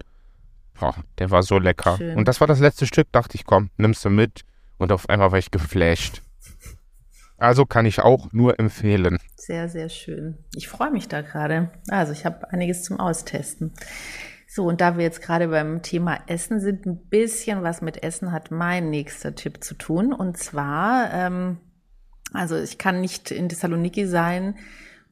boah, 0.80 0.96
der 1.20 1.30
war 1.30 1.44
so 1.44 1.60
lecker. 1.60 1.98
Schön. 1.98 2.18
Und 2.18 2.28
das 2.28 2.40
war 2.40 2.48
das 2.48 2.60
letzte 2.60 2.86
Stück, 2.88 3.12
dachte 3.12 3.36
ich, 3.36 3.46
komm, 3.46 3.70
nimmst 3.78 4.04
du 4.06 4.10
mit 4.10 4.42
und 4.78 4.92
auf 4.92 5.10
einmal 5.10 5.32
war 5.32 5.40
ich 5.40 5.52
geflasht. 5.52 6.22
Also 7.38 7.66
kann 7.66 7.86
ich 7.86 8.02
auch 8.02 8.32
nur 8.34 8.60
empfehlen. 8.60 9.18
Sehr, 9.36 9.70
sehr 9.70 9.90
schön. 9.90 10.38
Ich 10.56 10.68
freue 10.68 10.92
mich 10.92 11.08
da 11.08 11.22
gerade. 11.22 11.72
Also 11.88 12.12
ich 12.12 12.26
habe 12.26 12.52
einiges 12.52 12.84
zum 12.84 13.00
Austesten. 13.00 13.74
So, 14.48 14.66
und 14.66 14.82
da 14.82 14.98
wir 14.98 15.04
jetzt 15.04 15.22
gerade 15.22 15.48
beim 15.48 15.82
Thema 15.82 16.18
Essen 16.28 16.60
sind, 16.60 16.86
ein 16.86 17.08
bisschen 17.08 17.64
was 17.64 17.82
mit 17.82 18.04
Essen 18.04 18.32
hat 18.32 18.52
mein 18.52 18.90
nächster 18.90 19.36
Tipp 19.36 19.64
zu 19.64 19.76
tun. 19.76 20.12
Und 20.12 20.38
zwar, 20.38 21.14
ähm, 21.14 21.60
also 22.34 22.58
ich 22.58 22.78
kann 22.78 23.00
nicht 23.00 23.32
in 23.32 23.48
Thessaloniki 23.48 24.06
sein, 24.06 24.58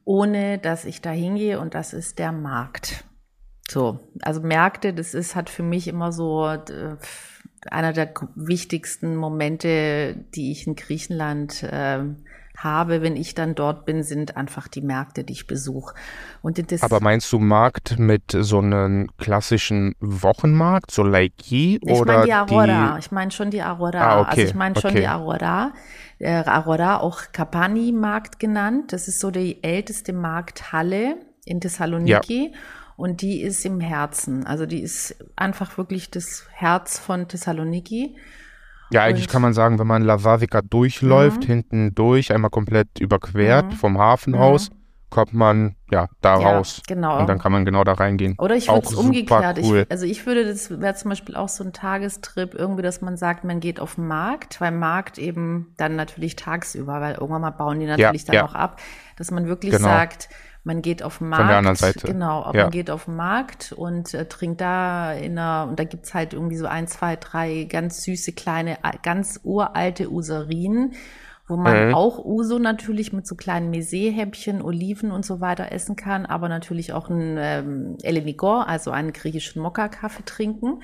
ohne 0.04 0.58
dass 0.58 0.84
ich 0.84 1.00
da 1.00 1.10
hingehe 1.10 1.60
und 1.60 1.74
das 1.74 1.92
ist 1.92 2.18
der 2.18 2.32
Markt. 2.32 3.04
So, 3.70 4.00
also 4.22 4.40
Märkte, 4.40 4.94
das 4.94 5.14
ist, 5.14 5.36
hat 5.36 5.50
für 5.50 5.62
mich 5.62 5.88
immer 5.88 6.10
so 6.10 6.46
äh, 6.46 6.96
einer 7.70 7.92
der 7.92 8.12
wichtigsten 8.34 9.16
Momente, 9.16 10.16
die 10.34 10.52
ich 10.52 10.66
in 10.66 10.74
Griechenland 10.74 11.66
ähm, 11.70 12.16
habe, 12.56 13.02
wenn 13.02 13.16
ich 13.16 13.34
dann 13.34 13.54
dort 13.54 13.84
bin, 13.84 14.02
sind 14.02 14.36
einfach 14.36 14.68
die 14.68 14.80
Märkte, 14.80 15.22
die 15.22 15.32
ich 15.32 15.46
besuche. 15.46 15.94
Und 16.42 16.72
das, 16.72 16.82
Aber 16.82 17.00
meinst 17.00 17.32
du 17.32 17.38
Markt 17.38 17.98
mit 17.98 18.22
so 18.32 18.58
einem 18.58 19.08
klassischen 19.18 19.94
Wochenmarkt, 20.00 20.90
so 20.90 21.02
Laiki 21.02 21.78
ich 21.82 21.90
oder 21.90 22.14
meine 22.14 22.24
die 22.24 22.34
Aurora, 22.34 22.92
die 22.94 22.98
ich 23.00 23.10
meine 23.12 23.30
schon 23.30 23.50
die 23.50 23.62
Aurora. 23.62 24.00
Ah, 24.00 24.20
okay, 24.20 24.30
Also 24.30 24.42
ich 24.42 24.54
meine 24.54 24.80
schon 24.80 24.90
okay. 24.90 25.00
die 25.00 25.08
Aurora. 25.08 25.72
Der 26.20 26.58
Aurora, 26.58 26.98
auch 26.98 27.20
Kapani-Markt 27.32 28.40
genannt. 28.40 28.92
Das 28.92 29.06
ist 29.06 29.20
so 29.20 29.30
die 29.30 29.62
älteste 29.62 30.12
Markthalle 30.12 31.16
in 31.44 31.60
Thessaloniki. 31.60 32.52
Und 32.98 33.22
die 33.22 33.40
ist 33.42 33.64
im 33.64 33.78
Herzen. 33.78 34.44
Also 34.44 34.66
die 34.66 34.80
ist 34.82 35.14
einfach 35.36 35.78
wirklich 35.78 36.10
das 36.10 36.46
Herz 36.52 36.98
von 36.98 37.28
Thessaloniki. 37.28 38.16
Ja, 38.90 39.02
eigentlich 39.04 39.26
Und- 39.26 39.30
kann 39.32 39.42
man 39.42 39.52
sagen, 39.52 39.78
wenn 39.78 39.86
man 39.86 40.02
Lavavica 40.02 40.62
durchläuft, 40.62 41.42
Mhm. 41.42 41.46
hinten 41.46 41.94
durch, 41.94 42.32
einmal 42.34 42.50
komplett 42.50 42.88
überquert 42.98 43.66
Mhm. 43.66 43.70
vom 43.76 43.98
Hafen 43.98 44.34
aus, 44.34 44.70
kommt 45.10 45.32
man 45.32 45.76
ja 45.92 46.08
da 46.22 46.40
Ja, 46.40 46.56
raus. 46.56 46.82
genau. 46.88 47.20
Und 47.20 47.28
dann 47.28 47.38
kann 47.38 47.52
man 47.52 47.64
genau 47.64 47.84
da 47.84 47.92
reingehen. 47.92 48.34
Oder 48.36 48.56
ich 48.56 48.66
würde 48.68 48.88
es 48.88 48.94
umgekehrt. 48.94 49.58
cool. 49.62 49.82
Ich, 49.86 49.90
also 49.92 50.04
ich 50.04 50.26
würde, 50.26 50.44
das 50.44 50.68
wäre 50.80 50.94
zum 50.96 51.10
Beispiel 51.10 51.36
auch 51.36 51.48
so 51.48 51.62
ein 51.62 51.72
Tagestrip, 51.72 52.52
irgendwie, 52.54 52.82
dass 52.82 53.00
man 53.00 53.16
sagt, 53.16 53.44
man 53.44 53.60
geht 53.60 53.78
auf 53.78 53.94
den 53.94 54.08
Markt, 54.08 54.60
weil 54.60 54.72
Markt 54.72 55.18
eben 55.18 55.72
dann 55.76 55.94
natürlich 55.94 56.34
tagsüber, 56.34 57.00
weil 57.00 57.14
irgendwann 57.14 57.42
mal 57.42 57.50
bauen 57.52 57.78
die 57.78 57.86
natürlich 57.86 58.24
dann 58.24 58.34
ja. 58.34 58.44
auch 58.44 58.54
ab, 58.56 58.80
dass 59.16 59.30
man 59.30 59.46
wirklich 59.46 59.70
Genau. 59.72 59.84
sagt, 59.88 60.28
man 60.64 60.82
geht 60.82 61.02
auf 61.02 61.18
den 61.18 61.28
Markt. 61.28 61.42
Von 61.42 61.48
der 61.48 61.58
anderen 61.58 61.76
Seite. 61.76 62.06
Genau, 62.06 62.44
Ja. 62.52 62.64
man 62.64 62.70
geht 62.70 62.90
auf 62.90 63.06
den 63.06 63.16
Markt 63.16 63.72
und 63.72 64.12
äh, 64.14 64.26
trinkt 64.26 64.60
da 64.60 65.12
in 65.12 65.38
einer, 65.38 65.68
und 65.68 65.78
da 65.78 65.84
gibt's 65.84 66.14
halt 66.14 66.34
irgendwie 66.34 66.56
so 66.56 66.66
ein, 66.66 66.86
zwei, 66.86 67.16
drei 67.16 67.64
ganz 67.64 68.02
süße, 68.02 68.32
kleine, 68.32 68.78
ganz 69.02 69.40
uralte 69.44 70.10
Userien, 70.10 70.92
wo 71.46 71.56
man 71.56 71.88
mhm. 71.88 71.94
auch 71.94 72.22
Uso 72.24 72.58
natürlich 72.58 73.12
mit 73.12 73.26
so 73.26 73.34
kleinen 73.34 73.72
Mesé-Häppchen, 73.72 74.60
Oliven 74.60 75.10
und 75.10 75.24
so 75.24 75.40
weiter 75.40 75.72
essen 75.72 75.96
kann, 75.96 76.26
aber 76.26 76.48
natürlich 76.48 76.92
auch 76.92 77.08
ein 77.08 77.36
ähm, 77.38 77.96
Elenigor, 78.02 78.68
also 78.68 78.90
einen 78.90 79.12
griechischen 79.14 79.62
Mokka-Kaffee 79.62 80.24
trinken. 80.26 80.82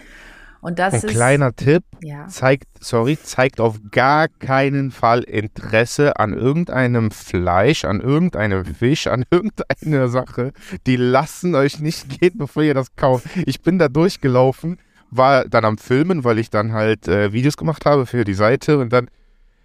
Und 0.64 0.78
das 0.78 0.94
Ein 0.94 1.00
ist, 1.00 1.08
kleiner 1.08 1.54
Tipp, 1.54 1.84
ja. 2.00 2.26
zeigt, 2.26 2.64
sorry, 2.80 3.18
zeigt 3.22 3.60
auf 3.60 3.80
gar 3.90 4.28
keinen 4.28 4.92
Fall 4.92 5.22
Interesse 5.22 6.18
an 6.18 6.32
irgendeinem 6.32 7.10
Fleisch, 7.10 7.84
an 7.84 8.00
irgendeinem 8.00 8.64
Fisch, 8.64 9.06
an 9.06 9.26
irgendeiner 9.30 10.08
Sache. 10.08 10.54
Die 10.86 10.96
lassen 10.96 11.54
euch 11.54 11.80
nicht 11.80 12.18
gehen, 12.18 12.38
bevor 12.38 12.62
ihr 12.62 12.72
das 12.72 12.96
kauft. 12.96 13.26
Ich 13.44 13.60
bin 13.60 13.78
da 13.78 13.88
durchgelaufen, 13.88 14.78
war 15.10 15.46
dann 15.46 15.66
am 15.66 15.76
Filmen, 15.76 16.24
weil 16.24 16.38
ich 16.38 16.48
dann 16.48 16.72
halt 16.72 17.08
äh, 17.08 17.34
Videos 17.34 17.58
gemacht 17.58 17.84
habe 17.84 18.06
für 18.06 18.24
die 18.24 18.32
Seite 18.32 18.78
und 18.78 18.90
dann, 18.90 19.10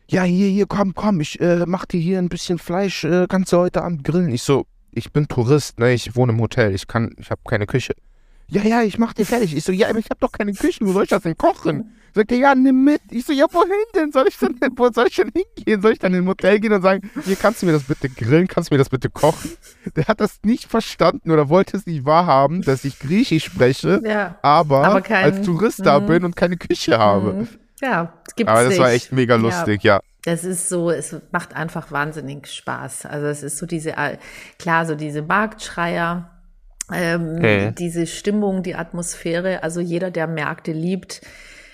ja, 0.10 0.24
hier, 0.24 0.50
hier, 0.50 0.66
komm, 0.68 0.96
komm, 0.96 1.22
ich 1.22 1.40
äh, 1.40 1.64
mach 1.66 1.86
dir 1.86 2.02
hier 2.02 2.20
ein 2.20 2.28
bisschen 2.28 2.60
Fleisch, 2.60 3.06
äh, 3.06 3.26
kannst 3.30 3.54
du 3.54 3.58
heute 3.58 3.84
Abend 3.84 4.04
grillen. 4.04 4.32
Ich 4.32 4.44
so, 4.44 4.66
ich 4.92 5.14
bin 5.14 5.30
Tourist, 5.30 5.80
ne, 5.80 5.94
ich 5.94 6.18
wohne 6.18 6.34
im 6.34 6.42
Hotel, 6.42 6.76
ich 6.76 6.88
kann, 6.88 7.16
ich 7.18 7.32
habe 7.32 7.40
keine 7.48 7.68
Küche 7.68 7.94
ja, 8.50 8.64
ja, 8.64 8.82
ich 8.84 8.98
mach 8.98 9.14
dir 9.14 9.26
fertig. 9.26 9.56
Ich 9.56 9.64
so, 9.64 9.72
ja, 9.72 9.90
aber 9.90 10.00
ich 10.00 10.10
habe 10.10 10.20
doch 10.20 10.32
keine 10.32 10.54
Küche, 10.54 10.86
wo 10.86 10.92
soll 10.92 11.04
ich 11.04 11.10
das 11.10 11.24
denn 11.24 11.38
kochen? 11.38 11.94
Sagt 12.14 12.32
er, 12.32 12.38
ja, 12.38 12.56
nimm 12.56 12.84
mit. 12.84 13.02
Ich 13.12 13.26
so, 13.26 13.34
ja, 13.34 13.46
wohin 13.52 13.70
denn? 13.96 14.12
Soll 14.12 14.28
ich 14.28 14.38
denn, 14.38 14.58
wo 14.76 14.92
soll 14.92 15.08
ich 15.08 15.16
denn 15.16 15.32
hingehen? 15.32 15.82
Soll 15.82 15.94
ich 15.94 16.00
dann 16.00 16.14
in 16.14 16.24
ein 16.24 16.28
Hotel 16.28 16.60
gehen 16.60 16.74
und 16.74 16.82
sagen, 16.82 17.10
hier, 17.24 17.36
kannst 17.36 17.62
du 17.62 17.68
mir 17.68 17.74
das 17.74 17.84
bitte 17.84 18.10
grillen? 18.10 18.48
Kannst 18.48 18.72
du 18.72 18.74
mir 18.74 18.80
das 18.80 18.90
bitte 18.90 19.10
kochen? 19.10 19.52
Der 19.96 20.08
hat 20.08 20.20
das 20.20 20.40
nicht 20.44 20.66
verstanden 20.66 21.32
oder 21.32 21.50
wollte 21.50 21.78
es 21.78 21.86
nicht 21.86 22.06
wahrhaben, 22.06 22.62
dass 22.62 22.84
ich 22.84 23.00
Griechisch 23.00 23.46
spreche, 23.46 24.02
ja, 24.04 24.38
aber, 24.42 24.86
aber 24.86 25.02
kein, 25.02 25.24
als 25.24 25.46
Tourist 25.46 25.86
da 25.86 26.00
mhm. 26.00 26.06
bin 26.08 26.26
und 26.26 26.36
keine 26.36 26.58
Küche 26.58 26.98
habe. 26.98 27.34
Mhm. 27.34 27.48
Ja, 27.82 28.14
das 28.26 28.36
gibt's 28.36 28.52
Aber 28.52 28.62
das 28.64 28.70
nicht. 28.72 28.80
war 28.80 28.92
echt 28.92 29.12
mega 29.12 29.36
lustig, 29.36 29.84
ja. 29.84 29.96
ja. 29.96 30.02
Das 30.24 30.44
ist 30.44 30.68
so, 30.68 30.92
es 30.92 31.16
macht 31.32 31.56
einfach 31.56 31.92
wahnsinnig 31.92 32.48
Spaß. 32.48 33.06
Also 33.06 33.28
es 33.28 33.42
ist 33.42 33.58
so 33.58 33.66
diese, 33.66 33.96
klar, 34.58 34.86
so 34.86 34.96
diese 34.96 35.22
Marktschreier, 35.22 36.30
ähm, 36.94 37.36
okay. 37.38 37.74
Diese 37.78 38.08
Stimmung, 38.08 38.64
die 38.64 38.76
Atmosphäre, 38.76 39.64
also 39.64 39.80
jeder, 39.80 40.12
der 40.12 40.28
Märkte 40.28 40.72
liebt, 40.72 41.22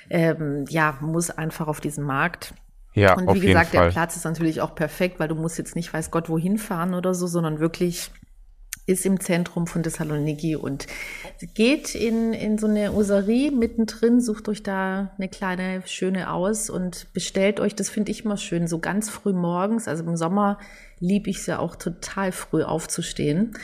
ähm, 0.09 0.65
ja, 0.69 0.97
muss 1.01 1.29
einfach 1.29 1.67
auf 1.67 1.79
diesen 1.79 2.03
Markt. 2.03 2.53
Ja, 2.93 3.15
und 3.15 3.33
wie 3.33 3.47
gesagt, 3.47 3.73
der 3.73 3.89
Platz 3.89 4.15
ist 4.15 4.23
natürlich 4.23 4.61
auch 4.61 4.73
perfekt, 4.73 5.19
weil 5.19 5.27
du 5.27 5.35
musst 5.35 5.57
jetzt 5.57 5.75
nicht 5.75 5.93
weiß 5.93 6.11
Gott 6.11 6.29
wohin 6.29 6.57
fahren 6.57 6.93
oder 6.93 7.13
so, 7.13 7.27
sondern 7.27 7.59
wirklich 7.59 8.09
ist 8.87 9.05
im 9.05 9.19
Zentrum 9.19 9.67
von 9.67 9.83
Thessaloniki 9.83 10.55
und 10.55 10.85
geht 11.55 11.95
in, 11.95 12.33
in 12.33 12.57
so 12.57 12.67
eine 12.67 12.93
Userie 12.93 13.51
mittendrin, 13.51 14.21
sucht 14.21 14.47
euch 14.47 14.61
da 14.61 15.11
eine 15.17 15.27
kleine 15.27 15.81
schöne 15.85 16.31
aus 16.31 16.69
und 16.69 17.11
bestellt 17.11 17.59
euch, 17.59 17.75
das 17.75 17.89
finde 17.89 18.11
ich 18.11 18.23
immer 18.23 18.37
schön, 18.37 18.67
so 18.67 18.79
ganz 18.79 19.09
früh 19.09 19.33
morgens, 19.33 19.87
also 19.87 20.03
im 20.03 20.15
Sommer 20.15 20.59
liebe 20.99 21.29
ich 21.29 21.37
es 21.37 21.47
ja 21.47 21.59
auch 21.59 21.75
total 21.75 22.31
früh 22.31 22.63
aufzustehen 22.63 23.57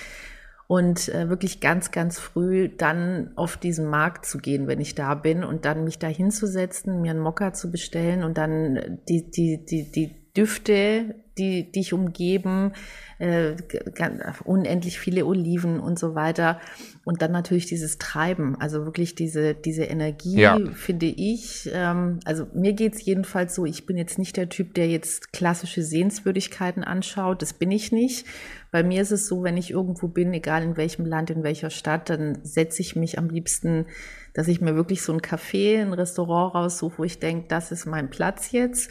und 0.72 1.10
äh, 1.10 1.28
wirklich 1.28 1.60
ganz, 1.60 1.92
ganz 1.92 2.18
früh 2.18 2.70
dann 2.70 3.32
auf 3.36 3.58
diesen 3.58 3.90
Markt 3.90 4.26
zu 4.26 4.38
gehen, 4.38 4.68
wenn 4.68 4.80
ich 4.80 4.96
da 4.96 5.16
bin 5.16 5.44
und 5.44 5.66
dann 5.66 5.84
mich 5.84 6.00
da 6.00 6.08
hinzusetzen, 6.08 7.02
mir 7.02 7.12
einen 7.12 7.20
Mokka 7.20 7.52
zu 7.52 7.70
bestellen 7.70 8.24
und 8.24 8.38
dann 8.38 9.02
die, 9.10 9.30
die, 9.30 9.66
die, 9.66 9.92
die 9.92 10.32
Düfte, 10.32 11.21
die 11.42 11.72
dich 11.72 11.94
umgeben, 11.94 12.74
äh, 13.18 13.56
unendlich 14.44 15.00
viele 15.00 15.26
Oliven 15.26 15.80
und 15.80 16.00
so 16.00 16.16
weiter. 16.16 16.60
Und 17.04 17.22
dann 17.22 17.32
natürlich 17.32 17.66
dieses 17.66 17.98
Treiben, 17.98 18.56
also 18.60 18.86
wirklich 18.86 19.16
diese, 19.16 19.54
diese 19.54 19.84
Energie, 19.84 20.40
ja. 20.40 20.58
finde 20.74 21.06
ich. 21.06 21.70
Ähm, 21.74 22.20
also 22.26 22.48
mir 22.54 22.74
geht's 22.74 23.04
jedenfalls 23.04 23.56
so, 23.56 23.66
ich 23.66 23.86
bin 23.86 23.98
jetzt 23.98 24.18
nicht 24.18 24.38
der 24.38 24.50
Typ, 24.50 24.74
der 24.74 24.88
jetzt 24.88 25.34
klassische 25.34 25.84
Sehenswürdigkeiten 25.84 26.84
anschaut. 26.84 27.42
Das 27.42 27.54
bin 27.54 27.72
ich 27.72 27.92
nicht. 27.92 28.26
Bei 28.72 28.84
mir 28.84 29.02
ist 29.02 29.12
es 29.12 29.28
so, 29.28 29.44
wenn 29.44 29.58
ich 29.58 29.72
irgendwo 29.72 30.08
bin, 30.08 30.34
egal 30.34 30.64
in 30.64 30.78
welchem 30.78 31.06
Land, 31.06 31.30
in 31.30 31.44
welcher 31.44 31.70
Stadt, 31.70 32.10
dann 32.10 32.40
setze 32.44 32.82
ich 32.82 32.96
mich 32.96 33.18
am 33.20 33.30
liebsten, 33.30 33.86
dass 34.34 34.48
ich 34.48 34.62
mir 34.62 34.76
wirklich 34.76 35.02
so 35.02 35.12
ein 35.12 35.22
Café, 35.22 35.82
ein 35.82 35.94
Restaurant 35.94 36.56
raussuche, 36.56 37.00
wo 37.00 37.04
ich 37.04 37.20
denke, 37.20 37.46
das 37.50 37.72
ist 37.72 37.86
mein 37.86 38.10
Platz 38.10 38.52
jetzt 38.52 38.90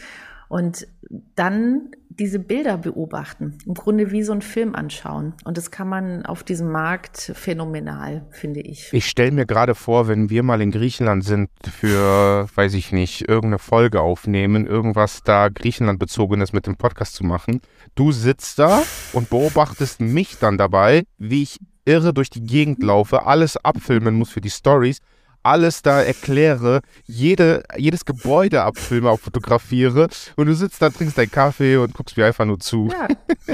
und 0.51 0.89
dann 1.37 1.93
diese 2.09 2.41
Bilder 2.41 2.77
beobachten, 2.77 3.57
im 3.67 3.75
Grunde 3.75 4.11
wie 4.11 4.25
so 4.25 4.33
ein 4.33 4.43
Film 4.43 4.75
anschauen. 4.75 5.33
Und 5.45 5.57
das 5.57 5.71
kann 5.71 5.89
man 5.89 6.27
auf 6.27 6.43
diesem 6.43 6.73
Markt 6.73 7.33
phänomenal, 7.37 8.27
finde 8.31 8.61
ich. 8.61 8.93
Ich 8.93 9.07
stelle 9.07 9.31
mir 9.31 9.47
gerade 9.47 9.77
vor, 9.77 10.09
wenn 10.09 10.29
wir 10.29 10.43
mal 10.43 10.61
in 10.61 10.73
Griechenland 10.73 11.25
sind 11.25 11.51
für, 11.71 12.49
weiß 12.53 12.75
ich 12.75 12.91
nicht, 12.91 13.29
irgendeine 13.29 13.61
Folge 13.61 14.01
aufnehmen, 14.01 14.67
irgendwas 14.67 15.23
da 15.23 15.49
Griechenland 15.49 16.01
bezogenes 16.01 16.53
mit 16.53 16.67
dem 16.67 16.77
Podcast 16.77 17.15
zu 17.15 17.25
machen. 17.25 17.61
Du 17.95 18.11
sitzt 18.11 18.59
da 18.59 18.83
und 19.13 19.31
beobachtest 19.31 20.01
mich 20.01 20.39
dann 20.39 20.59
dabei, 20.59 21.05
wie 21.17 21.45
ich 21.45 21.59
irre 21.85 22.13
durch 22.13 22.29
die 22.29 22.43
Gegend 22.43 22.83
laufe, 22.83 23.25
alles 23.25 23.57
abfilmen 23.57 24.17
muss 24.17 24.31
für 24.31 24.41
die 24.41 24.51
Stories 24.51 24.99
alles 25.42 25.83
da 25.83 26.03
erkläre, 26.03 26.81
jede, 27.07 27.62
jedes 27.76 28.05
Gebäude 28.05 28.62
abfilme, 28.62 29.11
auch 29.11 29.20
fotografiere 29.20 30.09
und 30.37 30.46
du 30.46 30.55
sitzt 30.55 30.83
da, 30.83 30.90
trinkst 30.90 31.16
deinen 31.16 31.31
Kaffee 31.31 31.76
und 31.76 31.94
guckst 31.94 32.16
mir 32.16 32.26
einfach 32.26 32.44
nur 32.44 32.59
zu. 32.59 32.88
Ja, 32.90 33.09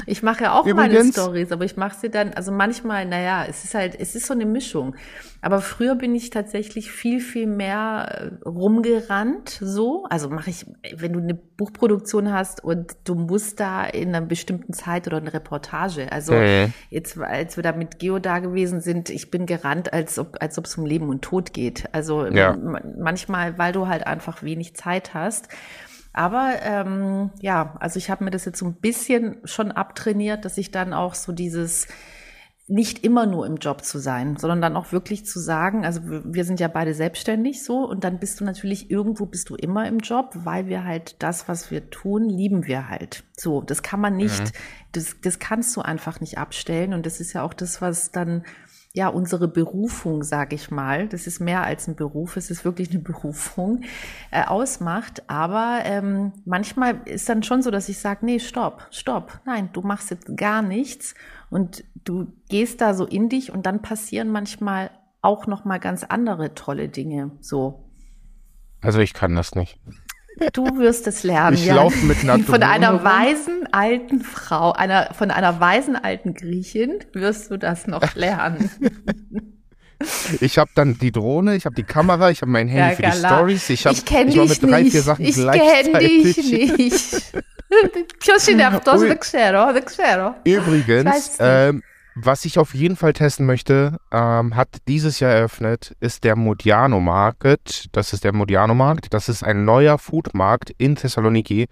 ich 0.07 0.23
mache 0.23 0.45
ja 0.45 0.59
auch 0.59 0.67
meine 0.67 1.05
Stories, 1.05 1.53
aber 1.53 1.65
ich 1.65 1.77
mache 1.77 1.97
sie 2.01 2.11
dann, 2.11 2.33
also 2.35 2.53
manchmal, 2.53 3.07
naja, 3.07 3.45
es 3.49 3.65
ist 3.65 3.75
halt, 3.75 3.95
es 3.99 4.15
ist 4.15 4.27
so 4.27 4.35
eine 4.35 4.47
Mischung. 4.47 4.95
Aber 5.47 5.61
früher 5.61 5.95
bin 5.95 6.13
ich 6.17 6.31
tatsächlich 6.31 6.91
viel, 6.91 7.21
viel 7.21 7.47
mehr 7.47 8.33
äh, 8.45 8.49
rumgerannt, 8.49 9.59
so. 9.61 10.05
Also 10.11 10.29
mache 10.29 10.51
ich, 10.51 10.67
wenn 10.97 11.13
du 11.13 11.21
eine 11.21 11.35
Buchproduktion 11.35 12.33
hast 12.33 12.65
und 12.65 12.97
du 13.05 13.15
musst 13.15 13.61
da 13.61 13.85
in 13.85 14.09
einer 14.09 14.27
bestimmten 14.27 14.73
Zeit 14.73 15.07
oder 15.07 15.19
eine 15.19 15.33
Reportage. 15.33 16.11
Also 16.11 16.33
okay. 16.33 16.73
jetzt, 16.91 17.17
als 17.19 17.57
wir 17.57 17.63
da 17.63 17.71
mit 17.71 18.01
Geo 18.01 18.19
da 18.19 18.41
gewesen 18.41 18.81
sind, 18.81 19.09
ich 19.09 19.31
bin 19.31 19.47
gerannt, 19.47 19.93
als 19.93 20.19
ob, 20.19 20.37
als 20.41 20.59
ob 20.59 20.65
es 20.65 20.77
um 20.77 20.85
Leben 20.85 21.09
und 21.09 21.23
Tod 21.23 21.53
geht. 21.53 21.76
Also 21.93 22.27
ja. 22.27 22.57
manchmal, 22.99 23.59
weil 23.59 23.73
du 23.73 23.89
halt 23.89 24.07
einfach 24.07 24.43
wenig 24.43 24.77
Zeit 24.77 25.15
hast. 25.15 25.49
Aber 26.13 26.55
ähm, 26.63 27.31
ja, 27.41 27.77
also 27.79 27.99
ich 27.99 28.11
habe 28.11 28.25
mir 28.25 28.31
das 28.31 28.47
jetzt 28.47 28.59
so 28.59 28.67
ein 28.67 28.77
bisschen 28.77 29.37
schon 29.45 29.71
abtrainiert, 29.71 30.45
dass 30.47 30.57
ich 30.57 30.71
dann 30.71 30.95
auch 30.95 31.15
so 31.15 31.33
dieses 31.33 31.89
nicht 32.69 33.05
immer 33.05 33.27
nur 33.27 33.47
im 33.47 33.57
Job 33.57 33.85
zu 33.85 33.99
sein, 33.99 34.37
sondern 34.37 34.61
dann 34.61 34.77
auch 34.77 34.91
wirklich 34.91 35.25
zu 35.25 35.39
sagen, 35.39 35.85
also 35.85 36.01
wir 36.05 36.45
sind 36.45 36.59
ja 36.59 36.67
beide 36.67 36.95
selbstständig 36.95 37.63
so 37.63 37.89
und 37.89 38.03
dann 38.03 38.19
bist 38.19 38.41
du 38.41 38.45
natürlich 38.45 38.91
irgendwo 38.91 39.27
bist 39.27 39.51
du 39.51 39.55
immer 39.55 39.87
im 39.87 39.99
Job, 39.99 40.31
weil 40.35 40.67
wir 40.67 40.85
halt 40.85 41.23
das, 41.23 41.47
was 41.49 41.71
wir 41.71 41.91
tun, 41.91 42.29
lieben 42.29 42.67
wir 42.67 42.89
halt. 42.89 43.23
So, 43.37 43.63
das 43.63 43.83
kann 43.83 44.01
man 44.01 44.17
nicht, 44.17 44.41
mhm. 44.41 44.51
das, 44.93 45.17
das 45.23 45.39
kannst 45.39 45.77
du 45.77 45.81
einfach 45.81 46.21
nicht 46.21 46.39
abstellen 46.39 46.93
und 46.93 47.07
das 47.07 47.21
ist 47.21 47.35
ja 47.35 47.45
auch 47.45 47.55
das, 47.55 47.81
was 47.81 48.11
dann 48.11 48.45
ja, 48.97 49.09
unsere 49.09 49.47
Berufung, 49.47 50.23
sage 50.23 50.55
ich 50.55 50.71
mal, 50.71 51.07
das 51.07 51.27
ist 51.27 51.39
mehr 51.39 51.63
als 51.63 51.87
ein 51.87 51.97
Beruf, 51.97 52.39
es 52.39 52.51
ist 52.51 52.65
wirklich 52.65 52.91
eine 52.91 52.99
Berufung, 53.01 53.83
äh, 54.31 54.43
ausmacht. 54.43 55.29
Aber 55.29 55.81
ähm, 55.85 56.33
manchmal 56.47 57.03
ist 57.05 57.29
dann 57.29 57.43
schon 57.43 57.61
so, 57.61 57.71
dass 57.71 57.91
ich 57.91 57.99
sage, 57.99 58.25
nee, 58.25 58.39
stopp, 58.39 58.89
stopp, 58.91 59.39
nein, 59.45 59.69
du 59.75 59.83
machst 59.83 60.11
jetzt 60.11 60.35
gar 60.39 60.63
nichts 60.63 61.15
und 61.51 61.85
du 62.05 62.33
gehst 62.49 62.81
da 62.81 62.95
so 62.95 63.05
in 63.05 63.29
dich 63.29 63.53
und 63.53 63.67
dann 63.67 63.83
passieren 63.83 64.31
manchmal 64.31 64.91
auch 65.21 65.47
noch 65.47 65.67
mal 65.67 65.79
ganz 65.79 66.03
andere 66.03 66.55
tolle 66.55 66.89
Dinge. 66.89 67.33
So. 67.43 67.91
Also 68.81 69.01
ich 69.01 69.13
kann 69.13 69.35
das 69.35 69.55
nicht. 69.55 69.79
Du 70.53 70.79
wirst 70.79 71.07
es 71.07 71.23
lernen. 71.23 71.57
Ich 71.57 71.67
ja. 71.67 71.77
laufe 71.77 72.05
mit 72.05 72.23
einer 72.23 72.39
Von 72.41 72.63
einer 72.63 73.03
weisen 73.03 73.67
alten 73.73 74.21
Frau, 74.21 74.73
einer, 74.73 75.15
von 75.15 75.31
einer 75.31 75.61
weisen 75.61 75.97
alten 75.97 76.35
Griechin 76.35 76.99
wirst 77.13 77.51
du 77.51 77.57
das 77.57 77.87
noch 77.87 78.15
lernen. 78.15 78.71
Ich 80.41 80.59
habe 80.59 80.71
dann 80.75 80.99
die 80.99 81.11
Drohne, 81.11 81.57
ich 81.57 81.65
habe 81.65 81.75
die 81.75 81.85
Kamera, 81.85 82.31
ich 82.31 82.43
habe 82.43 82.51
mein 82.51 82.69
Handy 82.69 83.03
ja, 83.03 83.11
für 83.11 83.17
die 83.17 83.27
Stories. 83.27 83.71
Ich, 83.71 83.87
hab, 83.87 83.95
ich 83.95 84.05
kenne 84.05 84.31
dich 84.31 84.49
mit 84.49 84.63
drei, 84.63 84.83
nicht. 84.83 84.93
Vier 84.93 85.03
Sachen 85.03 85.25
ich 85.25 85.37
kenne 85.37 85.99
dich 85.99 86.37
nicht. 86.37 87.33
Übrigens, 90.45 91.37
ähm, 91.41 91.83
was 92.19 92.47
ich 92.47 92.59
auf 92.59 92.75
jeden 92.75 92.97
Fall 92.97 93.13
testen 93.13 93.45
möchte, 93.45 93.99
ähm, 94.11 94.57
hat 94.57 94.79
dieses 94.89 95.21
Jahr 95.21 95.33
eröffnet, 95.33 95.95
ist 96.01 96.25
der 96.25 96.35
Modiano 96.35 96.99
Market. 96.99 97.89
Das 97.93 98.15
ist 98.15 98.25
der 98.25 98.33
Modiano 98.33 98.75
Markt. 98.75 99.13
Das 99.13 99.29
ist 99.29 99.45
ein 99.45 99.67
neuer 99.67 99.99
Foodmarkt 99.99 100.73
in 100.79 100.97
Thessaloniki. 100.97 101.67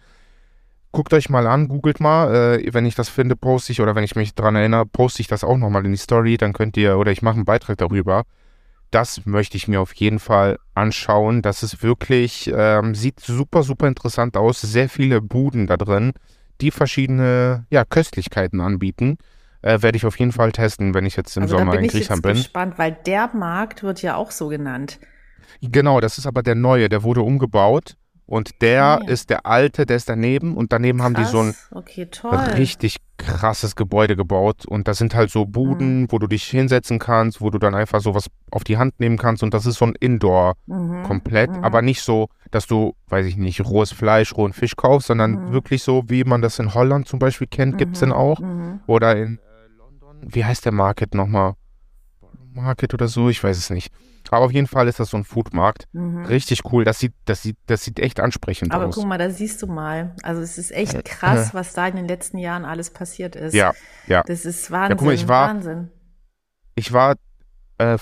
Guckt 0.92 1.14
euch 1.14 1.30
mal 1.30 1.46
an, 1.46 1.66
googelt 1.68 1.98
mal. 1.98 2.58
Äh, 2.60 2.74
wenn 2.74 2.84
ich 2.84 2.94
das 2.94 3.08
finde, 3.08 3.36
poste 3.36 3.72
ich 3.72 3.80
oder 3.80 3.94
wenn 3.94 4.04
ich 4.04 4.16
mich 4.16 4.34
daran 4.34 4.54
erinnere, 4.54 4.84
poste 4.84 5.22
ich 5.22 5.28
das 5.28 5.44
auch 5.44 5.56
nochmal 5.56 5.86
in 5.86 5.92
die 5.92 5.96
Story. 5.96 6.36
Dann 6.36 6.52
könnt 6.52 6.76
ihr, 6.76 6.98
oder 6.98 7.10
ich 7.10 7.22
mache 7.22 7.36
einen 7.36 7.46
Beitrag 7.46 7.78
darüber. 7.78 8.24
Das 8.90 9.24
möchte 9.24 9.56
ich 9.56 9.66
mir 9.66 9.80
auf 9.80 9.94
jeden 9.94 10.18
Fall 10.18 10.58
anschauen. 10.74 11.40
Das 11.40 11.62
ist 11.62 11.82
wirklich, 11.82 12.52
ähm, 12.54 12.94
sieht 12.94 13.18
super, 13.18 13.62
super 13.62 13.88
interessant 13.88 14.36
aus. 14.36 14.60
Sehr 14.60 14.90
viele 14.90 15.22
Buden 15.22 15.66
da 15.66 15.78
drin, 15.78 16.12
die 16.60 16.70
verschiedene 16.70 17.64
ja, 17.70 17.86
Köstlichkeiten 17.86 18.60
anbieten 18.60 19.16
äh, 19.64 19.80
werde 19.80 19.96
ich 19.96 20.04
auf 20.04 20.18
jeden 20.18 20.32
Fall 20.32 20.52
testen, 20.52 20.92
wenn 20.94 21.06
ich 21.06 21.16
jetzt 21.16 21.36
im 21.36 21.44
also 21.44 21.56
Sommer 21.56 21.78
in 21.78 21.88
Griechenland 21.88 22.22
bin. 22.22 22.32
Ich 22.32 22.36
bin 22.36 22.42
gespannt, 22.42 22.78
weil 22.78 22.96
der 23.06 23.30
Markt 23.34 23.82
wird 23.82 24.02
ja 24.02 24.16
auch 24.16 24.30
so 24.30 24.48
genannt. 24.48 24.98
Genau, 25.62 26.00
das 26.00 26.18
ist 26.18 26.26
aber 26.26 26.42
der 26.42 26.54
neue, 26.54 26.88
der 26.88 27.02
wurde 27.02 27.22
umgebaut 27.22 27.96
Und 28.26 28.62
der 28.62 29.00
okay. 29.02 29.12
ist 29.12 29.30
der 29.30 29.46
alte, 29.46 29.86
der 29.86 29.96
ist 29.96 30.08
daneben 30.08 30.56
und 30.56 30.72
daneben 30.72 30.98
Krass. 30.98 31.04
haben 31.04 31.14
die 31.14 31.24
so 31.24 31.40
ein 31.40 31.54
okay, 31.70 32.08
richtig 32.56 32.96
krasses 33.18 33.76
Gebäude 33.76 34.16
gebaut. 34.16 34.66
Und 34.66 34.88
das 34.88 34.98
sind 34.98 35.14
halt 35.14 35.30
so 35.30 35.44
Buden, 35.44 36.02
mhm. 36.02 36.06
wo 36.12 36.18
du 36.18 36.26
dich 36.26 36.44
hinsetzen 36.44 36.98
kannst, 36.98 37.40
wo 37.40 37.50
du 37.50 37.58
dann 37.58 37.74
einfach 37.74 38.00
sowas 38.00 38.26
auf 38.50 38.64
die 38.64 38.76
Hand 38.76 38.98
nehmen 38.98 39.18
kannst. 39.18 39.42
Und 39.42 39.54
das 39.54 39.66
ist 39.66 39.76
so 39.76 39.86
ein 39.86 39.94
Indoor 40.00 40.54
mhm. 40.66 41.04
komplett, 41.04 41.50
mhm. 41.50 41.64
aber 41.64 41.82
nicht 41.82 42.02
so, 42.02 42.28
dass 42.50 42.66
du, 42.66 42.94
weiß 43.08 43.26
ich 43.26 43.36
nicht, 43.36 43.62
rohes 43.64 43.92
Fleisch, 43.92 44.34
rohen 44.34 44.52
Fisch 44.52 44.76
kaufst, 44.76 45.08
sondern 45.08 45.32
mhm. 45.32 45.52
wirklich 45.52 45.82
so, 45.82 46.04
wie 46.08 46.24
man 46.24 46.40
das 46.42 46.58
in 46.58 46.74
Holland 46.74 47.06
zum 47.06 47.18
Beispiel 47.18 47.46
kennt, 47.46 47.78
gibt 47.78 47.94
es 47.94 48.00
den 48.00 48.12
auch. 48.12 48.40
Mhm. 48.40 48.80
Oder 48.86 49.16
in 49.16 49.38
wie 50.26 50.44
heißt 50.44 50.64
der 50.64 50.72
Market 50.72 51.14
nochmal? 51.14 51.54
Market 52.52 52.94
oder 52.94 53.08
so, 53.08 53.28
ich 53.28 53.42
weiß 53.42 53.56
es 53.56 53.70
nicht. 53.70 53.92
Aber 54.30 54.46
auf 54.46 54.52
jeden 54.52 54.66
Fall 54.66 54.88
ist 54.88 54.98
das 54.98 55.10
so 55.10 55.16
ein 55.16 55.24
Foodmarkt. 55.24 55.86
Mhm. 55.92 56.24
Richtig 56.24 56.62
cool. 56.72 56.84
Das 56.84 56.98
sieht, 56.98 57.12
das 57.24 57.42
sieht, 57.42 57.56
das 57.66 57.84
sieht 57.84 58.00
echt 58.00 58.20
ansprechend 58.20 58.72
Aber 58.72 58.86
aus. 58.86 58.94
Aber 58.94 59.02
guck 59.02 59.08
mal, 59.08 59.18
da 59.18 59.30
siehst 59.30 59.62
du 59.62 59.66
mal. 59.66 60.14
Also 60.22 60.40
es 60.40 60.58
ist 60.58 60.72
echt 60.72 60.94
äh, 60.94 61.02
krass, 61.02 61.50
äh, 61.50 61.54
was 61.54 61.72
da 61.72 61.86
in 61.86 61.96
den 61.96 62.08
letzten 62.08 62.38
Jahren 62.38 62.64
alles 62.64 62.90
passiert 62.90 63.36
ist. 63.36 63.54
Ja, 63.54 63.74
ja. 64.06 64.22
Das 64.26 64.44
ist 64.44 64.70
Wahnsinn. 64.70 64.90
Ja, 64.90 64.96
guck 64.96 65.06
mal, 65.06 65.14
ich 65.14 65.28
war, 65.28 65.48
Wahnsinn. 65.48 65.90
Ich 66.74 66.92
war 66.92 67.16
äh, 67.78 67.98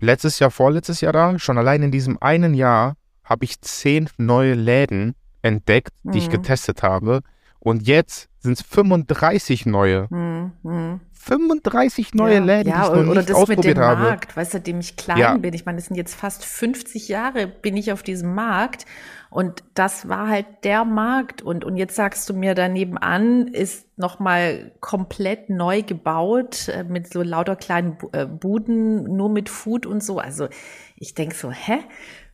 letztes 0.00 0.38
Jahr, 0.38 0.50
vorletztes 0.50 1.00
Jahr 1.00 1.12
da. 1.12 1.38
Schon 1.38 1.58
allein 1.58 1.82
in 1.82 1.90
diesem 1.90 2.20
einen 2.20 2.54
Jahr 2.54 2.94
habe 3.22 3.44
ich 3.44 3.60
zehn 3.60 4.08
neue 4.16 4.54
Läden 4.54 5.14
entdeckt, 5.42 5.92
die 6.02 6.08
mhm. 6.08 6.16
ich 6.16 6.30
getestet 6.30 6.82
habe. 6.82 7.20
Und 7.64 7.88
jetzt 7.88 8.28
sind 8.40 8.52
es 8.52 8.62
35 8.62 9.64
neue. 9.64 10.06
Mhm. 10.10 11.00
35 11.14 12.12
neue 12.12 12.34
ja, 12.34 12.40
Läden, 12.40 12.68
ja, 12.68 12.74
die 12.76 12.82
ich 12.82 13.04
noch 13.04 13.10
oder 13.10 13.20
nicht 13.20 13.30
das 13.30 13.36
ausprobiert 13.36 13.64
mit 13.64 13.76
dem 13.78 13.82
habe. 13.82 14.02
Markt, 14.02 14.36
weißt 14.36 14.52
du, 14.52 14.58
seitdem 14.58 14.80
ich 14.80 14.96
klein 14.96 15.16
Ja. 15.16 15.36
bin. 15.38 15.54
Ich 15.54 15.64
meine, 15.64 15.76
das 15.78 15.86
sind 15.86 15.96
jetzt 15.96 16.14
fast 16.14 16.44
50 16.44 17.08
Jahre, 17.08 17.46
bin 17.46 17.78
ich 17.78 17.90
auf 17.90 18.02
diesem 18.02 18.34
Markt. 18.34 18.84
Und 19.30 19.64
das 19.72 20.06
war 20.10 20.28
halt 20.28 20.44
der 20.64 20.84
Markt. 20.84 21.40
Und, 21.40 21.64
und 21.64 21.78
jetzt 21.78 21.96
sagst 21.96 22.28
du 22.28 22.34
mir, 22.34 22.54
daneben 22.54 22.98
an 22.98 23.48
ist 23.48 23.86
nochmal 23.96 24.72
komplett 24.80 25.48
neu 25.48 25.80
gebaut, 25.82 26.68
äh, 26.68 26.84
mit 26.84 27.10
so 27.10 27.22
lauter 27.22 27.56
kleinen 27.56 27.96
äh, 28.12 28.26
Buden, 28.26 29.16
nur 29.16 29.30
mit 29.30 29.48
Food 29.48 29.86
und 29.86 30.04
so. 30.04 30.18
Also 30.18 30.48
ich 30.96 31.14
denk 31.14 31.32
so, 31.34 31.50
hä? 31.50 31.78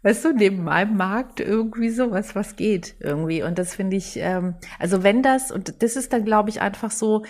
Weißt 0.03 0.25
du, 0.25 0.33
neben 0.33 0.65
meinem 0.65 0.97
Markt 0.97 1.41
irgendwie 1.41 1.91
so, 1.91 2.11
was, 2.11 2.57
geht 2.57 2.97
irgendwie. 3.01 3.43
Und 3.43 3.59
das 3.59 3.75
finde 3.75 3.97
ich, 3.97 4.17
ähm, 4.17 4.55
also 4.79 5.03
wenn 5.03 5.23
das, 5.23 5.51
und 5.51 5.83
das 5.83 5.97
ist 5.97 6.13
dann, 6.13 6.25
glaube 6.25 6.49
ich, 6.49 6.63
einfach 6.63 6.91
so, 6.91 7.25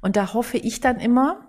und 0.00 0.16
da 0.16 0.32
hoffe 0.32 0.56
ich 0.58 0.80
dann 0.80 1.00
immer, 1.00 1.48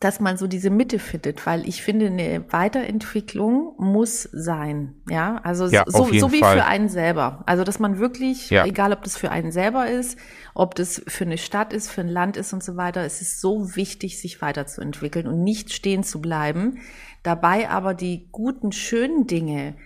dass 0.00 0.20
man 0.20 0.36
so 0.36 0.46
diese 0.46 0.70
Mitte 0.70 0.98
findet, 0.98 1.46
weil 1.46 1.66
ich 1.68 1.82
finde, 1.82 2.06
eine 2.06 2.44
Weiterentwicklung 2.50 3.74
muss 3.78 4.24
sein. 4.32 4.94
Ja, 5.08 5.40
also 5.44 5.66
Ja, 5.68 5.84
so, 5.86 6.04
so 6.12 6.32
wie 6.32 6.40
Fall. 6.40 6.58
für 6.58 6.64
einen 6.64 6.88
selber. 6.88 7.42
Also, 7.46 7.64
dass 7.64 7.78
man 7.78 7.98
wirklich, 7.98 8.50
Ja. 8.50 8.66
egal 8.66 8.92
ob 8.92 9.02
das 9.02 9.16
für 9.16 9.30
einen 9.30 9.52
selber 9.52 9.86
ist, 9.86 10.18
ob 10.54 10.74
das 10.74 11.02
für 11.06 11.24
eine 11.24 11.38
Stadt 11.38 11.72
ist, 11.72 11.90
für 11.90 12.00
ein 12.00 12.08
Land 12.08 12.36
ist 12.36 12.52
und 12.52 12.62
so 12.62 12.76
weiter, 12.76 13.02
es 13.02 13.20
ist 13.20 13.40
so 13.40 13.76
wichtig, 13.76 14.20
sich 14.20 14.42
weiterzuentwickeln 14.42 15.26
und 15.26 15.42
nicht 15.42 15.72
stehen 15.72 16.02
zu 16.02 16.20
bleiben. 16.20 16.78
Dabei 17.22 17.70
aber 17.70 17.94
die 17.94 18.28
guten, 18.32 18.72
schönen 18.72 19.26
Dinge, 19.26 19.76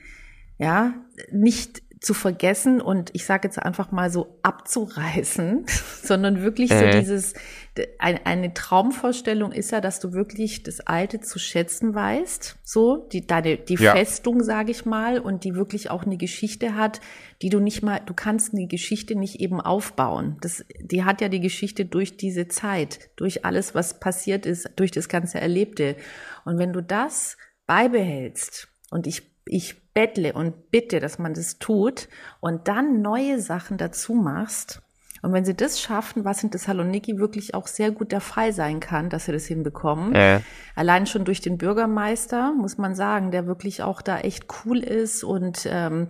ja, 0.58 0.94
nicht 1.30 1.82
zu 2.00 2.14
vergessen 2.14 2.80
und 2.80 3.10
ich 3.12 3.24
sage 3.24 3.48
jetzt 3.48 3.58
einfach 3.60 3.90
mal 3.90 4.08
so 4.08 4.38
abzureißen, 4.44 5.66
sondern 6.02 6.42
wirklich 6.42 6.70
so 6.70 6.76
Äh. 6.84 7.00
dieses, 7.00 7.34
de- 7.76 7.88
ein- 7.98 8.24
eine 8.24 8.54
Traumvorstellung 8.54 9.50
ist 9.50 9.72
ja, 9.72 9.80
dass 9.80 9.98
du 9.98 10.12
wirklich 10.12 10.62
das 10.62 10.78
Alte 10.78 11.18
zu 11.20 11.40
schätzen 11.40 11.96
weißt, 11.96 12.56
so, 12.62 12.98
die, 13.12 13.26
deine, 13.26 13.56
die 13.56 13.74
Ja. 13.74 13.96
Festung, 13.96 14.44
sage 14.44 14.70
ich 14.70 14.84
mal, 14.84 15.18
und 15.18 15.42
die 15.42 15.56
wirklich 15.56 15.90
auch 15.90 16.04
eine 16.04 16.16
Geschichte 16.16 16.76
hat, 16.76 17.00
die 17.42 17.48
du 17.50 17.58
nicht 17.58 17.82
mal, 17.82 18.00
du 18.06 18.14
kannst 18.14 18.54
eine 18.54 18.68
Geschichte 18.68 19.16
nicht 19.16 19.40
eben 19.40 19.60
aufbauen. 19.60 20.36
Das, 20.40 20.64
die 20.80 21.02
hat 21.02 21.20
ja 21.20 21.28
die 21.28 21.40
Geschichte 21.40 21.84
durch 21.84 22.16
diese 22.16 22.46
Zeit, 22.46 23.10
durch 23.16 23.44
alles, 23.44 23.74
was 23.74 23.98
passiert 23.98 24.46
ist, 24.46 24.70
durch 24.76 24.92
das 24.92 25.08
ganze 25.08 25.40
Erlebte. 25.40 25.96
Und 26.44 26.58
wenn 26.58 26.72
du 26.72 26.80
das 26.80 27.36
beibehältst, 27.66 28.68
und 28.90 29.06
ich, 29.06 29.22
ich 29.48 29.92
bettle 29.92 30.32
und 30.32 30.70
bitte, 30.70 31.00
dass 31.00 31.18
man 31.18 31.34
das 31.34 31.58
tut 31.58 32.08
und 32.40 32.68
dann 32.68 33.02
neue 33.02 33.40
Sachen 33.40 33.78
dazu 33.78 34.14
machst. 34.14 34.80
Und 35.22 35.32
wenn 35.32 35.44
sie 35.44 35.54
das 35.54 35.80
schaffen, 35.80 36.24
was 36.24 36.44
in 36.44 36.50
Thessaloniki 36.52 37.18
wirklich 37.18 37.54
auch 37.54 37.66
sehr 37.66 37.90
gut 37.90 38.12
der 38.12 38.20
Fall 38.20 38.52
sein 38.52 38.78
kann, 38.78 39.10
dass 39.10 39.24
sie 39.24 39.32
das 39.32 39.46
hinbekommen, 39.46 40.14
Äh, 40.14 40.40
Allein 40.76 41.06
schon 41.06 41.24
durch 41.24 41.40
den 41.40 41.58
Bürgermeister, 41.58 42.52
muss 42.52 42.78
man 42.78 42.94
sagen, 42.94 43.32
der 43.32 43.46
wirklich 43.48 43.82
auch 43.82 44.00
da 44.00 44.20
echt 44.20 44.46
cool 44.64 44.78
ist 44.78 45.24
und 45.24 45.66
ähm, 45.68 46.06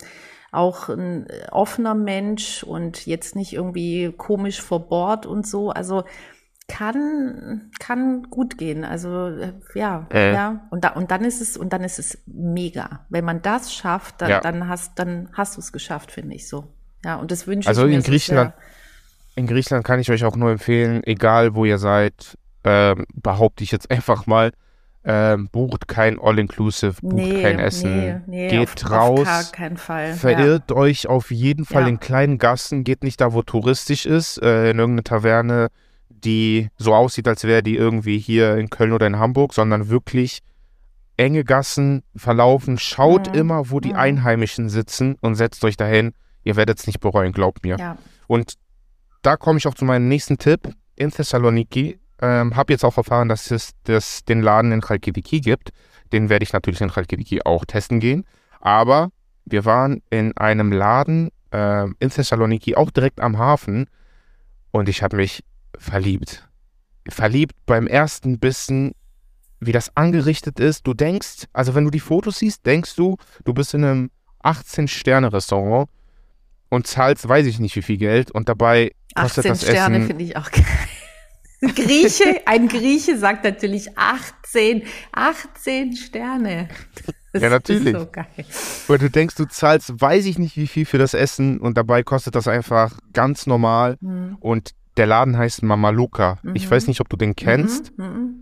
auch 0.53 0.89
ein 0.91 1.27
offener 1.51 1.95
Mensch 1.95 2.63
und 2.63 3.07
jetzt 3.07 3.37
nicht 3.37 3.55
irgendwie 3.55 4.13
komisch 4.17 4.61
vor 4.61 4.89
Bord 4.89 5.25
und 5.25 5.47
so. 5.47 5.71
Also 5.71 6.05
kann, 6.69 7.71
kann 7.81 8.25
gut 8.31 8.59
gehen. 8.59 8.85
Also 8.85 9.29
äh, 9.29 9.53
ja, 9.75 10.07
Äh. 10.13 10.33
ja. 10.35 10.61
Und, 10.71 10.85
da, 10.85 10.91
und 10.91 11.11
dann 11.11 11.25
ist 11.25 11.41
es, 11.41 11.57
und 11.57 11.73
dann 11.73 11.83
ist 11.83 11.99
es 11.99 12.19
mega. 12.27 13.05
Wenn 13.09 13.25
man 13.25 13.43
das 13.43 13.75
schafft, 13.75 14.21
dann, 14.21 14.31
Ja. 14.31 14.41
dann 14.41 14.69
hast, 14.69 14.99
dann 14.99 15.29
hast 15.33 15.57
du 15.57 15.61
es 15.61 15.73
geschafft, 15.73 16.13
finde 16.13 16.37
ich 16.37 16.47
so. 16.49 16.67
Ja, 17.05 17.17
und 17.17 17.31
das 17.31 17.47
wünsche 17.47 17.69
Also 17.69 17.83
ich 17.85 17.89
mir 17.91 17.97
in 17.97 18.03
so 18.03 18.11
Griechenland- 18.11 18.53
in 19.35 19.47
Griechenland 19.47 19.85
kann 19.87 20.01
ich 20.01 20.11
euch 20.11 20.25
auch 20.25 20.37
nur 20.37 20.51
empfehlen, 20.51 21.03
egal 21.05 21.55
wo 21.55 21.65
ihr 21.65 21.79
seid, 21.79 22.37
ähm, 22.65 23.07
behaupte 23.15 23.65
ich 23.65 23.71
jetzt 23.73 23.91
einfach 23.91 24.27
mal, 24.27 24.53
ähm, 25.05 25.49
bucht 25.51 25.87
kein 25.89 26.19
All-Inclusive, 26.21 27.01
bucht 27.01 27.15
Nee, 27.15 27.41
kein 27.43 27.59
Essen, 27.61 27.97
nee, 27.97 28.21
nee, 28.27 28.49
geht 28.49 28.85
auf, 28.85 28.91
raus, 28.91 29.29
Auf 29.29 29.79
Fall. 29.79 30.09
ja. 30.09 30.15
verirrt 30.15 30.73
euch 30.73 31.07
auf 31.07 31.31
jeden 31.31 31.65
Fall 31.65 31.83
Ja. 31.83 31.89
in 31.89 32.01
kleinen 32.01 32.39
Gassen, 32.39 32.83
geht 32.85 33.05
nicht 33.05 33.21
da, 33.21 33.33
wo 33.33 33.43
touristisch 33.43 34.05
ist, 34.07 34.43
äh, 34.43 34.71
in 34.71 34.79
irgendeine 34.81 35.05
Taverne, 35.05 35.69
die 36.11 36.69
so 36.77 36.95
aussieht, 36.95 37.29
als 37.29 37.45
wäre 37.45 37.63
die 37.63 37.77
irgendwie 37.77 38.19
hier 38.19 38.57
in 38.57 38.71
Köln 38.71 38.93
oder 38.93 39.07
in 39.07 39.19
Hamburg, 39.19 39.55
sondern 39.55 39.89
wirklich 39.89 40.41
enge 41.17 41.45
Gassen 41.45 42.03
verlaufen. 42.17 42.79
Schaut 42.79 43.29
Mhm. 43.29 43.35
immer, 43.39 43.71
wo 43.71 43.81
die 43.81 43.91
Mhm. 43.91 43.97
Einheimischen 43.97 44.69
sitzen 44.69 45.17
und 45.21 45.35
setzt 45.35 45.65
euch 45.65 45.77
dahin. 45.77 46.13
Ihr 46.45 46.57
werdet 46.57 46.79
es 46.79 46.87
nicht 46.87 47.01
bereuen, 47.01 47.33
glaubt 47.33 47.65
mir. 47.65 47.77
Ja. 47.79 47.99
Und 48.27 48.55
da 49.23 49.37
komme 49.37 49.59
ich 49.59 49.67
auch 49.67 49.75
zu 49.75 49.85
meinem 49.85 50.09
nächsten 50.09 50.39
Tipp. 50.39 50.73
In 50.97 51.11
Thessaloniki 51.11 51.99
ähm, 52.21 52.57
habe 52.57 52.73
jetzt 52.73 52.85
auch 52.85 52.97
erfahren, 52.97 53.29
dass 53.29 53.51
es 53.51 53.73
das, 53.85 54.25
den 54.25 54.43
Laden 54.43 54.73
in 54.73 54.81
Chalkidiki 54.81 55.41
gibt. 55.41 55.71
Den 56.13 56.29
werde 56.29 56.43
ich 56.43 56.53
natürlich 56.53 56.81
in 56.81 56.91
Chalkidiki 56.91 57.43
auch 57.45 57.65
testen 57.65 58.01
gehen. 58.01 58.25
Aber 58.61 59.11
wir 59.45 59.65
waren 59.65 60.03
in 60.11 60.37
einem 60.37 60.73
Laden 60.73 61.31
ähm, 61.53 61.97
in 62.01 62.11
Thessaloniki, 62.11 62.75
auch 62.77 62.91
direkt 62.91 63.21
am 63.21 63.39
Hafen. 63.39 63.89
Und 64.71 64.89
ich 64.89 65.03
habe 65.03 65.17
mich 65.17 65.45
verliebt. 65.77 66.49
Verliebt 67.09 67.55
beim 67.67 67.87
ersten 67.87 68.39
Bissen, 68.39 68.93
wie 69.61 69.73
das 69.73 69.97
angerichtet 69.97 70.61
ist. 70.61 70.87
Du 70.87 70.95
denkst, 70.95 71.47
also 71.53 71.75
wenn 71.75 71.85
du 71.85 71.91
die 71.91 72.01
Fotos 72.01 72.39
siehst, 72.39 72.67
denkst 72.67 72.95
du, 72.97 73.17
du 73.45 73.55
bist 73.55 73.75
in 73.75 73.85
einem 73.85 74.11
18-Sterne-Restaurant 74.45 75.89
und 76.69 76.87
zahlst, 76.87 77.29
weiß 77.29 77.47
ich 77.47 77.59
nicht 77.59 77.77
wie 77.77 77.83
viel 77.83 77.97
Geld. 77.97 78.31
Und 78.31 78.49
dabei 78.49 78.93
kostet 79.15 79.47
18 79.47 79.53
das 79.53 79.63
Sterne 79.63 79.97
Essen 79.97 80.07
finde 80.07 80.25
ich 80.25 80.37
auch 80.37 80.51
geil. 80.51 80.65
Grieche, 81.75 82.43
ein 82.47 82.69
Grieche 82.69 83.19
sagt 83.19 83.43
natürlich 83.43 83.99
18, 83.99 84.83
18 85.11 85.97
Sterne. 85.97 86.69
Das 87.33 87.43
Ja, 87.43 87.51
natürlich. 87.51 87.95
Ist 87.95 88.01
so 88.01 88.09
geil. 88.11 88.27
Weil 88.87 88.99
du 88.99 89.11
denkst, 89.11 89.35
du 89.35 89.45
zahlst, 89.47 90.01
weiß 90.01 90.25
ich 90.27 90.39
nicht 90.39 90.57
wie 90.57 90.69
viel 90.69 90.87
für 90.87 90.99
das 90.99 91.15
Essen 91.15 91.59
und 91.59 91.77
dabei 91.77 92.03
kostet 92.03 92.37
das 92.37 92.47
einfach 92.47 92.99
ganz 93.13 93.47
normal. 93.47 93.99
Hm. 94.01 94.37
Und 94.41 94.71
der 94.99 95.07
Laden 95.07 95.37
heißt 95.39 95.63
Mama 95.63 95.91
Luca. 95.91 96.39
Ich 96.55 96.67
Mhm. 96.67 96.71
weiß 96.71 96.87
nicht, 96.89 97.01
ob 97.01 97.09
du 97.09 97.17
den 97.17 97.35
kennst. 97.37 97.97
Mhm, 97.99 98.05
mhm. 98.05 98.35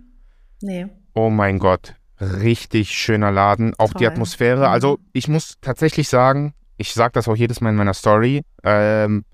Nee. 0.63 0.87
Oh 1.15 1.31
mein 1.31 1.59
Gott, 1.59 1.95
richtig 2.21 2.91
schöner 2.91 3.31
Laden. 3.31 3.75
Auch 3.79 3.93
die 3.93 4.05
Toll. 4.05 4.09
Atmosphäre. 4.09 4.61
Mhm. 4.67 4.73
Also 4.73 4.99
ich 5.13 5.29
muss 5.29 5.57
tatsächlich 5.61 6.09
sagen, 6.09 6.55
ich 6.79 6.93
sage 6.95 7.13
das 7.13 7.29
auch 7.29 7.37
jedes 7.37 7.61
Mal 7.61 7.71
in 7.71 7.77
meiner 7.77 7.95
Story. 7.95 8.43
Ähm, 8.65 9.25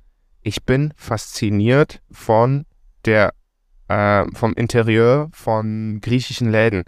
ich 0.43 0.65
bin 0.65 0.93
fasziniert 0.97 2.01
von 2.11 2.67
der 3.05 3.33
äh, 3.89 4.25
vom 4.35 4.53
Interieur 4.55 5.29
von 5.33 6.01
griechischen 6.01 6.51
Läden. 6.51 6.85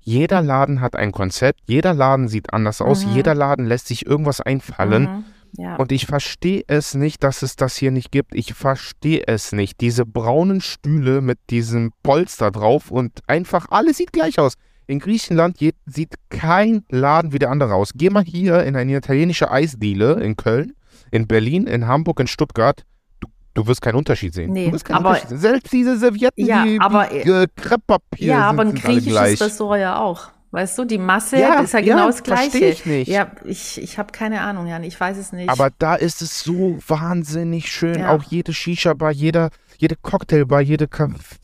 Jeder 0.00 0.42
Laden 0.42 0.80
hat 0.80 0.96
ein 0.96 1.12
Konzept, 1.12 1.60
jeder 1.66 1.94
Laden 1.94 2.26
sieht 2.28 2.52
anders 2.52 2.82
aus, 2.82 3.06
Mhm. 3.06 3.12
jeder 3.12 3.34
Laden 3.34 3.64
lässt 3.66 3.86
sich 3.86 4.04
irgendwas 4.06 4.40
einfallen. 4.40 5.24
Ja. 5.58 5.76
Und 5.76 5.92
ich 5.92 6.06
verstehe 6.06 6.62
es 6.66 6.94
nicht, 6.94 7.22
dass 7.22 7.42
es 7.42 7.56
das 7.56 7.76
hier 7.76 7.90
nicht 7.90 8.10
gibt. 8.10 8.34
Ich 8.34 8.54
verstehe 8.54 9.24
es 9.26 9.52
nicht. 9.52 9.80
Diese 9.80 10.06
braunen 10.06 10.60
Stühle 10.62 11.20
mit 11.20 11.38
diesem 11.50 11.92
Polster 12.02 12.50
drauf 12.50 12.90
und 12.90 13.20
einfach 13.26 13.66
alles 13.70 13.98
sieht 13.98 14.12
gleich 14.12 14.38
aus. 14.38 14.54
In 14.86 14.98
Griechenland 14.98 15.58
sieht 15.86 16.14
kein 16.30 16.84
Laden 16.90 17.32
wie 17.32 17.38
der 17.38 17.50
andere 17.50 17.74
aus. 17.74 17.90
Geh 17.94 18.10
mal 18.10 18.24
hier 18.24 18.64
in 18.64 18.76
eine 18.76 18.96
italienische 18.96 19.50
Eisdiele 19.50 20.14
in 20.22 20.36
Köln, 20.36 20.72
in 21.10 21.26
Berlin, 21.26 21.66
in 21.66 21.86
Hamburg, 21.86 22.20
in 22.20 22.26
Stuttgart. 22.26 22.82
Du, 23.20 23.28
du 23.54 23.66
wirst 23.66 23.80
keinen 23.82 23.96
Unterschied 23.96 24.34
sehen. 24.34 24.52
Nee, 24.52 24.66
du 24.66 24.72
wirst 24.72 24.84
keinen 24.86 24.96
aber- 24.96 25.10
Unterschied 25.10 25.28
sehen. 25.28 25.38
Selbst 25.38 25.72
diese 25.72 25.98
Servietten, 25.98 26.46
Ja, 26.46 26.64
die, 26.64 26.80
aber- 26.80 27.06
die 27.08 27.28
äh, 27.28 27.46
Krepppapier 27.56 28.26
ja, 28.26 28.48
sind, 28.50 28.58
aber 28.60 28.62
ein 28.70 28.74
griechisches. 28.74 29.40
Restaurant 29.40 29.80
ja 29.80 29.98
auch. 30.00 30.30
Weißt 30.52 30.76
du, 30.76 30.84
die 30.84 30.98
Masse 30.98 31.38
Ja, 31.38 31.60
ist 31.60 31.72
ja 31.72 31.80
ja, 31.80 31.94
genau 31.94 32.06
das 32.08 32.22
Gleiche. 32.22 32.58
ich 32.58 32.84
nicht. 32.84 33.08
Ja, 33.08 33.32
ich, 33.44 33.80
ich 33.80 33.96
habe 33.96 34.12
keine 34.12 34.42
Ahnung, 34.42 34.66
Jan, 34.66 34.84
ich 34.84 35.00
weiß 35.00 35.16
es 35.16 35.32
nicht. 35.32 35.48
Aber 35.48 35.70
da 35.78 35.94
ist 35.94 36.20
es 36.20 36.40
so 36.40 36.78
wahnsinnig 36.86 37.72
schön. 37.72 38.00
Ja. 38.00 38.10
Auch 38.10 38.22
jede 38.22 38.52
Shisha-Bar, 38.52 39.12
jeder, 39.12 39.48
jede 39.78 39.96
Cocktailbar, 39.96 40.60
jede 40.60 40.90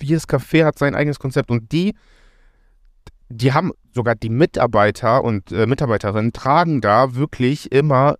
jedes 0.02 0.28
Café 0.28 0.66
hat 0.66 0.78
sein 0.78 0.94
eigenes 0.94 1.18
Konzept. 1.18 1.50
Und 1.50 1.72
die, 1.72 1.94
die 3.30 3.54
haben 3.54 3.72
sogar 3.94 4.14
die 4.14 4.28
Mitarbeiter 4.28 5.24
und 5.24 5.52
äh, 5.52 5.66
Mitarbeiterinnen 5.66 6.34
tragen 6.34 6.82
da 6.82 7.14
wirklich 7.14 7.72
immer 7.72 8.16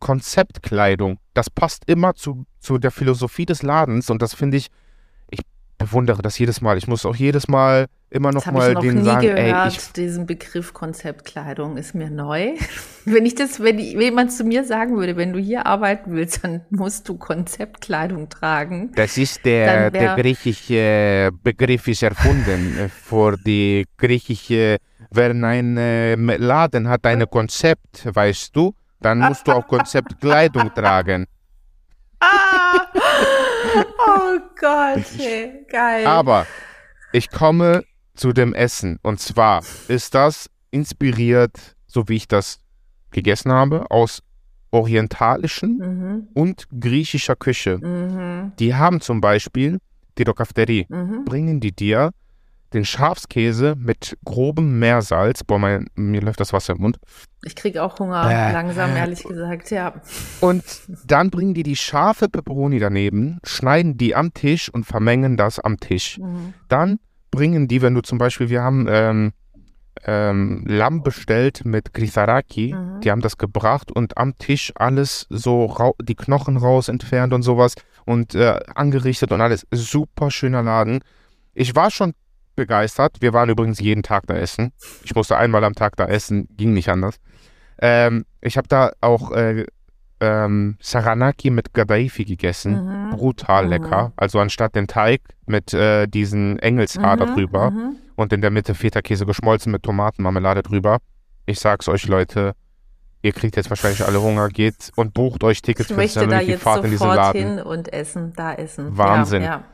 Konzeptkleidung. 0.00 1.20
Das 1.34 1.50
passt 1.50 1.84
immer 1.86 2.16
zu, 2.16 2.46
zu 2.58 2.78
der 2.78 2.90
Philosophie 2.90 3.46
des 3.46 3.62
Ladens 3.62 4.10
und 4.10 4.22
das 4.22 4.34
finde 4.34 4.56
ich, 4.56 4.66
ich 5.30 5.40
bewundere 5.78 6.20
das 6.20 6.36
jedes 6.36 6.60
Mal. 6.60 6.78
Ich 6.78 6.88
muss 6.88 7.06
auch 7.06 7.14
jedes 7.14 7.46
Mal 7.46 7.86
immer 8.10 8.30
noch 8.32 8.40
das 8.44 8.46
habe 8.46 8.58
ich 8.58 8.62
mal 8.64 8.72
noch 8.74 8.80
denen 8.82 8.98
nie 8.98 9.04
sagen, 9.04 9.20
gehört, 9.22 9.38
ey, 9.38 9.68
ich 9.68 9.92
diesen 9.92 10.26
Begriff 10.26 10.72
Konzeptkleidung 10.72 11.76
ist 11.76 11.94
mir 11.94 12.10
neu. 12.10 12.52
Wenn 13.04 13.24
ich 13.24 13.34
das, 13.36 13.60
wenn, 13.62 13.78
ich, 13.78 13.94
wenn 13.94 14.00
jemand 14.02 14.32
zu 14.32 14.42
mir 14.42 14.64
sagen 14.64 14.96
würde, 14.96 15.16
wenn 15.16 15.32
du 15.32 15.38
hier 15.38 15.64
arbeiten 15.66 16.12
willst, 16.16 16.42
dann 16.42 16.62
musst 16.70 17.08
du 17.08 17.16
Konzeptkleidung 17.16 18.28
tragen. 18.28 18.90
Das 18.96 19.16
ist 19.16 19.44
der, 19.44 19.66
wär- 19.66 19.90
der 19.92 20.16
griechische 20.16 21.30
Begriff 21.44 21.86
ist 21.86 22.02
erfunden 22.02 22.76
äh, 22.78 22.88
für 22.88 23.36
die 23.36 23.86
griechische, 23.96 24.78
wenn 25.12 25.44
ein 25.44 25.76
äh, 25.76 26.14
Laden 26.16 26.88
hat 26.88 27.06
ein 27.06 27.24
Konzept, 27.30 28.08
weißt 28.12 28.56
du, 28.56 28.74
dann 29.00 29.20
musst 29.20 29.46
du 29.46 29.52
auch 29.52 29.66
Konzeptkleidung 29.68 30.74
tragen. 30.74 31.26
Ah! 32.18 32.80
Oh 34.08 34.38
Gott, 34.60 35.04
ey, 35.18 35.64
geil. 35.70 36.06
Aber 36.06 36.46
ich 37.12 37.30
komme 37.30 37.84
zu 38.16 38.32
dem 38.32 38.54
Essen 38.54 38.98
und 39.02 39.20
zwar 39.20 39.62
ist 39.88 40.14
das 40.14 40.50
inspiriert, 40.70 41.76
so 41.86 42.08
wie 42.08 42.16
ich 42.16 42.28
das 42.28 42.58
gegessen 43.10 43.52
habe, 43.52 43.90
aus 43.90 44.22
orientalischen 44.70 45.78
Mhm, 45.78 46.28
und 46.34 46.66
griechischer 46.80 47.36
Küche. 47.36 47.78
mhm, 47.78 48.52
Die 48.58 48.74
haben 48.74 49.00
zum 49.00 49.20
Beispiel 49.20 49.78
die 50.18 50.24
Dokafterie. 50.24 50.86
mhm. 50.88 51.24
bringen 51.24 51.60
die 51.60 51.72
dir 51.72 52.10
den 52.72 52.84
Schafskäse 52.84 53.74
mit 53.78 54.18
grobem 54.24 54.78
Meersalz. 54.80 55.44
Boah, 55.44 55.58
mein, 55.58 55.86
mir 55.94 56.20
läuft 56.20 56.40
das 56.40 56.52
Wasser 56.52 56.74
im 56.74 56.80
Mund. 56.82 56.98
Ich 57.44 57.54
krieg 57.54 57.78
auch 57.78 57.98
Hunger, 58.00 58.24
Bäh. 58.26 58.52
langsam, 58.52 58.96
ehrlich 58.96 59.22
gesagt, 59.22 59.70
ja. 59.70 59.94
Und 60.40 60.64
dann 61.06 61.30
bringen 61.30 61.54
die 61.54 61.62
die 61.62 61.76
scharfe 61.76 62.28
Peperoni 62.28 62.78
daneben, 62.80 63.38
schneiden 63.44 63.96
die 63.96 64.14
am 64.16 64.34
Tisch 64.34 64.68
und 64.68 64.84
vermengen 64.84 65.36
das 65.36 65.60
am 65.60 65.78
Tisch. 65.78 66.18
Mhm. 66.18 66.54
Dann 66.68 66.98
bringen 67.36 67.68
die, 67.68 67.82
wenn 67.82 67.94
du 67.94 68.00
zum 68.00 68.18
Beispiel, 68.18 68.48
wir 68.48 68.62
haben 68.62 68.86
ähm, 68.88 69.32
ähm, 70.04 70.64
Lamm 70.66 71.02
bestellt 71.02 71.64
mit 71.64 71.92
Grisaraki, 71.94 72.74
Mhm. 72.74 73.00
die 73.02 73.10
haben 73.10 73.20
das 73.20 73.36
gebracht 73.38 73.92
und 73.92 74.16
am 74.18 74.36
Tisch 74.38 74.72
alles 74.76 75.26
so 75.30 75.74
die 76.00 76.14
Knochen 76.14 76.56
raus 76.56 76.88
entfernt 76.88 77.32
und 77.32 77.42
sowas 77.42 77.74
und 78.04 78.34
äh, 78.34 78.60
angerichtet 78.74 79.32
und 79.32 79.40
alles. 79.40 79.66
Super 79.70 80.30
schöner 80.30 80.62
Laden. 80.62 81.00
Ich 81.54 81.74
war 81.74 81.90
schon 81.90 82.12
begeistert. 82.56 83.16
Wir 83.20 83.32
waren 83.32 83.50
übrigens 83.50 83.80
jeden 83.80 84.02
Tag 84.02 84.26
da 84.26 84.34
essen. 84.34 84.72
Ich 85.04 85.14
musste 85.14 85.36
einmal 85.36 85.62
am 85.64 85.74
Tag 85.74 85.96
da 85.96 86.06
essen, 86.06 86.48
ging 86.56 86.72
nicht 86.72 86.88
anders. 86.88 87.16
Ähm, 87.78 88.24
ich 88.40 88.56
habe 88.56 88.68
da 88.68 88.92
auch 89.00 89.32
äh, 89.32 89.66
ähm, 90.20 90.76
Saranaki 90.80 91.50
mit 91.50 91.74
Gadaifi 91.74 92.24
gegessen. 92.24 92.74
Mhm. 92.74 93.10
Brutal 93.10 93.64
Mhm. 93.64 93.70
lecker. 93.70 94.12
Also 94.16 94.38
anstatt 94.40 94.74
den 94.74 94.86
Teig 94.86 95.20
mit 95.46 95.74
äh, 95.74 96.06
diesen 96.06 96.58
Engelshaar 96.58 97.16
Mhm, 97.16 97.34
drüber 97.34 97.72
und 98.16 98.32
in 98.32 98.40
der 98.40 98.50
Mitte 98.50 98.74
Feta-Käse 98.74 99.26
geschmolzen 99.26 99.72
mit 99.72 99.82
Tomatenmarmelade 99.82 100.62
drüber. 100.62 100.98
Ich 101.44 101.60
sag's 101.60 101.88
euch, 101.88 102.08
Leute, 102.08 102.54
ihr 103.22 103.32
kriegt 103.32 103.56
jetzt 103.56 103.70
wahrscheinlich 103.70 104.04
alle 104.04 104.20
Hunger, 104.20 104.48
geht 104.48 104.90
und 104.96 105.12
bucht 105.14 105.44
euch 105.44 105.60
Tickets 105.62 105.90
Ich 105.90 105.94
für 105.94 106.00
jetzt 106.48 106.62
Fahrt 106.62 106.84
in 106.84 106.90
diesen 106.90 107.08
Laden. 107.08 107.40
hin 107.56 107.58
und 107.60 107.92
essen, 107.92 108.32
da 108.34 108.54
essen. 108.54 108.96
Wahnsinn. 108.96 109.42
Ja, 109.42 109.48
ja. 109.48 109.64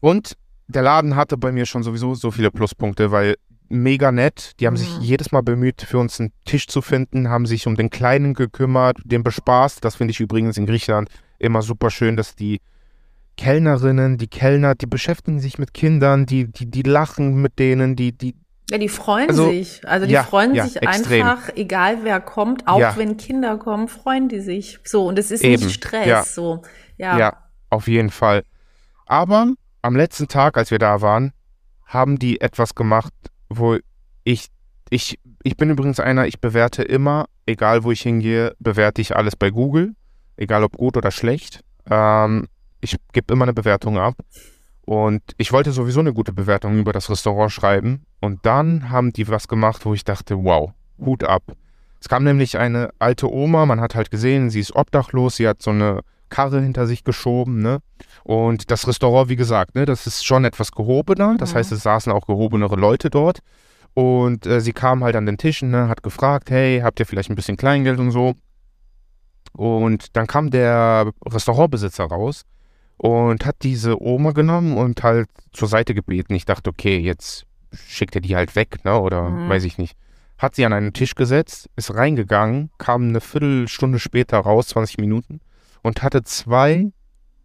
Und 0.00 0.36
der 0.66 0.82
Laden 0.82 1.14
hatte 1.16 1.36
bei 1.36 1.52
mir 1.52 1.66
schon 1.66 1.82
sowieso 1.82 2.14
so 2.14 2.30
viele 2.30 2.50
Pluspunkte, 2.50 3.10
weil 3.10 3.36
mega 3.68 4.12
nett. 4.12 4.52
Die 4.60 4.66
haben 4.66 4.76
sich 4.76 4.96
Mhm. 4.98 5.02
jedes 5.02 5.32
Mal 5.32 5.42
bemüht, 5.42 5.82
für 5.82 5.98
uns 5.98 6.20
einen 6.20 6.32
Tisch 6.44 6.66
zu 6.66 6.82
finden, 6.82 7.28
haben 7.28 7.46
sich 7.46 7.66
um 7.66 7.76
den 7.76 7.90
Kleinen 7.90 8.34
gekümmert, 8.34 8.98
den 9.04 9.22
bespaßt. 9.22 9.84
Das 9.84 9.96
finde 9.96 10.12
ich 10.12 10.20
übrigens 10.20 10.56
in 10.56 10.66
Griechenland 10.66 11.08
immer 11.38 11.62
super 11.62 11.90
schön, 11.90 12.16
dass 12.16 12.34
die 12.36 12.60
Kellnerinnen, 13.36 14.16
die 14.16 14.28
Kellner, 14.28 14.74
die 14.74 14.86
beschäftigen 14.86 15.40
sich 15.40 15.58
mit 15.58 15.74
Kindern, 15.74 16.26
die, 16.26 16.46
die, 16.50 16.70
die 16.70 16.82
lachen 16.82 17.40
mit 17.42 17.58
denen, 17.58 17.96
die, 17.96 18.12
die, 18.12 18.36
Ja, 18.70 18.78
die 18.78 18.88
freuen 18.88 19.28
Also, 19.28 19.50
sich. 19.50 19.86
Also 19.86 20.06
die 20.06 20.12
ja, 20.12 20.22
freuen 20.22 20.54
ja, 20.54 20.64
sich 20.66 20.80
extrem. 20.80 21.26
einfach, 21.26 21.50
egal 21.56 21.98
wer 22.04 22.20
kommt, 22.20 22.68
auch 22.68 22.78
Ja. 22.78 22.96
wenn 22.96 23.16
Kinder 23.16 23.58
kommen, 23.58 23.88
freuen 23.88 24.28
die 24.28 24.40
sich. 24.40 24.78
So, 24.84 25.06
und 25.08 25.18
es 25.18 25.30
ist 25.30 25.42
Eben, 25.42 25.62
nicht 25.64 25.74
Stress. 25.74 26.34
So, 26.34 26.62
ja. 26.96 27.18
Ja, 27.18 27.36
auf 27.70 27.88
jeden 27.88 28.10
Fall. 28.10 28.44
Aber 29.06 29.52
am 29.82 29.96
letzten 29.96 30.28
Tag, 30.28 30.56
als 30.56 30.70
wir 30.70 30.78
da 30.78 31.00
waren, 31.02 31.32
haben 31.86 32.18
die 32.18 32.40
etwas 32.40 32.74
gemacht, 32.74 33.12
wo 33.58 33.78
ich, 34.24 34.48
ich, 34.90 35.18
ich 35.42 35.56
bin 35.56 35.70
übrigens 35.70 36.00
einer, 36.00 36.26
ich 36.26 36.40
bewerte 36.40 36.82
immer, 36.82 37.26
egal 37.46 37.84
wo 37.84 37.90
ich 37.92 38.02
hingehe, 38.02 38.54
bewerte 38.58 39.00
ich 39.00 39.16
alles 39.16 39.36
bei 39.36 39.50
Google, 39.50 39.94
egal 40.36 40.64
ob 40.64 40.76
gut 40.76 40.96
oder 40.96 41.10
schlecht. 41.10 41.60
Ähm, 41.90 42.48
ich 42.80 42.96
gebe 43.12 43.32
immer 43.32 43.44
eine 43.44 43.54
Bewertung 43.54 43.98
ab. 43.98 44.16
Und 44.86 45.22
ich 45.38 45.52
wollte 45.52 45.72
sowieso 45.72 46.00
eine 46.00 46.12
gute 46.12 46.32
Bewertung 46.32 46.78
über 46.78 46.92
das 46.92 47.08
Restaurant 47.08 47.50
schreiben. 47.50 48.04
Und 48.20 48.44
dann 48.44 48.90
haben 48.90 49.12
die 49.12 49.26
was 49.28 49.48
gemacht, 49.48 49.86
wo 49.86 49.94
ich 49.94 50.04
dachte, 50.04 50.44
wow, 50.44 50.72
Hut 50.98 51.24
ab. 51.24 51.42
Es 52.00 52.08
kam 52.08 52.24
nämlich 52.24 52.58
eine 52.58 52.90
alte 52.98 53.32
Oma, 53.32 53.64
man 53.64 53.80
hat 53.80 53.94
halt 53.94 54.10
gesehen, 54.10 54.50
sie 54.50 54.60
ist 54.60 54.76
obdachlos, 54.76 55.36
sie 55.36 55.48
hat 55.48 55.62
so 55.62 55.70
eine 55.70 56.00
Karre 56.30 56.60
hinter 56.60 56.86
sich 56.86 57.04
geschoben, 57.04 57.60
ne? 57.62 57.78
Und 58.24 58.70
das 58.70 58.86
Restaurant, 58.88 59.28
wie 59.28 59.36
gesagt, 59.36 59.74
ne, 59.74 59.84
das 59.84 60.06
ist 60.06 60.24
schon 60.24 60.44
etwas 60.44 60.72
gehobener. 60.72 61.36
Das 61.38 61.52
Mhm. 61.52 61.58
heißt, 61.58 61.72
es 61.72 61.82
saßen 61.82 62.10
auch 62.12 62.26
gehobenere 62.26 62.76
Leute 62.76 63.10
dort. 63.10 63.40
Und 63.94 64.46
äh, 64.46 64.60
sie 64.60 64.72
kam 64.72 65.04
halt 65.04 65.14
an 65.16 65.26
den 65.26 65.38
Tischen, 65.38 65.70
ne, 65.70 65.88
hat 65.88 66.02
gefragt, 66.02 66.50
hey, 66.50 66.80
habt 66.80 66.98
ihr 67.00 67.06
vielleicht 67.06 67.30
ein 67.30 67.36
bisschen 67.36 67.56
Kleingeld 67.56 67.98
und 68.00 68.10
so? 68.10 68.34
Und 69.52 70.16
dann 70.16 70.26
kam 70.26 70.50
der 70.50 71.12
Restaurantbesitzer 71.24 72.04
raus 72.04 72.42
und 72.96 73.46
hat 73.46 73.56
diese 73.62 74.00
Oma 74.02 74.32
genommen 74.32 74.76
und 74.76 75.02
halt 75.02 75.28
zur 75.52 75.68
Seite 75.68 75.94
gebeten. 75.94 76.34
Ich 76.34 76.44
dachte, 76.44 76.70
okay, 76.70 76.98
jetzt 76.98 77.44
schickt 77.86 78.14
er 78.16 78.20
die 78.20 78.34
halt 78.36 78.56
weg, 78.56 78.84
ne? 78.84 78.98
Oder 78.98 79.30
Mhm. 79.30 79.48
weiß 79.48 79.64
ich 79.64 79.78
nicht. 79.78 79.96
Hat 80.38 80.56
sie 80.56 80.64
an 80.66 80.72
einen 80.72 80.92
Tisch 80.92 81.14
gesetzt, 81.14 81.68
ist 81.76 81.94
reingegangen, 81.94 82.70
kam 82.78 83.08
eine 83.08 83.20
Viertelstunde 83.20 84.00
später 84.00 84.38
raus, 84.38 84.68
20 84.68 84.98
Minuten, 84.98 85.40
und 85.84 86.02
hatte 86.02 86.24
zwei 86.24 86.90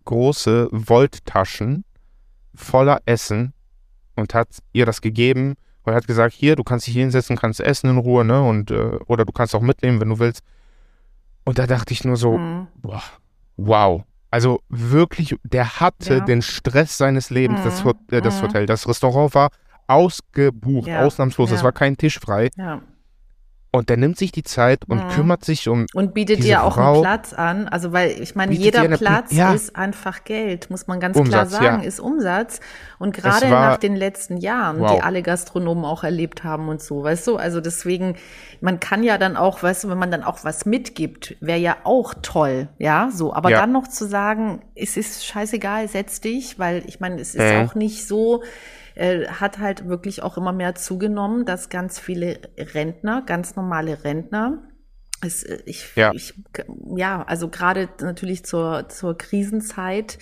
große 0.06 0.70
Volttaschen 0.72 1.84
voller 2.56 3.00
Essen 3.06 3.54
und 4.16 4.34
hat 4.34 4.48
ihr 4.74 4.86
das 4.88 5.02
gegeben 5.02 5.54
und 5.84 5.94
hat 5.94 6.08
gesagt, 6.08 6.34
hier, 6.34 6.56
du 6.56 6.64
kannst 6.64 6.88
dich 6.88 6.94
hier 6.94 7.04
hinsetzen, 7.04 7.38
kannst 7.38 7.60
essen 7.60 7.90
in 7.92 7.98
Ruhe, 7.98 8.26
ne? 8.26 8.42
Und, 8.42 8.72
äh, 8.72 8.98
oder 9.06 9.26
du 9.26 9.32
kannst 9.32 9.54
auch 9.54 9.62
mitnehmen, 9.62 10.02
wenn 10.02 10.10
du 10.10 10.20
willst. 10.20 10.42
Und 11.46 11.60
da 11.60 11.68
dachte 11.68 11.94
ich 11.94 12.04
nur 12.04 12.18
so, 12.18 12.38
Mhm. 12.38 12.68
boah, 12.82 13.04
wow. 13.58 14.04
Also 14.32 14.62
wirklich, 14.70 15.36
der 15.44 15.80
hatte 15.80 16.16
Ja. 16.16 16.20
den 16.22 16.42
Stress 16.42 16.98
seines 16.98 17.30
Lebens, 17.30 17.62
das, 17.64 17.82
Mhm. 17.84 17.88
Hot- 17.90 18.12
äh, 18.12 18.22
das 18.22 18.38
Mhm. 18.42 18.48
Hotel. 18.48 18.66
Das 18.66 18.88
Restaurant 18.88 19.34
war 19.36 19.50
ausgebucht, 19.88 20.88
Ja. 20.88 21.04
ausnahmslos. 21.06 21.52
Es 21.52 21.60
Ja. 21.60 21.64
war 21.66 21.72
kein 21.72 21.98
Tisch 21.98 22.20
frei. 22.20 22.50
Ja. 23.72 23.80
Und 23.80 23.90
der 23.90 23.98
nimmt 23.98 24.18
sich 24.18 24.32
die 24.32 24.44
Zeit 24.44 24.82
und 24.88 24.98
Mhm. 25.06 25.10
kümmert 25.10 25.46
sich 25.46 25.68
um. 25.68 25.86
Und 25.94 26.14
bietet 26.14 26.44
dir 26.44 26.64
auch 26.64 26.76
Frau 26.76 26.94
einen 26.94 27.02
Platz 27.02 27.34
an. 27.34 27.68
Also, 27.68 27.94
weil 27.94 28.12
ich 28.22 28.36
meine, 28.36 28.54
jeder 28.54 28.88
Platz 28.98 29.32
Ja. 29.32 29.54
ist 29.54 29.76
einfach 29.76 30.24
Geld, 30.24 30.70
muss 30.72 30.88
man 30.88 31.00
ganz 31.00 31.16
Umsatz, 31.18 31.50
klar 31.50 31.62
sagen, 31.62 31.82
ja. 31.84 31.88
ist 31.88 32.00
Umsatz. 32.00 32.60
Und 32.98 33.16
gerade 33.16 33.48
nach 33.48 33.78
den 33.78 33.96
letzten 33.96 34.38
Jahren, 34.38 34.80
Wow. 34.80 34.96
die 34.96 35.02
alle 35.04 35.22
Gastronomen 35.22 35.86
auch 35.86 36.04
erlebt 36.04 36.44
haben 36.44 36.68
und 36.68 36.82
so, 36.82 37.04
weißt 37.04 37.28
du? 37.28 37.38
Also 37.38 37.62
deswegen, 37.62 38.16
man 38.60 38.80
kann 38.80 39.04
ja 39.04 39.18
dann 39.18 39.38
auch, 39.38 39.62
weißt 39.62 39.84
du, 39.84 39.90
wenn 39.90 39.98
man 40.00 40.12
dann 40.12 40.24
auch 40.24 40.44
was 40.44 40.66
mitgibt, 40.66 41.36
wäre 41.40 41.60
ja 41.60 41.78
auch 41.84 42.14
toll, 42.22 42.70
ja, 42.80 43.10
so. 43.14 43.34
Aber 43.34 43.50
Ja. 43.52 43.60
dann 43.62 43.72
noch 43.72 43.88
zu 43.88 44.06
sagen, 44.08 44.62
es 44.76 44.98
ist 44.98 45.26
scheißegal, 45.26 45.88
setz 45.88 46.22
dich, 46.22 46.58
weil 46.60 46.84
ich 46.88 47.00
meine, 47.00 47.22
es 47.22 47.36
ist 47.36 47.54
Mhm. 47.54 47.68
auch 47.68 47.76
nicht 47.76 48.08
so, 48.08 48.42
äh, 49.00 49.28
hat 49.28 49.60
halt 49.60 49.88
wirklich 49.88 50.22
auch 50.24 50.38
immer 50.38 50.52
mehr 50.52 50.76
zugenommen, 50.76 51.46
dass 51.46 51.70
ganz 51.70 52.00
viele 52.00 52.42
Rentner, 52.58 53.24
ganz 53.26 53.56
normale 53.56 54.04
Rentner, 54.04 54.64
es, 55.22 55.44
äh, 55.44 55.64
ich, 55.66 55.96
Ja. 55.96 56.12
ich, 56.14 56.34
ja, 56.96 57.24
also 57.24 57.50
gerade 57.50 57.90
natürlich 58.02 58.44
zur, 58.44 58.90
zur 58.90 59.18
Krisenzeit 59.18 60.18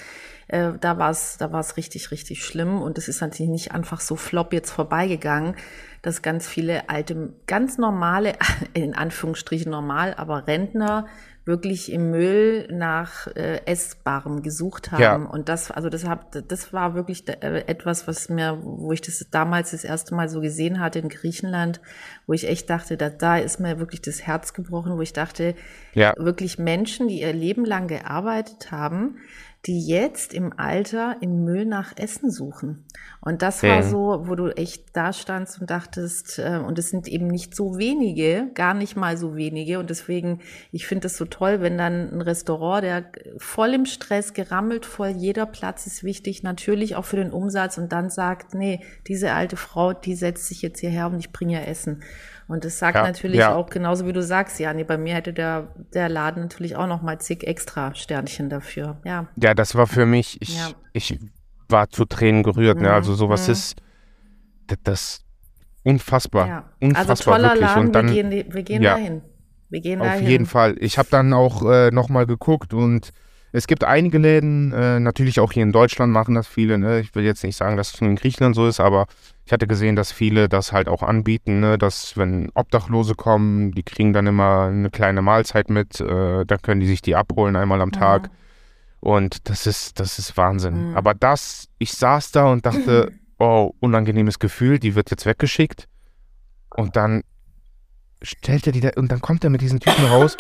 äh, 0.47 0.73
da 0.79 0.97
war 0.97 1.09
es 1.09 1.37
da 1.37 1.51
war's 1.51 1.77
richtig, 1.77 2.11
richtig 2.11 2.45
schlimm. 2.45 2.81
Und 2.81 2.97
es 2.97 3.07
ist 3.07 3.21
natürlich 3.21 3.51
nicht 3.51 3.71
einfach 3.71 3.99
so 3.99 4.15
flop 4.15 4.53
jetzt 4.53 4.71
vorbeigegangen, 4.71 5.55
dass 6.01 6.21
ganz 6.21 6.47
viele 6.47 6.89
alte, 6.89 7.33
ganz 7.47 7.77
normale, 7.77 8.33
in 8.73 8.95
Anführungsstrichen 8.95 9.71
normal, 9.71 10.13
aber 10.15 10.47
Rentner 10.47 11.07
wirklich 11.47 11.91
im 11.91 12.11
Müll 12.11 12.67
nach 12.69 13.27
äh, 13.27 13.61
Essbarem 13.65 14.43
gesucht 14.43 14.91
haben. 14.91 15.01
Ja. 15.01 15.15
Und 15.15 15.47
das, 15.47 15.71
also 15.71 15.89
das, 15.89 16.05
hab, 16.05 16.29
das 16.31 16.73
war 16.73 16.93
wirklich 16.93 17.27
äh, 17.29 17.63
etwas, 17.67 18.05
was 18.05 18.27
mir, 18.27 18.59
wo 18.61 18.91
ich 18.91 19.01
das 19.01 19.25
damals 19.31 19.71
das 19.71 19.85
erste 19.85 20.13
Mal 20.13 20.27
so 20.27 20.41
gesehen 20.41 20.81
hatte 20.81 20.99
in 20.99 21.07
Griechenland, 21.07 21.79
wo 22.27 22.33
ich 22.33 22.47
echt 22.47 22.69
dachte, 22.69 22.97
da, 22.97 23.09
da 23.09 23.37
ist 23.37 23.61
mir 23.61 23.79
wirklich 23.79 24.01
das 24.01 24.23
Herz 24.23 24.53
gebrochen, 24.53 24.97
wo 24.97 25.01
ich 25.01 25.13
dachte, 25.13 25.55
ja. 25.93 26.13
wirklich 26.17 26.59
Menschen, 26.59 27.07
die 27.07 27.21
ihr 27.21 27.33
Leben 27.33 27.63
lang 27.63 27.87
gearbeitet 27.87 28.71
haben, 28.71 29.17
die 29.67 29.85
jetzt 29.85 30.33
im 30.33 30.57
Alter 30.57 31.17
im 31.19 31.43
Müll 31.43 31.65
nach 31.65 31.91
Essen 31.97 32.31
suchen. 32.31 32.85
Und 33.19 33.41
das 33.41 33.63
war 33.63 33.83
so, 33.83 34.23
wo 34.27 34.35
du 34.35 34.47
echt 34.55 34.95
da 34.95 35.11
standst 35.11 35.59
und 35.59 35.69
dachtest, 35.69 36.39
äh, 36.39 36.61
und 36.65 36.79
es 36.79 36.89
sind 36.89 37.09
eben 37.09 37.27
nicht 37.27 37.53
so 37.53 37.77
wenige, 37.77 38.49
gar 38.53 38.73
nicht 38.73 38.95
mal 38.95 39.17
so 39.17 39.35
wenige. 39.35 39.79
Und 39.79 39.89
deswegen, 39.89 40.39
ich 40.71 40.87
finde 40.87 41.07
es 41.07 41.17
so 41.17 41.25
toll, 41.25 41.59
wenn 41.59 41.77
dann 41.77 42.13
ein 42.13 42.21
Restaurant, 42.21 42.83
der 42.83 43.11
voll 43.37 43.73
im 43.73 43.85
Stress, 43.85 44.33
gerammelt 44.33 44.85
voll, 44.85 45.09
jeder 45.09 45.45
Platz 45.45 45.85
ist 45.85 46.05
wichtig, 46.05 46.43
natürlich 46.43 46.95
auch 46.95 47.05
für 47.05 47.17
den 47.17 47.31
Umsatz 47.31 47.77
und 47.77 47.91
dann 47.91 48.09
sagt, 48.09 48.53
nee, 48.53 48.79
diese 49.07 49.33
alte 49.33 49.57
Frau, 49.57 49.91
die 49.91 50.15
setzt 50.15 50.47
sich 50.47 50.61
jetzt 50.61 50.79
hierher 50.79 51.07
und 51.07 51.19
ich 51.19 51.33
bringe 51.33 51.53
ihr 51.53 51.67
Essen. 51.67 52.03
Und 52.47 52.63
das 52.63 52.79
sagt 52.79 52.95
ja, 52.95 53.03
natürlich 53.03 53.39
ja. 53.39 53.53
auch 53.53 53.69
genauso 53.69 54.07
wie 54.07 54.13
du 54.13 54.23
sagst, 54.23 54.59
ja, 54.59 54.73
nee, 54.73 54.85
bei 54.85 54.97
mir 54.97 55.13
hätte 55.15 55.33
der, 55.33 55.67
der 55.93 56.07
Laden 56.07 56.43
natürlich 56.43 56.77
auch 56.77 56.87
noch 56.87 57.01
mal 57.01 57.19
zig 57.19 57.45
extra 57.45 57.93
Sternchen 57.93 58.49
dafür. 58.49 58.97
Ja. 59.03 59.27
Ja, 59.35 59.53
das 59.53 59.75
war 59.75 59.85
für 59.85 60.05
mich, 60.05 60.41
ich, 60.41 60.57
ja. 60.57 60.69
ich 60.93 61.19
war 61.67 61.89
zu 61.89 62.05
Tränen 62.05 62.43
gerührt. 62.43 62.77
Mhm. 62.77 62.83
Ne? 62.83 62.93
Also 62.93 63.13
sowas 63.15 63.47
mhm. 63.47 63.53
ist 63.53 63.75
das, 64.67 64.77
das 64.83 65.19
unfassbar. 65.83 66.47
Ja. 66.47 66.69
Unfassbar 66.79 67.09
also 67.09 67.23
toller 67.23 67.43
wirklich. 67.49 67.61
Laden, 67.61 67.85
und 67.87 67.93
dann, 67.93 68.07
wir 68.13 68.23
gehen, 68.23 68.53
wir 68.53 68.63
gehen 68.63 68.81
dahin. 68.81 69.21
Wir 69.69 69.81
gehen 69.81 69.99
auf 69.99 70.07
dahin. 70.07 70.27
jeden 70.27 70.45
Fall. 70.45 70.75
Ich 70.79 70.97
habe 70.97 71.09
dann 71.11 71.33
auch 71.33 71.69
äh, 71.69 71.91
noch 71.91 72.07
mal 72.07 72.25
geguckt 72.25 72.73
und 72.73 73.11
es 73.51 73.67
gibt 73.67 73.83
einige 73.83 74.17
Läden, 74.17 74.71
äh, 74.71 74.99
natürlich 74.99 75.39
auch 75.39 75.51
hier 75.51 75.63
in 75.63 75.71
Deutschland 75.71 76.13
machen 76.13 76.35
das 76.35 76.47
viele. 76.47 76.77
Ne? 76.77 76.99
Ich 76.99 77.15
will 77.15 77.23
jetzt 77.23 77.43
nicht 77.43 77.57
sagen, 77.57 77.75
dass 77.75 77.93
es 77.93 78.01
nur 78.01 78.09
in 78.09 78.15
Griechenland 78.15 78.55
so 78.55 78.67
ist, 78.67 78.79
aber 78.79 79.07
ich 79.47 79.53
hatte 79.53 79.65
gesehen, 79.65 79.95
dass 79.95 80.11
viele 80.11 80.49
das 80.49 80.73
halt 80.73 80.89
auch 80.89 81.01
anbieten, 81.01 81.61
ne? 81.61 81.77
dass 81.77 82.17
wenn 82.17 82.49
Obdachlose 82.53 83.15
kommen, 83.15 83.71
die 83.71 83.83
kriegen 83.83 84.11
dann 84.11 84.27
immer 84.27 84.63
eine 84.63 84.89
kleine 84.89 85.21
Mahlzeit 85.21 85.69
mit, 85.69 86.01
äh, 86.01 86.43
dann 86.45 86.61
können 86.61 86.81
die 86.81 86.87
sich 86.87 87.01
die 87.01 87.15
abholen 87.15 87.55
einmal 87.55 87.79
am 87.79 87.93
Tag. 87.93 88.23
Ja. 88.23 88.29
Und 88.99 89.49
das 89.49 89.65
ist, 89.65 90.01
das 90.01 90.19
ist 90.19 90.35
Wahnsinn. 90.35 90.89
Mhm. 90.89 90.97
Aber 90.97 91.13
das, 91.13 91.69
ich 91.77 91.93
saß 91.93 92.31
da 92.31 92.51
und 92.51 92.65
dachte, 92.65 93.13
oh, 93.39 93.71
unangenehmes 93.79 94.39
Gefühl, 94.39 94.79
die 94.79 94.95
wird 94.95 95.11
jetzt 95.11 95.25
weggeschickt. 95.25 95.87
Und 96.75 96.97
dann 96.97 97.21
stellt 98.21 98.67
er 98.67 98.73
die 98.73 98.81
da, 98.81 98.89
und 98.97 99.13
dann 99.13 99.21
kommt 99.21 99.45
er 99.45 99.49
mit 99.49 99.61
diesen 99.61 99.79
Typen 99.79 100.07
raus. 100.07 100.35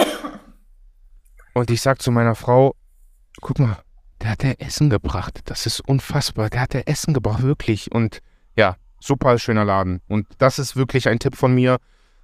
Und 1.53 1.71
ich 1.71 1.81
sag 1.81 2.01
zu 2.01 2.11
meiner 2.11 2.35
Frau, 2.35 2.75
guck 3.39 3.57
mal, 3.57 3.77
der 4.21 4.31
hat 4.31 4.43
der 4.43 4.61
Essen 4.61 4.89
gebracht. 4.89 5.39
Das 5.45 5.65
ist 5.65 5.79
unfassbar. 5.79 6.49
Der 6.49 6.59
hat 6.59 6.73
der 6.73 6.89
Essen 6.89 7.13
gebracht, 7.13 7.41
wirklich. 7.41 7.91
Und 7.91 8.21
super 8.99 9.37
schöner 9.39 9.65
Laden. 9.65 10.01
Und 10.07 10.27
das 10.37 10.59
ist 10.59 10.75
wirklich 10.75 11.07
ein 11.07 11.19
Tipp 11.19 11.35
von 11.35 11.53
mir. 11.53 11.77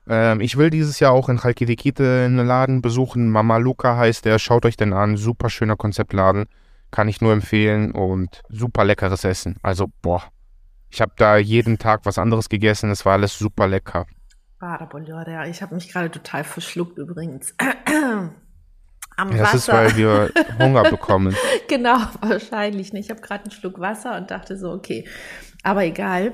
Ähm, 0.07 0.41
ich 0.41 0.57
will 0.57 0.69
dieses 0.69 0.99
Jahr 0.99 1.11
auch 1.13 1.29
in 1.29 1.37
Chalkidikite 1.37 2.25
einen 2.25 2.45
Laden 2.45 2.81
besuchen. 2.81 3.29
Mama 3.29 3.57
Luca 3.57 3.97
heißt 3.97 4.25
der. 4.25 4.39
Schaut 4.39 4.65
euch 4.65 4.77
den 4.77 4.93
an. 4.93 5.17
Super 5.17 5.49
schöner 5.49 5.75
Konzeptladen. 5.75 6.45
Kann 6.91 7.07
ich 7.07 7.21
nur 7.21 7.33
empfehlen. 7.33 7.91
Und 7.91 8.41
super 8.49 8.83
leckeres 8.83 9.23
Essen. 9.23 9.57
Also, 9.61 9.87
boah. 10.01 10.23
Ich 10.89 11.01
habe 11.01 11.13
da 11.17 11.37
jeden 11.37 11.79
Tag 11.79 12.01
was 12.03 12.19
anderes 12.19 12.49
gegessen. 12.49 12.91
Es 12.91 13.05
war 13.05 13.13
alles 13.13 13.37
super 13.37 13.67
lecker. 13.67 14.05
Ich 14.61 15.61
habe 15.61 15.75
mich 15.75 15.91
gerade 15.91 16.11
total 16.11 16.43
verschluckt 16.43 16.97
übrigens. 16.97 17.55
Am 19.17 19.31
ja, 19.31 19.37
das 19.37 19.53
Wasser. 19.53 19.57
ist, 19.57 19.67
weil 19.69 19.97
wir 19.97 20.31
Hunger 20.59 20.83
bekommen. 20.89 21.35
genau, 21.67 21.97
wahrscheinlich 22.21 22.93
nicht. 22.93 23.05
Ich 23.05 23.11
habe 23.11 23.21
gerade 23.21 23.43
einen 23.43 23.51
Schluck 23.51 23.79
Wasser 23.79 24.17
und 24.17 24.31
dachte 24.31 24.57
so, 24.57 24.71
okay, 24.71 25.07
aber 25.63 25.83
egal. 25.83 26.33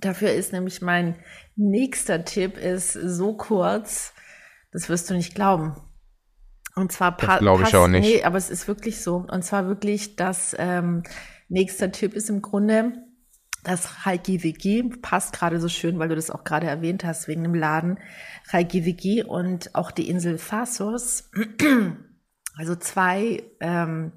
Dafür 0.00 0.32
ist 0.32 0.52
nämlich 0.52 0.82
mein 0.82 1.16
nächster 1.56 2.24
Tipp 2.24 2.56
ist 2.56 2.92
so 2.92 3.36
kurz, 3.36 4.12
das 4.72 4.88
wirst 4.88 5.10
du 5.10 5.14
nicht 5.14 5.34
glauben. 5.34 5.76
Und 6.74 6.90
zwar 6.90 7.16
passt. 7.16 7.40
glaube 7.40 7.62
ich 7.62 7.76
auch 7.76 7.86
nicht. 7.86 8.04
Nee, 8.04 8.24
aber 8.24 8.36
es 8.36 8.50
ist 8.50 8.66
wirklich 8.66 9.00
so. 9.00 9.24
Und 9.30 9.44
zwar 9.44 9.68
wirklich, 9.68 10.16
das 10.16 10.56
ähm, 10.58 11.04
nächster 11.48 11.92
Tipp 11.92 12.14
ist 12.14 12.28
im 12.28 12.42
Grunde, 12.42 12.94
das 13.62 14.04
Reykjavik 14.06 15.00
passt 15.00 15.32
gerade 15.32 15.60
so 15.60 15.68
schön, 15.68 15.98
weil 15.98 16.08
du 16.08 16.16
das 16.16 16.30
auch 16.30 16.44
gerade 16.44 16.66
erwähnt 16.66 17.04
hast, 17.04 17.28
wegen 17.28 17.44
dem 17.44 17.54
Laden 17.54 17.98
Reykjavik 18.50 19.26
und 19.26 19.74
auch 19.74 19.90
die 19.90 20.08
Insel 20.08 20.38
Fasos. 20.38 21.30
Also 22.56 22.76
zwei 22.76 23.42
ähm, 23.58 24.12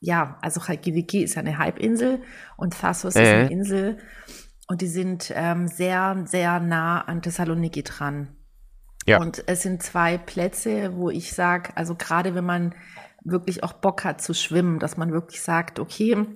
ja, 0.00 0.38
also 0.42 0.60
Reykjavik 0.60 1.14
ist 1.14 1.38
eine 1.38 1.58
Halbinsel 1.58 2.20
und 2.56 2.78
Thassos 2.78 3.16
äh. 3.16 3.22
ist 3.22 3.28
eine 3.28 3.50
Insel 3.50 3.98
und 4.66 4.80
die 4.80 4.88
sind 4.88 5.32
ähm, 5.34 5.68
sehr, 5.68 6.24
sehr 6.26 6.60
nah 6.60 7.00
an 7.02 7.22
Thessaloniki 7.22 7.82
dran. 7.82 8.36
Ja. 9.06 9.20
Und 9.20 9.44
es 9.46 9.62
sind 9.62 9.82
zwei 9.82 10.18
Plätze, 10.18 10.96
wo 10.96 11.10
ich 11.10 11.32
sage, 11.32 11.70
also 11.76 11.94
gerade 11.94 12.34
wenn 12.34 12.44
man 12.44 12.74
wirklich 13.24 13.62
auch 13.62 13.74
Bock 13.74 14.04
hat 14.04 14.20
zu 14.20 14.34
schwimmen, 14.34 14.78
dass 14.78 14.96
man 14.96 15.12
wirklich 15.12 15.40
sagt, 15.40 15.78
okay, 15.78 16.26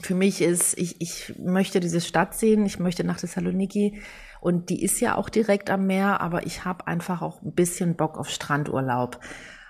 für 0.00 0.14
mich 0.14 0.40
ist, 0.40 0.76
ich, 0.76 1.00
ich 1.00 1.34
möchte 1.38 1.78
diese 1.78 2.00
Stadt 2.00 2.34
sehen, 2.34 2.66
ich 2.66 2.80
möchte 2.80 3.04
nach 3.04 3.18
Thessaloniki 3.18 4.02
und 4.40 4.70
die 4.70 4.82
ist 4.82 5.00
ja 5.00 5.14
auch 5.16 5.28
direkt 5.28 5.70
am 5.70 5.86
Meer, 5.86 6.20
aber 6.20 6.46
ich 6.46 6.64
habe 6.64 6.86
einfach 6.88 7.22
auch 7.22 7.42
ein 7.42 7.54
bisschen 7.54 7.94
Bock 7.96 8.18
auf 8.18 8.28
Strandurlaub. 8.28 9.20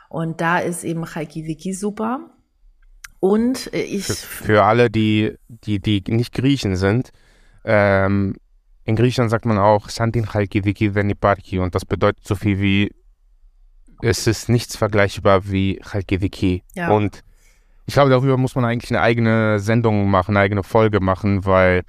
Und 0.08 0.40
da 0.40 0.58
ist 0.58 0.84
eben 0.84 1.04
Reykjavik 1.04 1.74
super. 1.74 2.30
Und 3.20 3.72
äh, 3.74 3.82
ich. 3.82 4.06
Für, 4.06 4.14
für, 4.14 4.64
alle, 4.64 4.90
die, 4.90 5.36
die, 5.48 5.80
die 5.80 6.02
nicht 6.08 6.34
Griechen 6.34 6.76
sind, 6.76 7.10
ähm, 7.64 8.36
in 8.84 8.96
Griechenland 8.96 9.30
sagt 9.30 9.46
man 9.46 9.58
auch 9.58 9.88
Santin 9.88 10.26
Chalkidiki 10.26 10.94
Veniparki 10.94 11.58
und 11.58 11.74
das 11.74 11.84
bedeutet 11.84 12.26
so 12.26 12.34
viel 12.34 12.60
wie 12.60 12.94
es 14.02 14.26
ist 14.26 14.48
nichts 14.48 14.76
vergleichbar 14.76 15.50
wie 15.50 15.80
Chalkidiki. 15.82 16.62
Ja. 16.74 16.90
Und 16.90 17.22
ich 17.86 17.94
glaube, 17.94 18.10
darüber 18.10 18.36
muss 18.36 18.54
man 18.54 18.64
eigentlich 18.64 18.90
eine 18.90 19.00
eigene 19.00 19.58
Sendung 19.60 20.10
machen, 20.10 20.36
eine 20.36 20.44
eigene 20.44 20.62
Folge 20.62 21.00
machen, 21.00 21.46
weil 21.46 21.82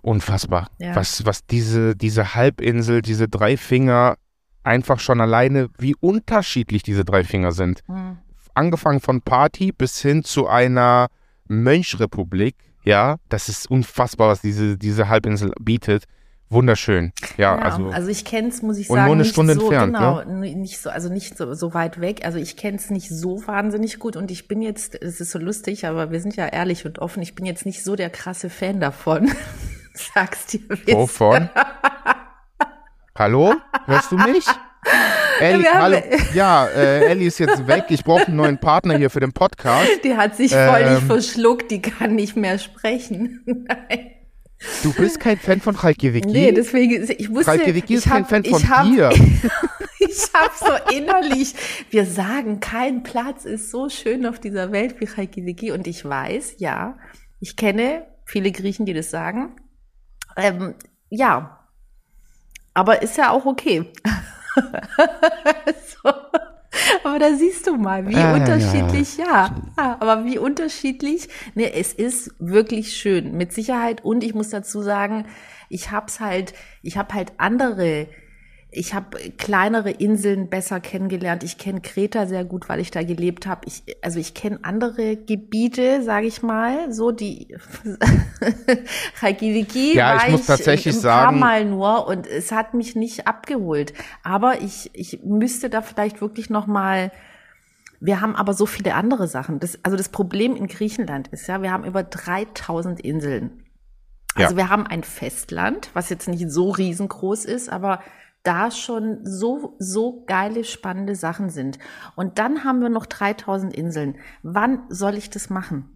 unfassbar. 0.00 0.68
Ja. 0.78 0.94
Was, 0.96 1.26
was 1.26 1.44
diese, 1.44 1.94
diese 1.94 2.34
Halbinsel, 2.34 3.02
diese 3.02 3.28
drei 3.28 3.56
Finger, 3.56 4.16
einfach 4.62 5.00
schon 5.00 5.20
alleine, 5.20 5.68
wie 5.78 5.94
unterschiedlich 5.96 6.82
diese 6.82 7.04
drei 7.04 7.24
Finger 7.24 7.52
sind. 7.52 7.82
Mhm 7.88 8.18
angefangen 8.58 9.00
von 9.00 9.22
Party 9.22 9.72
bis 9.72 10.02
hin 10.02 10.24
zu 10.24 10.48
einer 10.48 11.08
Mönchrepublik. 11.46 12.56
Ja, 12.88 13.18
das 13.28 13.50
ist 13.50 13.70
unfassbar, 13.70 14.28
was 14.28 14.40
diese, 14.40 14.78
diese 14.78 15.10
Halbinsel 15.10 15.52
bietet. 15.60 16.04
Wunderschön. 16.48 17.12
Ja, 17.36 17.54
ja 17.54 17.62
also, 17.62 17.88
also 17.90 18.08
ich 18.08 18.24
kenne 18.24 18.48
es, 18.48 18.62
muss 18.62 18.78
ich 18.78 18.88
sagen, 18.88 19.04
nur 19.04 19.14
eine 19.14 19.26
Stunde 19.26 19.52
so, 19.52 19.60
entfernt. 19.60 19.92
Genau, 19.92 20.24
ne? 20.24 20.54
nicht 20.56 20.78
so, 20.78 20.88
also 20.88 21.12
nicht 21.12 21.36
so, 21.36 21.52
so 21.52 21.74
weit 21.74 22.00
weg. 22.00 22.24
Also 22.24 22.38
ich 22.38 22.56
kenne 22.56 22.78
es 22.78 22.88
nicht 22.88 23.10
so 23.10 23.46
wahnsinnig 23.46 23.98
gut 23.98 24.16
und 24.16 24.30
ich 24.30 24.48
bin 24.48 24.62
jetzt, 24.62 24.94
es 25.02 25.20
ist 25.20 25.32
so 25.32 25.38
lustig, 25.38 25.86
aber 25.86 26.10
wir 26.10 26.20
sind 26.20 26.36
ja 26.36 26.46
ehrlich 26.46 26.86
und 26.86 26.98
offen. 26.98 27.22
Ich 27.22 27.34
bin 27.34 27.44
jetzt 27.44 27.66
nicht 27.66 27.84
so 27.84 27.94
der 27.94 28.08
krasse 28.08 28.48
Fan 28.48 28.80
davon. 28.80 29.30
Sagst 29.92 30.54
dir. 30.54 30.60
Wovon? 30.94 31.50
Hallo? 33.18 33.54
Hörst 33.84 34.12
du 34.12 34.16
mich? 34.16 34.46
Ellie, 35.40 35.66
hallo. 35.72 35.98
Ja, 36.34 36.66
äh, 36.66 37.06
Ellie 37.06 37.28
ist 37.28 37.38
jetzt 37.38 37.66
weg. 37.66 37.86
Ich 37.88 38.04
brauche 38.04 38.26
einen 38.26 38.36
neuen 38.36 38.58
Partner 38.58 38.96
hier 38.96 39.10
für 39.10 39.20
den 39.20 39.32
Podcast. 39.32 40.04
Die 40.04 40.16
hat 40.16 40.36
sich 40.36 40.52
ähm, 40.52 40.70
völlig 40.70 41.04
verschluckt. 41.04 41.70
Die 41.70 41.80
kann 41.80 42.14
nicht 42.14 42.36
mehr 42.36 42.58
sprechen. 42.58 43.42
Nein. 43.46 44.10
Du 44.82 44.92
bist 44.92 45.20
kein 45.20 45.38
Fan 45.38 45.60
von 45.60 45.76
Reykjavik? 45.76 46.24
Nee, 46.26 46.50
deswegen, 46.50 47.08
ich 47.16 47.30
wusste, 47.30 47.52
Reykjavik 47.52 47.88
ist 47.90 48.08
kein 48.08 48.24
Fan 48.24 48.44
von 48.44 48.68
hab, 48.68 48.86
dir. 48.86 49.10
ich 50.00 50.28
habe 50.34 50.52
so 50.58 50.96
innerlich, 50.96 51.54
wir 51.90 52.04
sagen, 52.06 52.58
kein 52.58 53.04
Platz 53.04 53.44
ist 53.44 53.70
so 53.70 53.88
schön 53.88 54.26
auf 54.26 54.40
dieser 54.40 54.72
Welt 54.72 54.96
wie 54.98 55.04
Reykjavik. 55.04 55.72
Und 55.72 55.86
ich 55.86 56.04
weiß, 56.04 56.54
ja, 56.58 56.98
ich 57.38 57.56
kenne 57.56 58.06
viele 58.24 58.50
Griechen, 58.50 58.84
die 58.84 58.94
das 58.94 59.10
sagen. 59.10 59.54
Ähm, 60.36 60.74
ja, 61.08 61.66
aber 62.74 63.02
ist 63.02 63.16
ja 63.16 63.30
auch 63.30 63.46
okay. 63.46 63.92
so. 66.02 66.10
Aber 67.02 67.18
da 67.18 67.34
siehst 67.34 67.66
du 67.66 67.76
mal, 67.76 68.06
wie 68.08 68.16
ah, 68.16 68.34
unterschiedlich, 68.34 69.16
ja, 69.16 69.26
ja. 69.26 69.56
ja, 69.76 69.96
aber 70.00 70.24
wie 70.24 70.38
unterschiedlich. 70.38 71.28
Ne, 71.54 71.72
es 71.72 71.92
ist 71.92 72.34
wirklich 72.38 72.96
schön, 72.96 73.36
mit 73.36 73.52
Sicherheit. 73.52 74.04
Und 74.04 74.22
ich 74.22 74.34
muss 74.34 74.50
dazu 74.50 74.82
sagen, 74.82 75.26
ich 75.68 75.90
hab's 75.90 76.20
halt, 76.20 76.54
ich 76.82 76.96
habe 76.96 77.14
halt 77.14 77.32
andere 77.38 78.08
ich 78.78 78.94
habe 78.94 79.18
kleinere 79.36 79.90
Inseln 79.90 80.48
besser 80.48 80.78
kennengelernt. 80.78 81.42
Ich 81.42 81.58
kenne 81.58 81.80
Kreta 81.80 82.26
sehr 82.26 82.44
gut, 82.44 82.68
weil 82.68 82.78
ich 82.78 82.92
da 82.92 83.02
gelebt 83.02 83.46
habe. 83.48 83.62
Ich, 83.66 83.82
also 84.02 84.20
ich 84.20 84.34
kenne 84.34 84.60
andere 84.62 85.16
Gebiete, 85.16 86.02
sage 86.02 86.28
ich 86.28 86.42
mal, 86.42 86.92
so 86.92 87.10
die 87.10 87.56
Reykjavik 89.20 89.74
ja, 89.94 90.18
ich 90.24 90.30
muss 90.30 90.46
tatsächlich 90.46 90.94
ein 90.94 91.00
sagen, 91.00 91.24
paar 91.24 91.32
Mal 91.32 91.64
nur 91.64 92.06
und 92.06 92.28
es 92.28 92.52
hat 92.52 92.74
mich 92.74 92.94
nicht 92.94 93.26
abgeholt. 93.26 93.94
Aber 94.22 94.62
ich, 94.62 94.90
ich 94.94 95.24
müsste 95.24 95.70
da 95.70 95.82
vielleicht 95.82 96.20
wirklich 96.20 96.48
noch 96.48 96.66
mal 96.66 97.10
wir 98.00 98.20
haben 98.20 98.36
aber 98.36 98.54
so 98.54 98.64
viele 98.64 98.94
andere 98.94 99.26
Sachen. 99.26 99.58
Das, 99.58 99.76
also 99.82 99.96
das 99.96 100.08
Problem 100.10 100.54
in 100.54 100.68
Griechenland 100.68 101.26
ist 101.28 101.48
ja, 101.48 101.62
wir 101.62 101.72
haben 101.72 101.84
über 101.84 102.04
3000 102.04 103.00
Inseln. 103.00 103.64
Also 104.36 104.52
ja. 104.52 104.56
wir 104.56 104.70
haben 104.70 104.86
ein 104.86 105.02
Festland, 105.02 105.90
was 105.94 106.10
jetzt 106.10 106.28
nicht 106.28 106.48
so 106.48 106.70
riesengroß 106.70 107.44
ist, 107.44 107.68
aber 107.68 107.98
da 108.48 108.70
schon 108.70 109.18
so, 109.24 109.76
so 109.78 110.24
geile, 110.26 110.64
spannende 110.64 111.14
Sachen 111.14 111.50
sind. 111.50 111.78
Und 112.16 112.38
dann 112.38 112.64
haben 112.64 112.80
wir 112.80 112.88
noch 112.88 113.04
3000 113.04 113.76
Inseln. 113.76 114.16
Wann 114.42 114.84
soll 114.88 115.16
ich 115.16 115.28
das 115.28 115.50
machen? 115.50 115.90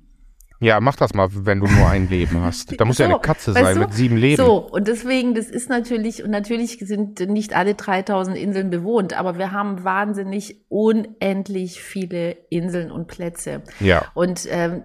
Ja, 0.61 0.79
mach 0.81 0.95
das 0.95 1.15
mal, 1.15 1.29
wenn 1.33 1.61
du 1.61 1.67
nur 1.67 1.89
ein 1.89 2.09
Leben 2.09 2.41
hast. 2.43 2.79
Da 2.79 2.85
muss 2.85 2.99
so, 2.99 3.05
ja 3.05 3.09
eine 3.09 3.19
Katze 3.19 3.53
sein 3.53 3.75
du? 3.75 3.81
mit 3.81 3.95
sieben 3.95 4.17
Leben. 4.19 4.37
So, 4.37 4.59
und 4.59 4.87
deswegen, 4.87 5.35
das 5.35 5.47
ist 5.47 5.71
natürlich, 5.71 6.23
und 6.23 6.31
natürlich 6.31 6.79
sind 6.79 7.19
nicht 7.19 7.57
alle 7.57 7.75
3000 7.75 8.37
Inseln 8.37 8.69
bewohnt, 8.69 9.19
aber 9.19 9.39
wir 9.39 9.51
haben 9.51 9.83
wahnsinnig 9.83 10.65
unendlich 10.69 11.83
viele 11.83 12.37
Inseln 12.51 12.93
und 12.93 13.09
Plätze. 13.09 13.63
Ja. 13.81 14.05
Und 14.15 14.47
ähm, 14.51 14.85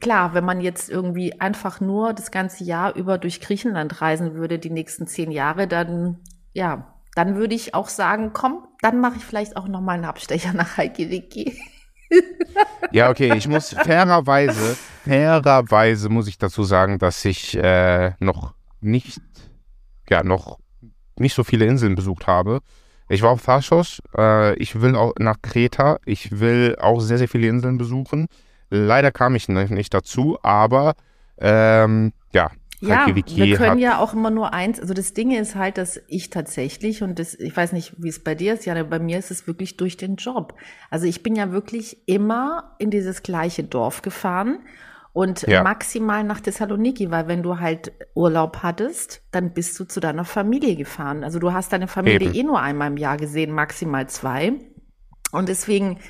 klar, 0.00 0.32
wenn 0.32 0.44
man 0.44 0.62
jetzt 0.62 0.90
irgendwie 0.90 1.38
einfach 1.38 1.80
nur 1.80 2.14
das 2.14 2.30
ganze 2.30 2.64
Jahr 2.64 2.96
über 2.96 3.18
durch 3.18 3.40
Griechenland 3.40 4.00
reisen 4.00 4.34
würde, 4.34 4.58
die 4.58 4.70
nächsten 4.70 5.06
zehn 5.06 5.30
Jahre, 5.30 5.68
dann, 5.68 6.18
ja, 6.54 6.93
dann 7.14 7.36
würde 7.36 7.54
ich 7.54 7.74
auch 7.74 7.88
sagen, 7.88 8.32
komm, 8.32 8.66
dann 8.80 9.00
mache 9.00 9.16
ich 9.16 9.24
vielleicht 9.24 9.56
auch 9.56 9.68
nochmal 9.68 9.96
einen 9.96 10.04
Abstecher 10.04 10.52
nach 10.52 10.78
Reykjavik. 10.78 11.56
Ja, 12.92 13.10
okay, 13.10 13.34
ich 13.36 13.48
muss 13.48 13.70
fairerweise, 13.70 14.76
fairerweise 15.04 16.08
muss 16.08 16.28
ich 16.28 16.38
dazu 16.38 16.62
sagen, 16.62 16.98
dass 16.98 17.24
ich 17.24 17.56
äh, 17.56 18.12
noch 18.20 18.54
nicht, 18.80 19.20
ja, 20.08 20.22
noch 20.22 20.58
nicht 21.18 21.34
so 21.34 21.44
viele 21.44 21.64
Inseln 21.64 21.94
besucht 21.94 22.26
habe. 22.26 22.60
Ich 23.08 23.22
war 23.22 23.30
auf 23.30 23.42
Thasos, 23.44 24.00
äh, 24.16 24.54
ich 24.56 24.80
will 24.80 24.96
auch 24.96 25.12
nach 25.18 25.36
Kreta, 25.42 25.98
ich 26.04 26.38
will 26.40 26.76
auch 26.80 27.00
sehr, 27.00 27.18
sehr 27.18 27.28
viele 27.28 27.48
Inseln 27.48 27.78
besuchen. 27.78 28.26
Leider 28.70 29.10
kam 29.12 29.34
ich 29.34 29.48
nicht 29.48 29.92
dazu, 29.92 30.38
aber 30.42 30.94
ähm, 31.38 32.12
ja, 32.32 32.50
ja, 32.88 33.06
wir 33.14 33.56
können 33.56 33.78
ja 33.78 33.98
auch 33.98 34.14
immer 34.14 34.30
nur 34.30 34.52
eins. 34.52 34.80
Also 34.80 34.94
das 34.94 35.14
Ding 35.14 35.32
ist 35.32 35.54
halt, 35.54 35.78
dass 35.78 36.00
ich 36.08 36.30
tatsächlich 36.30 37.02
und 37.02 37.18
das, 37.18 37.34
ich 37.34 37.56
weiß 37.56 37.72
nicht, 37.72 37.94
wie 37.98 38.08
es 38.08 38.22
bei 38.22 38.34
dir 38.34 38.54
ist, 38.54 38.64
ja, 38.66 38.82
bei 38.82 38.98
mir 38.98 39.18
ist 39.18 39.30
es 39.30 39.46
wirklich 39.46 39.76
durch 39.76 39.96
den 39.96 40.16
Job. 40.16 40.54
Also 40.90 41.06
ich 41.06 41.22
bin 41.22 41.36
ja 41.36 41.52
wirklich 41.52 42.06
immer 42.06 42.76
in 42.78 42.90
dieses 42.90 43.22
gleiche 43.22 43.64
Dorf 43.64 44.02
gefahren 44.02 44.58
und 45.14 45.42
ja. 45.42 45.62
maximal 45.62 46.24
nach 46.24 46.40
Thessaloniki, 46.40 47.10
weil 47.10 47.28
wenn 47.28 47.42
du 47.42 47.60
halt 47.60 47.92
Urlaub 48.14 48.58
hattest, 48.62 49.22
dann 49.30 49.54
bist 49.54 49.78
du 49.78 49.84
zu 49.84 50.00
deiner 50.00 50.24
Familie 50.24 50.74
gefahren. 50.74 51.22
Also 51.22 51.38
du 51.38 51.52
hast 51.52 51.72
deine 51.72 51.86
Familie 51.86 52.28
Eben. 52.28 52.34
eh 52.34 52.42
nur 52.42 52.60
einmal 52.60 52.88
im 52.88 52.96
Jahr 52.96 53.16
gesehen, 53.16 53.52
maximal 53.52 54.08
zwei. 54.08 54.54
Und 55.30 55.48
deswegen, 55.48 56.00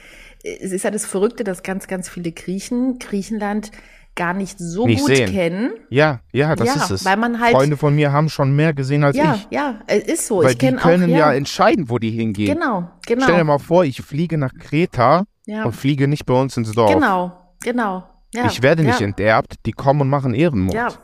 es 0.42 0.72
ist 0.72 0.84
ja 0.84 0.90
das 0.90 1.04
Verrückte, 1.04 1.44
dass 1.44 1.62
ganz, 1.62 1.86
ganz 1.86 2.08
viele 2.08 2.32
Griechen, 2.32 2.98
Griechenland 2.98 3.70
gar 4.14 4.34
nicht 4.34 4.58
so 4.58 4.86
nicht 4.86 5.00
gut 5.00 5.16
sehen. 5.16 5.30
kennen. 5.30 5.72
Ja, 5.90 6.20
ja, 6.32 6.54
das 6.54 6.68
ja, 6.68 6.74
ist 6.74 6.90
es. 6.90 7.04
Weil 7.04 7.16
man 7.16 7.40
halt 7.40 7.54
Freunde 7.54 7.76
von 7.76 7.94
mir 7.94 8.12
haben 8.12 8.28
schon 8.28 8.54
mehr 8.54 8.72
gesehen 8.72 9.04
als 9.04 9.16
ja, 9.16 9.34
ich. 9.34 9.48
Ja, 9.50 9.80
ja, 9.88 9.94
ist 9.96 10.26
so. 10.26 10.42
Weil 10.42 10.52
ich 10.52 10.58
die 10.58 10.72
können 10.72 11.04
auch, 11.04 11.16
ja. 11.16 11.30
ja. 11.30 11.34
entscheiden, 11.34 11.90
wo 11.90 11.98
die 11.98 12.10
hingehen. 12.10 12.54
Genau, 12.54 12.90
genau. 13.06 13.24
Stell 13.24 13.36
dir 13.36 13.44
mal 13.44 13.58
vor, 13.58 13.84
ich 13.84 14.00
fliege 14.02 14.38
nach 14.38 14.52
Kreta 14.54 15.24
und 15.46 15.72
fliege 15.72 16.08
nicht 16.08 16.26
bei 16.26 16.34
uns 16.34 16.56
ins 16.56 16.72
Dorf. 16.72 16.92
Genau, 16.92 17.32
genau. 17.62 18.04
Ich 18.46 18.62
werde 18.62 18.82
nicht 18.82 19.00
enterbt, 19.00 19.54
die 19.64 19.72
kommen 19.72 20.00
und 20.00 20.08
machen 20.08 20.34
Ehrenmord. 20.34 20.74
Ja. 20.74 20.88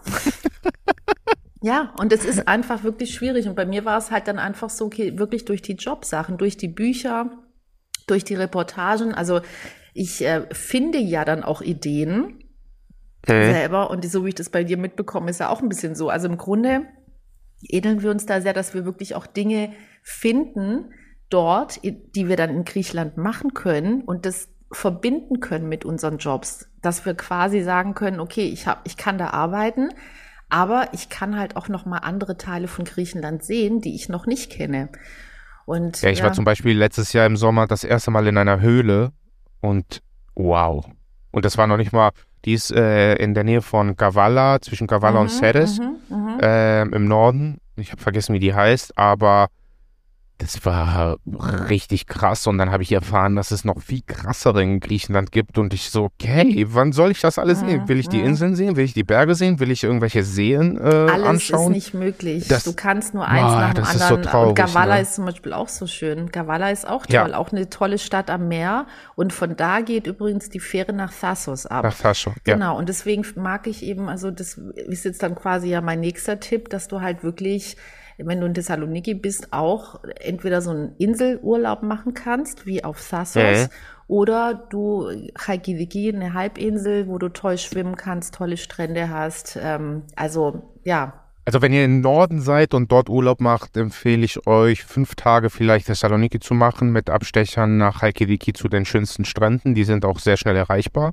Ja, 1.63 1.93
und 1.99 2.11
es 2.13 2.25
ist 2.25 2.49
einfach 2.49 2.85
wirklich 2.85 3.15
schwierig. 3.15 3.47
Und 3.47 3.55
bei 3.55 3.67
mir 3.67 3.85
war 3.85 3.99
es 3.99 4.11
halt 4.11 4.29
dann 4.29 4.39
einfach 4.39 4.71
so, 4.71 4.87
okay, 4.87 5.19
wirklich 5.19 5.45
durch 5.45 5.61
die 5.61 5.75
Jobsachen, 5.75 6.39
durch 6.39 6.57
die 6.57 6.69
Bücher, 6.69 7.31
durch 8.07 8.25
die 8.25 8.35
Reportagen. 8.35 9.15
Also 9.15 9.43
ich 9.93 10.25
äh, 10.25 10.47
finde 10.53 10.99
ja 10.99 11.25
dann 11.25 11.43
auch 11.43 11.61
Ideen, 11.61 12.39
okay. 13.23 13.53
selber. 13.53 13.91
Und 13.91 14.05
so 14.11 14.25
wie 14.25 14.31
ich 14.31 14.35
das 14.35 14.51
bei 14.51 14.65
dir 14.65 14.77
mitbekomme, 14.77 15.31
ist 15.31 15.41
ja 15.41 15.49
auch 15.49 15.63
ein 15.63 15.69
bisschen 15.69 15.95
so. 15.95 16.09
Also 16.09 16.29
im 16.29 16.39
Grunde 16.39 16.83
ähneln 17.63 18.03
wir 18.03 18.11
uns 18.11 18.27
da 18.27 18.41
sehr, 18.41 18.53
dass 18.53 18.75
wir 18.75 18.85
wirklich 18.85 19.15
auch 19.15 19.27
Dinge 19.27 19.73
finden 20.03 20.93
dort, 21.29 21.81
die 21.85 22.29
wir 22.29 22.37
dann 22.37 22.51
in 22.51 22.65
Griechenland 22.65 23.17
machen 23.17 23.55
können 23.55 24.03
und 24.03 24.27
das 24.27 24.49
verbinden 24.73 25.41
können 25.41 25.69
mit 25.69 25.85
unseren 25.85 26.19
Jobs, 26.19 26.69
dass 26.81 27.05
wir 27.05 27.15
quasi 27.15 27.63
sagen 27.63 27.95
können, 27.95 28.21
okay, 28.21 28.49
ich 28.49 28.67
hab, 28.67 28.87
ich 28.87 28.97
kann 28.97 29.19
da 29.19 29.29
arbeiten, 29.29 29.91
aber 30.49 30.89
ich 30.93 31.09
kann 31.09 31.37
halt 31.37 31.57
auch 31.57 31.69
noch 31.69 31.87
mal 31.87 31.99
andere 31.99 32.37
Teile 32.37 32.69
von 32.69 32.85
Griechenland 32.85 33.43
sehen, 33.43 33.81
die 33.81 33.95
ich 33.95 34.09
noch 34.09 34.27
nicht 34.27 34.51
kenne. 34.51 34.89
Und 35.67 36.03
ja, 36.03 36.11
ich 36.11 36.19
ja. 36.19 36.25
war 36.25 36.33
zum 36.33 36.45
Beispiel 36.45 36.77
letztes 36.77 37.13
Jahr 37.13 37.27
im 37.27 37.37
Sommer 37.37 37.67
das 37.67 37.85
erste 37.85 38.11
Mal 38.11 38.27
in 38.27 38.37
einer 38.37 38.61
Höhle 38.61 39.13
und 39.61 40.03
wow. 40.35 40.85
Und 41.31 41.45
das 41.45 41.59
war 41.59 41.67
noch 41.67 41.77
nicht 41.77 41.93
mal 41.93 42.11
die 42.45 42.55
ist 42.55 42.73
äh, 42.73 43.15
in 43.17 43.35
der 43.35 43.45
Nähe 43.45 43.63
von 43.63 43.97
Kavala, 43.97 44.61
zwischen 44.61 44.87
Kavala 44.87 45.17
mhm, 45.17 45.23
und 45.23 45.29
Ceres 45.29 45.81
äh, 46.41 46.83
im 46.83 47.07
Norden. 47.07 47.59
Ich 47.77 47.93
habe 47.93 48.01
vergessen, 48.01 48.35
wie 48.35 48.39
die 48.39 48.55
heißt, 48.55 48.97
aber 48.97 49.49
das 50.41 50.65
war 50.65 51.19
richtig 51.69 52.07
krass 52.07 52.47
und 52.47 52.57
dann 52.57 52.71
habe 52.71 52.83
ich 52.83 52.93
erfahren, 52.93 53.37
dass 53.37 53.51
es 53.51 53.65
noch 53.65 53.81
viel 53.81 54.01
krassere 54.07 54.63
in 54.63 54.81
Griechenland 54.81 55.33
gibt 55.33 55.59
und 55.59 55.75
ich 55.75 55.91
so, 55.91 56.05
okay, 56.05 56.67
wann 56.71 56.93
soll 56.93 57.11
ich 57.11 57.21
das 57.21 57.39
alles 57.39 57.61
sehen? 57.61 57.89
Will 57.89 57.99
ich 57.99 58.09
die 58.09 58.21
Inseln 58.21 58.57
sehen? 58.57 58.75
Will 58.77 58.85
ich 58.85 58.95
die 58.95 59.05
Berge 59.05 59.35
sehen? 59.35 59.61
Will 59.61 59.71
ich 59.71 59.85
irgendwelche 59.85 60.25
Seen 60.25 60.79
äh, 60.79 60.81
alles 60.81 61.27
anschauen? 61.27 61.67
Alles 61.67 61.77
ist 61.77 61.93
nicht 61.93 61.95
möglich. 61.95 62.49
Das, 62.49 62.65
du 62.65 62.73
kannst 62.73 63.13
nur 63.13 63.29
eins 63.29 63.43
boah, 63.43 63.61
nach 63.61 63.75
dem 63.75 63.85
anderen. 63.85 64.09
So 64.09 64.31
traurig, 64.31 64.49
und 64.49 64.55
Gavala 64.55 64.95
ne? 64.95 65.03
ist 65.03 65.15
zum 65.15 65.27
Beispiel 65.27 65.53
auch 65.53 65.69
so 65.69 65.87
schön. 65.87 66.31
Gavala 66.31 66.71
ist 66.71 66.89
auch 66.89 67.05
toll, 67.05 67.31
ja. 67.31 67.37
auch 67.37 67.53
eine 67.53 67.69
tolle 67.69 67.99
Stadt 67.99 68.31
am 68.31 68.49
Meer 68.49 68.87
und 69.17 69.35
von 69.35 69.57
da 69.57 69.83
geht 69.83 70.07
übrigens 70.07 70.49
die 70.49 70.61
Fähre 70.61 70.95
nach 70.95 71.13
Thassos 71.13 71.67
ab. 71.67 71.85
Nach 71.85 71.97
Thassos, 71.97 72.33
ja. 72.47 72.55
Genau 72.55 72.79
und 72.79 72.89
deswegen 72.89 73.27
mag 73.37 73.67
ich 73.67 73.83
eben, 73.83 74.09
also 74.09 74.31
das 74.31 74.59
ist 74.75 75.05
jetzt 75.05 75.23
dann 75.23 75.35
quasi 75.35 75.69
ja 75.69 75.83
mein 75.83 76.01
nächster 76.01 76.41
Tipp, 76.41 76.71
dass 76.71 76.89
du 76.89 77.03
halt 77.03 77.23
wirklich 77.23 77.77
wenn 78.25 78.41
du 78.41 78.47
in 78.47 78.55
Thessaloniki 78.55 79.15
bist, 79.15 79.53
auch 79.53 80.01
entweder 80.21 80.63
so 80.63 80.71
einen 80.71 80.95
Inselurlaub 80.99 81.83
machen 81.83 82.15
kannst, 82.15 82.67
wie 82.67 82.85
auf 82.85 83.07
Thassos, 83.09 83.43
äh. 83.43 83.69
oder 84.09 84.67
du 84.71 85.09
Reykjavik, 85.37 86.15
eine 86.15 86.35
Halbinsel, 86.35 87.09
wo 87.09 87.19
du 87.19 87.29
toll 87.29 87.59
schwimmen 87.59 87.97
kannst, 87.97 88.35
tolle 88.35 88.57
Strände 88.57 89.09
hast. 89.09 89.59
Ähm, 89.61 90.03
also 90.17 90.63
ja. 90.85 91.15
Also 91.45 91.63
wenn 91.63 91.73
ihr 91.73 91.85
im 91.85 92.01
Norden 92.01 92.41
seid 92.41 92.75
und 92.75 92.93
dort 92.93 93.09
Urlaub 93.09 93.41
macht, 93.41 93.77
empfehle 93.77 94.25
ich 94.25 94.47
euch, 94.47 94.85
fünf 94.85 95.15
Tage 95.15 95.51
vielleicht 95.51 95.87
Thessaloniki 95.87 96.39
zu 96.39 96.55
machen 96.55 96.93
mit 96.93 97.11
Abstechern 97.11 97.79
nach 97.79 98.03
Reykjavik 98.03 98.57
zu 98.57 98.69
den 98.69 98.85
schönsten 98.85 99.25
Stränden. 99.25 99.75
Die 99.75 99.85
sind 99.85 100.05
auch 100.05 100.19
sehr 100.19 100.37
schnell 100.37 100.57
erreichbar. 100.57 101.13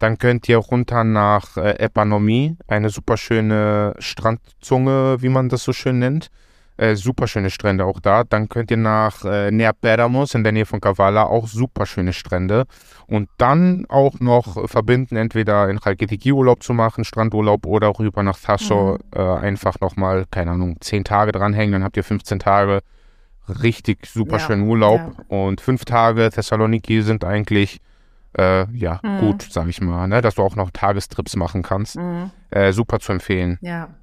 Dann 0.00 0.16
könnt 0.16 0.48
ihr 0.48 0.56
runter 0.56 1.04
nach 1.04 1.58
äh, 1.58 1.78
Epanomi, 1.78 2.56
eine 2.66 2.88
super 2.88 3.18
schöne 3.18 3.94
Strandzunge, 3.98 5.18
wie 5.20 5.28
man 5.28 5.50
das 5.50 5.62
so 5.62 5.72
schön 5.72 5.98
nennt. 5.98 6.30
Äh, 6.78 6.96
super 6.96 7.26
schöne 7.26 7.50
Strände 7.50 7.84
auch 7.84 8.00
da. 8.00 8.24
Dann 8.24 8.48
könnt 8.48 8.70
ihr 8.70 8.78
nach 8.78 9.26
äh, 9.26 9.50
Neaperamos 9.50 10.34
in 10.34 10.42
der 10.42 10.52
Nähe 10.52 10.64
von 10.64 10.80
Kavala, 10.80 11.24
auch 11.24 11.46
super 11.46 11.84
schöne 11.84 12.14
Strände. 12.14 12.64
Und 13.08 13.28
dann 13.36 13.84
auch 13.90 14.18
noch 14.20 14.70
verbinden, 14.70 15.16
entweder 15.16 15.68
in 15.68 15.78
Chalkidiki 15.78 16.32
Urlaub 16.32 16.62
zu 16.62 16.72
machen, 16.72 17.04
Strandurlaub 17.04 17.66
oder 17.66 17.92
rüber 17.98 18.22
nach 18.22 18.38
Thascho, 18.38 18.94
mhm. 18.94 18.98
äh, 19.14 19.20
einfach 19.20 19.80
nochmal, 19.80 20.24
keine 20.30 20.52
Ahnung, 20.52 20.78
10 20.80 21.04
Tage 21.04 21.32
dranhängen, 21.32 21.72
dann 21.72 21.84
habt 21.84 21.98
ihr 21.98 22.04
15 22.04 22.38
Tage 22.38 22.80
richtig 23.62 24.06
super 24.06 24.38
ja, 24.38 24.46
schönen 24.46 24.66
Urlaub. 24.66 25.00
Ja. 25.00 25.24
Und 25.28 25.60
fünf 25.60 25.84
Tage 25.84 26.30
Thessaloniki 26.30 27.02
sind 27.02 27.22
eigentlich 27.22 27.82
äh, 28.36 28.66
ja, 28.72 29.00
mhm. 29.02 29.18
gut, 29.18 29.48
sag 29.50 29.68
ich 29.68 29.80
mal, 29.80 30.06
ne? 30.08 30.20
dass 30.20 30.36
du 30.36 30.42
auch 30.42 30.56
noch 30.56 30.70
Tagestrips 30.70 31.36
machen 31.36 31.62
kannst. 31.62 31.96
Mhm. 31.96 32.30
Äh, 32.50 32.72
super 32.72 33.00
zu 33.00 33.12
empfehlen. 33.12 33.58
Ja. 33.60 33.94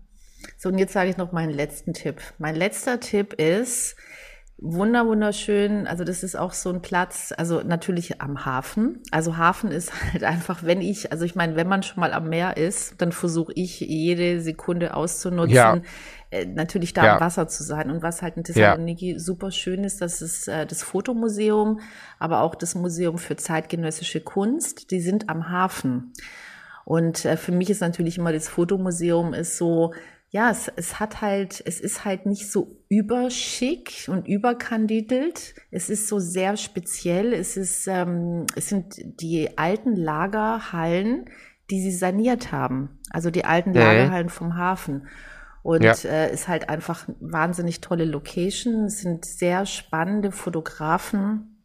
So, 0.57 0.69
und 0.69 0.77
jetzt 0.77 0.93
sage 0.93 1.09
ich 1.09 1.17
noch 1.17 1.31
meinen 1.31 1.51
letzten 1.51 1.93
Tipp. 1.93 2.21
Mein 2.37 2.55
letzter 2.55 2.99
Tipp 2.99 3.33
ist, 3.33 3.95
wunder 4.59 5.05
wunderschön. 5.05 5.87
Also 5.87 6.03
das 6.03 6.23
ist 6.23 6.35
auch 6.35 6.53
so 6.53 6.69
ein 6.69 6.81
Platz, 6.81 7.33
also 7.35 7.61
natürlich 7.61 8.21
am 8.21 8.45
Hafen. 8.45 9.01
Also 9.11 9.37
Hafen 9.37 9.71
ist 9.71 9.91
halt 10.13 10.23
einfach, 10.23 10.63
wenn 10.63 10.81
ich, 10.81 11.11
also 11.11 11.25
ich 11.25 11.35
meine, 11.35 11.55
wenn 11.55 11.67
man 11.67 11.83
schon 11.83 11.99
mal 11.99 12.13
am 12.13 12.29
Meer 12.29 12.57
ist, 12.57 13.01
dann 13.01 13.11
versuche 13.11 13.53
ich 13.55 13.79
jede 13.79 14.41
Sekunde 14.41 14.95
auszunutzen, 14.95 15.55
ja. 15.55 15.81
Äh, 16.31 16.45
natürlich 16.45 16.93
da 16.93 17.05
ja. 17.05 17.13
am 17.15 17.21
Wasser 17.21 17.47
zu 17.47 17.63
sein. 17.63 17.89
Und 17.89 18.01
was 18.01 18.21
halt 18.21 18.37
in 18.37 18.43
Thessaloniki 18.43 19.13
ja. 19.13 19.19
super 19.19 19.51
schön 19.51 19.83
ist, 19.83 20.01
das 20.01 20.21
ist 20.21 20.47
äh, 20.47 20.65
das 20.65 20.83
Fotomuseum, 20.83 21.79
aber 22.19 22.41
auch 22.41 22.55
das 22.55 22.75
Museum 22.75 23.17
für 23.17 23.35
zeitgenössische 23.35 24.21
Kunst. 24.21 24.91
Die 24.91 24.99
sind 24.99 25.29
am 25.29 25.49
Hafen. 25.49 26.13
Und 26.85 27.25
äh, 27.25 27.37
für 27.37 27.51
mich 27.51 27.69
ist 27.69 27.81
natürlich 27.81 28.17
immer 28.17 28.33
das 28.33 28.47
Fotomuseum 28.47 29.33
ist 29.33 29.57
so 29.57 29.93
ja, 30.29 30.51
es, 30.51 30.69
es 30.75 30.99
hat 30.99 31.21
halt, 31.21 31.63
es 31.65 31.79
ist 31.79 32.03
halt 32.03 32.25
nicht 32.25 32.51
so 32.51 32.81
überschick 32.89 34.07
und 34.07 34.27
überkandidelt. 34.27 35.55
Es 35.71 35.89
ist 35.89 36.07
so 36.07 36.19
sehr 36.19 36.57
speziell. 36.57 37.33
Es 37.33 37.55
ist, 37.55 37.87
ähm, 37.87 38.45
es 38.55 38.67
sind 38.67 38.95
die 39.21 39.57
alten 39.57 39.95
Lagerhallen, 39.95 41.29
die 41.69 41.81
sie 41.81 41.91
saniert 41.91 42.51
haben. 42.51 42.99
Also 43.09 43.31
die 43.31 43.45
alten. 43.45 43.73
Lagerhallen 43.73 44.29
vom 44.29 44.57
Hafen. 44.57 45.07
Und 45.67 45.83
Ja. 45.83 45.91
äh, 46.05 46.33
ist 46.33 46.47
halt 46.47 46.69
einfach 46.69 47.09
wahnsinnig 47.19 47.81
tolle 47.81 48.05
Location. 48.05 48.85
Es 48.85 48.99
sind 48.99 49.25
sehr 49.25 49.65
spannende 49.65 50.31
Fotografen. 50.31 51.61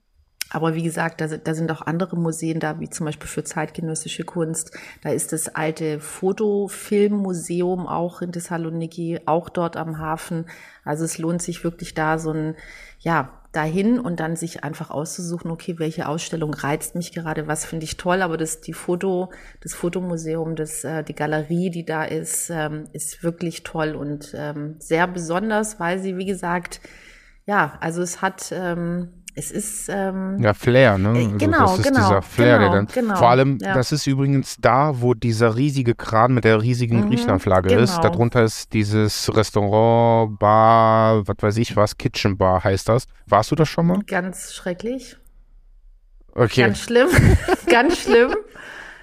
Aber 0.51 0.75
wie 0.75 0.83
gesagt, 0.83 1.21
da 1.21 1.29
sind, 1.29 1.47
da 1.47 1.55
sind 1.55 1.71
auch 1.71 1.83
andere 1.83 2.17
Museen 2.17 2.59
da, 2.59 2.81
wie 2.81 2.91
zum 2.91 3.07
Beispiel 3.07 3.29
für 3.29 3.45
zeitgenössische 3.45 4.25
Kunst. 4.25 4.77
Da 5.05 5.11
ist 5.11 5.33
das 5.33 5.55
alte 5.55 6.01
Fotofilmmuseum 6.01 7.87
auch 7.87 8.23
in 8.23 8.33
Thessaloniki, 8.33 9.21
auch 9.27 9.49
dort 9.49 9.77
am 9.77 9.99
Hafen. 9.99 10.47
Also 10.85 11.05
es 11.05 11.19
lohnt 11.19 11.41
sich 11.41 11.63
wirklich 11.63 11.95
da 11.95 12.19
so 12.19 12.33
ein, 12.33 12.57
ja, 12.99 13.42
dahin 13.53 14.01
und 14.01 14.19
dann 14.19 14.35
sich 14.35 14.65
einfach 14.65 14.91
auszusuchen, 14.91 15.51
okay, 15.51 15.79
welche 15.79 16.09
Ausstellung 16.09 16.55
reizt 16.55 16.95
mich 16.95 17.13
gerade, 17.13 17.47
was 17.47 17.67
finde 17.67 17.85
ich 17.85 17.99
toll, 17.99 18.23
aber 18.23 18.39
das, 18.39 18.63
die 18.63 18.73
Foto, 18.73 19.31
das 19.61 19.75
Fotomuseum, 19.75 20.57
das, 20.57 20.85
äh, 20.85 21.05
die 21.05 21.15
Galerie, 21.15 21.71
die 21.71 21.85
da 21.85 22.05
ist, 22.05 22.51
ähm, 22.51 22.89
ist 22.93 23.23
wirklich 23.23 23.63
toll 23.63 23.95
und 23.95 24.35
ähm, 24.35 24.77
sehr 24.79 25.07
besonders, 25.07 25.79
weil 25.79 25.99
sie, 25.99 26.17
wie 26.17 26.25
gesagt, 26.25 26.81
ja, 27.45 27.77
also 27.81 28.01
es 28.03 28.23
hat, 28.23 28.53
ähm, 28.53 29.22
es 29.35 29.51
ist, 29.51 29.89
ähm, 29.89 30.39
Ja, 30.41 30.53
Flair, 30.55 30.99
ne? 30.99 31.19
Äh, 31.19 31.25
Also 31.25 31.37
genau, 31.39 31.59
das 31.61 31.79
ist 31.79 31.85
genau, 31.87 31.99
dieser 32.09 32.23
Flair, 32.23 32.59
der 32.59 32.69
genau, 32.69 32.73
dann. 32.75 32.87
genau, 32.93 33.17
Vor 33.17 33.31
allem, 33.31 33.59
ja. 33.63 33.75
das 33.75 33.91
ist 33.93 34.07
übrigens 34.07 34.57
da, 34.61 35.01
wo 35.01 35.15
dieser 35.15 35.57
riesige 35.57 35.95
Kran 35.95 36.35
mit 36.35 36.45
der 36.45 36.61
riesigen 36.61 37.01
Mhm, 37.01 37.09
Griechenlandflagge 37.09 37.73
ist. 37.75 37.97
genau. 37.97 38.03
Darunter 38.11 38.43
ist 38.45 38.73
dieses 38.73 39.35
Restaurant, 39.35 40.39
Bar, 40.39 41.27
was 41.27 41.37
weiß 41.41 41.57
ich 41.57 41.77
was, 41.77 41.97
Kitchen 41.97 42.37
Bar 42.37 42.63
heißt 42.65 42.89
das. 42.89 43.07
Warst 43.27 43.51
du 43.51 43.55
das 43.55 43.69
schon 43.69 43.87
mal? 43.87 44.01
ganz 44.07 44.53
schrecklich, 44.55 45.17
Okay. 46.35 46.63
ganz 46.63 46.79
schlimm, 46.81 47.09
ganz 47.71 47.99
schlimm, 47.99 48.35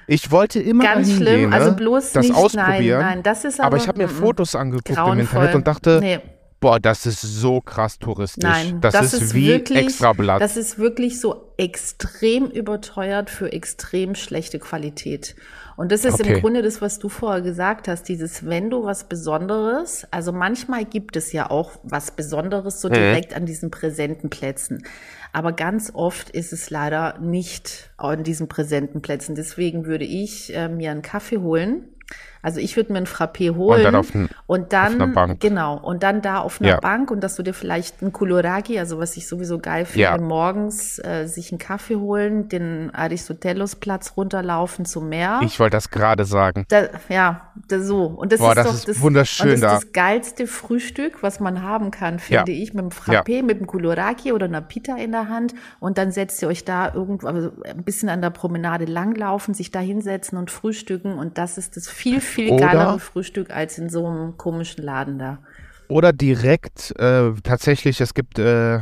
ich 0.08 0.32
wollte 0.32 0.60
immer 0.60 0.84
ganz 0.84 1.12
schlimm, 1.12 1.28
hingehen, 1.28 1.54
also 1.54 1.70
ne? 1.70 1.76
bloß 1.76 2.14
das 2.14 2.26
nicht, 2.28 2.36
ausprobieren. 2.36 3.00
nein, 3.02 3.16
nein, 3.18 3.24
das 3.24 3.46
ist 3.46 3.60
aber, 3.60 3.68
aber 3.68 3.78
ich 3.78 3.88
habe 3.88 4.00
mir 4.00 4.08
mm, 4.08 4.12
mm, 4.12 4.20
Fotos 4.20 4.56
angeguckt 4.56 4.90
im 4.90 4.96
grauenvoll. 4.96 5.20
Internet 5.22 5.56
und 5.56 5.68
dachte, 5.68 6.00
nee, 6.02 6.20
boah, 6.60 6.80
das 6.80 7.05
ist 7.05 7.22
so 7.22 7.62
krass 7.62 7.99
touristisch. 7.99 8.43
Nein, 8.43 8.82
das, 8.82 8.93
das 8.93 9.14
ist, 9.14 9.22
ist 9.22 9.34
wie 9.34 9.47
wirklich- 9.47 9.78
Extrablatt. 9.86 10.41
Das 10.41 10.57
ist 10.57 10.78
wirklich 10.78 11.20
so 11.20 11.51
extrem 11.57 12.45
überteuert 12.47 13.30
für 13.30 13.51
extrem 13.51 14.16
schlechte 14.16 14.60
Qualität. 14.60 15.36
Und 15.78 15.91
das 15.93 16.03
ist 16.03 16.16
Okay. 16.16 16.34
im 16.34 16.41
Grunde 16.41 16.62
das, 16.62 16.82
was 16.82 16.99
du 16.99 17.07
vorher 17.07 17.41
gesagt 17.41 17.88
hast, 17.88 18.03
dieses, 18.10 18.45
wenn 18.45 18.70
du 18.70 18.84
was 18.84 19.05
Besonderes, 19.05 20.05
also 20.12 20.34
manchmal 20.34 20.84
gibt 20.86 21.16
es 21.16 21.32
ja 21.32 21.49
auch 21.49 21.72
was 21.84 22.12
Besonderes 22.12 22.82
so 22.82 22.89
Mhm. 22.89 22.93
direkt 22.93 23.34
an 23.34 23.45
diesen 23.45 23.72
präsenten 23.72 24.30
Plätzen. 24.30 24.84
Aber 25.32 25.53
ganz 25.53 25.91
oft 25.93 26.30
ist 26.32 26.51
es 26.53 26.70
leider 26.70 27.18
nicht 27.20 27.91
an 27.97 28.24
diesen 28.24 28.47
präsenten 28.47 29.01
Plätzen. 29.01 29.36
Deswegen 29.36 29.86
würde 29.86 30.05
ich 30.05 30.53
äh, 30.55 30.68
mir 30.68 30.91
einen 30.91 31.01
Kaffee 31.03 31.38
holen. 31.38 31.86
Also 32.41 32.62
ich 32.62 32.78
würde 32.78 32.93
mir 32.93 32.99
einen 32.99 33.05
Frappé 33.05 33.53
holen. 33.53 33.84
dann 33.84 33.95
auf 33.95 34.16
ein- 34.16 34.30
und 34.47 34.72
dann, 34.72 34.93
einer 35.01 35.07
Bank. 35.07 35.41
genau, 35.41 35.78
und 35.78 36.03
dann 36.03 36.22
da 36.22 36.39
auf 36.39 36.62
einer 36.62 36.70
Ja. 36.70 36.80
Bank 36.80 37.12
und 37.12 37.22
dass 37.22 37.36
du 37.36 37.43
dir 37.43 37.53
vielleicht 37.53 38.01
einen 38.01 38.14
Kuluragi, 38.14 38.80
also 38.80 38.97
was 38.97 39.18
ich 39.18 39.28
sowieso 39.28 39.60
geil 39.60 39.84
finde, 39.84 39.99
Ja. 40.03 40.18
morgens 40.18 40.99
äh, 40.99 41.26
sich 41.28 41.51
einen 41.51 41.60
Kaffee 41.60 41.97
holen, 41.97 42.47
den 42.47 42.91
Aristotelusplatz 43.39 44.14
runterlaufen 44.18 44.86
zum 44.86 45.10
Meer. 45.10 45.41
ich 45.43 45.60
wollte 45.60 45.76
das 45.78 45.89
gerade 45.89 46.26
sagen. 46.26 46.66
Da, 46.70 46.88
ja, 47.10 47.51
da, 47.68 47.80
so. 47.82 48.05
Und 48.05 48.32
das 48.32 48.39
Boah, 48.39 48.51
ist 48.51 48.55
das 48.57 48.66
doch 48.68 48.74
ist 48.74 48.88
das, 48.88 49.01
wunderschön 49.01 49.49
und 49.49 49.51
das 49.55 49.62
da. 49.62 49.74
ist 49.78 49.84
das 49.84 49.91
geilste 49.93 50.47
Frühstück, 50.47 51.22
was 51.22 51.39
man 51.39 51.62
haben 51.62 51.91
kann, 51.91 52.20
finde 52.20 52.51
ich, 52.53 52.74
mit 52.74 52.80
einem 52.84 52.91
Frappé, 52.91 53.43
mit 53.43 53.57
einem 53.57 53.68
Kuluraki 53.68 54.32
oder 54.32 54.45
einer 54.45 54.62
Pita 54.62 54.95
in 54.95 55.12
der 55.12 55.30
Hand. 55.30 55.53
Und 55.80 55.97
dann 55.97 56.12
setzt 56.12 56.41
ihr 56.41 56.47
euch 56.47 56.66
da 56.66 56.93
irgendwo, 56.93 57.28
also 57.28 57.51
ein 57.66 57.84
bisschen 57.84 58.10
an 58.10 58.22
der 58.22 58.30
Promenade 58.30 58.86
langlaufen, 58.86 59.53
sich 59.53 59.72
da 59.72 59.80
hinsetzen 59.80 60.38
und 60.38 60.51
frühstücken. 60.51 61.14
Und 61.20 61.38
das 61.38 61.57
ist 61.57 61.76
das 61.76 61.89
viel, 62.00 62.22
viel 62.22 62.58
geilere 62.58 63.00
Frühstück 63.00 63.52
als 63.52 63.78
in 63.78 63.89
so 63.89 64.08
einem 64.08 64.38
komischen 64.38 64.84
Laden 64.84 65.20
da. 65.20 65.39
Oder 65.88 66.14
direkt, 66.14 66.93
äh, 67.00 67.32
tatsächlich, 67.43 68.00
es 68.00 68.14
gibt, 68.14 68.39
äh, 68.39 68.78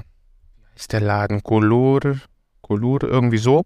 ist 0.76 0.94
der 0.94 1.02
Laden? 1.02 1.42
Color, 1.42 2.18
Color, 2.62 3.04
irgendwie 3.04 3.38
so. 3.38 3.64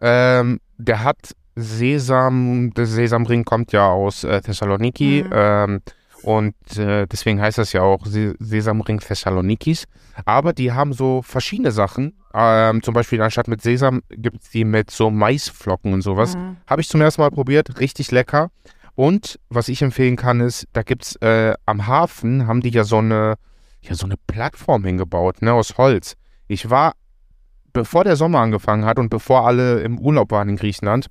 Ähm, 0.00 0.60
der 0.78 1.04
hat 1.04 1.34
Sesam, 1.54 2.72
der 2.74 2.86
Sesamring 2.86 3.44
kommt 3.44 3.72
ja 3.72 3.86
aus 3.88 4.24
äh, 4.24 4.40
Thessaloniki 4.40 5.24
Mhm. 5.24 5.30
ähm, 5.32 5.80
und 6.22 6.54
äh, 6.76 7.06
deswegen 7.06 7.40
heißt 7.40 7.58
das 7.58 7.72
ja 7.72 7.82
auch 7.82 8.04
Se 8.06 8.34
Sesamring 8.38 8.98
Thessalonikis. 9.00 9.84
Aber 10.24 10.52
die 10.52 10.72
haben 10.72 10.92
so 10.92 11.22
verschiedene 11.22 11.70
Sachen. 11.70 12.14
Ähm, 12.34 12.82
zum 12.82 12.94
Beispiel 12.94 13.20
anstatt 13.22 13.48
mit 13.48 13.62
Sesam 13.62 14.02
gibt 14.10 14.42
es 14.42 14.50
die 14.50 14.64
mit 14.64 14.90
so 14.90 15.10
Maisflocken 15.10 15.92
und 15.92 16.02
sowas. 16.02 16.36
Mhm. 16.36 16.56
Habe 16.66 16.80
ich 16.80 16.88
zum 16.88 17.00
ersten 17.00 17.22
Mal 17.22 17.30
probiert, 17.30 17.80
richtig 17.80 18.10
lecker. 18.10 18.50
Und 18.98 19.38
was 19.48 19.68
ich 19.68 19.80
empfehlen 19.82 20.16
kann, 20.16 20.40
ist, 20.40 20.66
da 20.72 20.82
gibt's 20.82 21.14
äh, 21.22 21.54
am 21.66 21.86
Hafen 21.86 22.48
haben 22.48 22.62
die 22.62 22.70
ja 22.70 22.82
so 22.82 22.98
eine, 22.98 23.36
ja 23.80 23.94
so 23.94 24.06
eine 24.06 24.16
Plattform 24.26 24.84
hingebaut, 24.84 25.40
ne, 25.40 25.52
aus 25.52 25.78
Holz. 25.78 26.16
Ich 26.48 26.68
war, 26.68 26.94
bevor 27.72 28.02
der 28.02 28.16
Sommer 28.16 28.40
angefangen 28.40 28.84
hat 28.84 28.98
und 28.98 29.08
bevor 29.08 29.46
alle 29.46 29.82
im 29.82 30.00
Urlaub 30.00 30.32
waren 30.32 30.48
in 30.48 30.56
Griechenland, 30.56 31.06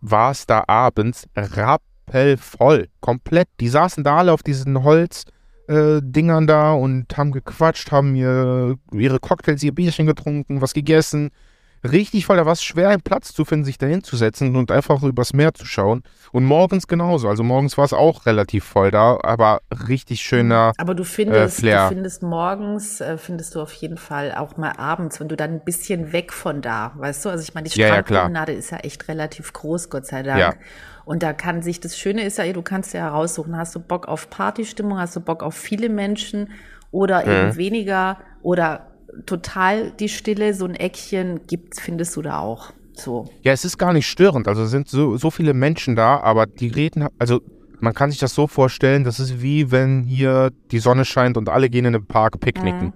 war 0.00 0.32
es 0.32 0.44
da 0.46 0.64
abends 0.66 1.28
rappelvoll, 1.36 2.88
komplett. 2.98 3.46
Die 3.60 3.68
saßen 3.68 4.02
da 4.02 4.16
alle 4.16 4.32
auf 4.32 4.42
diesen 4.42 4.82
Holzdingern 4.82 6.44
äh, 6.44 6.46
da 6.48 6.72
und 6.72 7.16
haben 7.16 7.30
gequatscht, 7.30 7.92
haben 7.92 8.16
ihr, 8.16 8.76
ihre 8.92 9.20
Cocktails, 9.20 9.62
ihr 9.62 9.72
Bierchen 9.72 10.06
getrunken, 10.06 10.60
was 10.60 10.74
gegessen. 10.74 11.30
Richtig 11.84 12.26
voll, 12.26 12.36
da 12.36 12.46
war 12.46 12.52
es 12.52 12.64
schwer, 12.64 12.88
einen 12.88 13.02
Platz 13.02 13.32
zu 13.32 13.44
finden, 13.44 13.64
sich 13.64 13.78
da 13.78 13.86
hinzusetzen 13.86 14.56
und 14.56 14.70
einfach 14.72 15.02
übers 15.02 15.32
Meer 15.32 15.54
zu 15.54 15.66
schauen. 15.66 16.02
Und 16.32 16.44
morgens 16.44 16.86
genauso. 16.88 17.28
Also 17.28 17.42
morgens 17.42 17.78
war 17.78 17.84
es 17.84 17.92
auch 17.92 18.26
relativ 18.26 18.64
voll 18.64 18.90
da, 18.90 19.18
aber 19.22 19.60
richtig 19.88 20.22
schöner. 20.22 20.72
Aber 20.78 20.94
du 20.94 21.04
findest, 21.04 21.62
äh, 21.62 21.70
du 21.76 21.88
findest 21.88 22.22
morgens, 22.22 23.00
äh, 23.00 23.18
findest 23.18 23.54
du 23.54 23.60
auf 23.60 23.72
jeden 23.74 23.98
Fall 23.98 24.34
auch 24.34 24.56
mal 24.56 24.72
abends, 24.72 25.20
wenn 25.20 25.28
du 25.28 25.36
dann 25.36 25.50
ein 25.50 25.64
bisschen 25.64 26.12
weg 26.12 26.32
von 26.32 26.60
da, 26.62 26.92
weißt 26.96 27.24
du? 27.24 27.28
Also 27.30 27.42
ich 27.42 27.54
meine, 27.54 27.68
die 27.68 27.78
Ja, 27.78 27.86
ja. 27.88 27.92
Strandpromenade 27.94 28.52
ist 28.52 28.70
ja 28.70 28.78
echt 28.78 29.06
relativ 29.08 29.52
groß, 29.52 29.90
Gott 29.90 30.06
sei 30.06 30.22
Dank. 30.22 30.40
Ja. 30.40 30.54
Und 31.04 31.22
da 31.22 31.32
kann 31.32 31.62
sich, 31.62 31.78
das 31.78 31.96
Schöne 31.96 32.24
ist 32.24 32.38
ja, 32.38 32.52
du 32.52 32.62
kannst 32.62 32.92
ja 32.94 33.02
heraussuchen, 33.02 33.56
hast 33.56 33.74
du 33.76 33.80
Bock 33.80 34.08
auf 34.08 34.28
Partystimmung, 34.28 34.98
hast 34.98 35.14
du 35.14 35.20
Bock 35.20 35.42
auf 35.44 35.54
viele 35.54 35.88
Menschen 35.88 36.50
oder 36.90 37.24
Mhm. 37.24 37.30
eben 37.32 37.56
weniger 37.56 38.18
oder 38.42 38.85
total 39.26 39.90
die 39.92 40.08
Stille, 40.08 40.54
so 40.54 40.64
ein 40.64 40.74
Eckchen 40.74 41.40
gibt's, 41.46 41.80
findest 41.80 42.16
du 42.16 42.22
da 42.22 42.38
auch. 42.40 42.72
So. 42.94 43.28
Ja, 43.42 43.52
es 43.52 43.64
ist 43.64 43.76
gar 43.78 43.92
nicht 43.92 44.06
störend. 44.08 44.48
Also 44.48 44.62
es 44.62 44.70
sind 44.70 44.88
so, 44.88 45.16
so 45.16 45.30
viele 45.30 45.52
Menschen 45.54 45.96
da, 45.96 46.18
aber 46.20 46.46
die 46.46 46.68
reden, 46.68 47.08
also 47.18 47.40
man 47.78 47.92
kann 47.92 48.10
sich 48.10 48.18
das 48.18 48.34
so 48.34 48.46
vorstellen, 48.46 49.04
das 49.04 49.20
ist 49.20 49.42
wie 49.42 49.70
wenn 49.70 50.02
hier 50.04 50.50
die 50.70 50.78
Sonne 50.78 51.04
scheint 51.04 51.36
und 51.36 51.50
alle 51.50 51.68
gehen 51.68 51.84
in 51.84 51.92
den 51.92 52.06
Park 52.06 52.40
picknicken. 52.40 52.94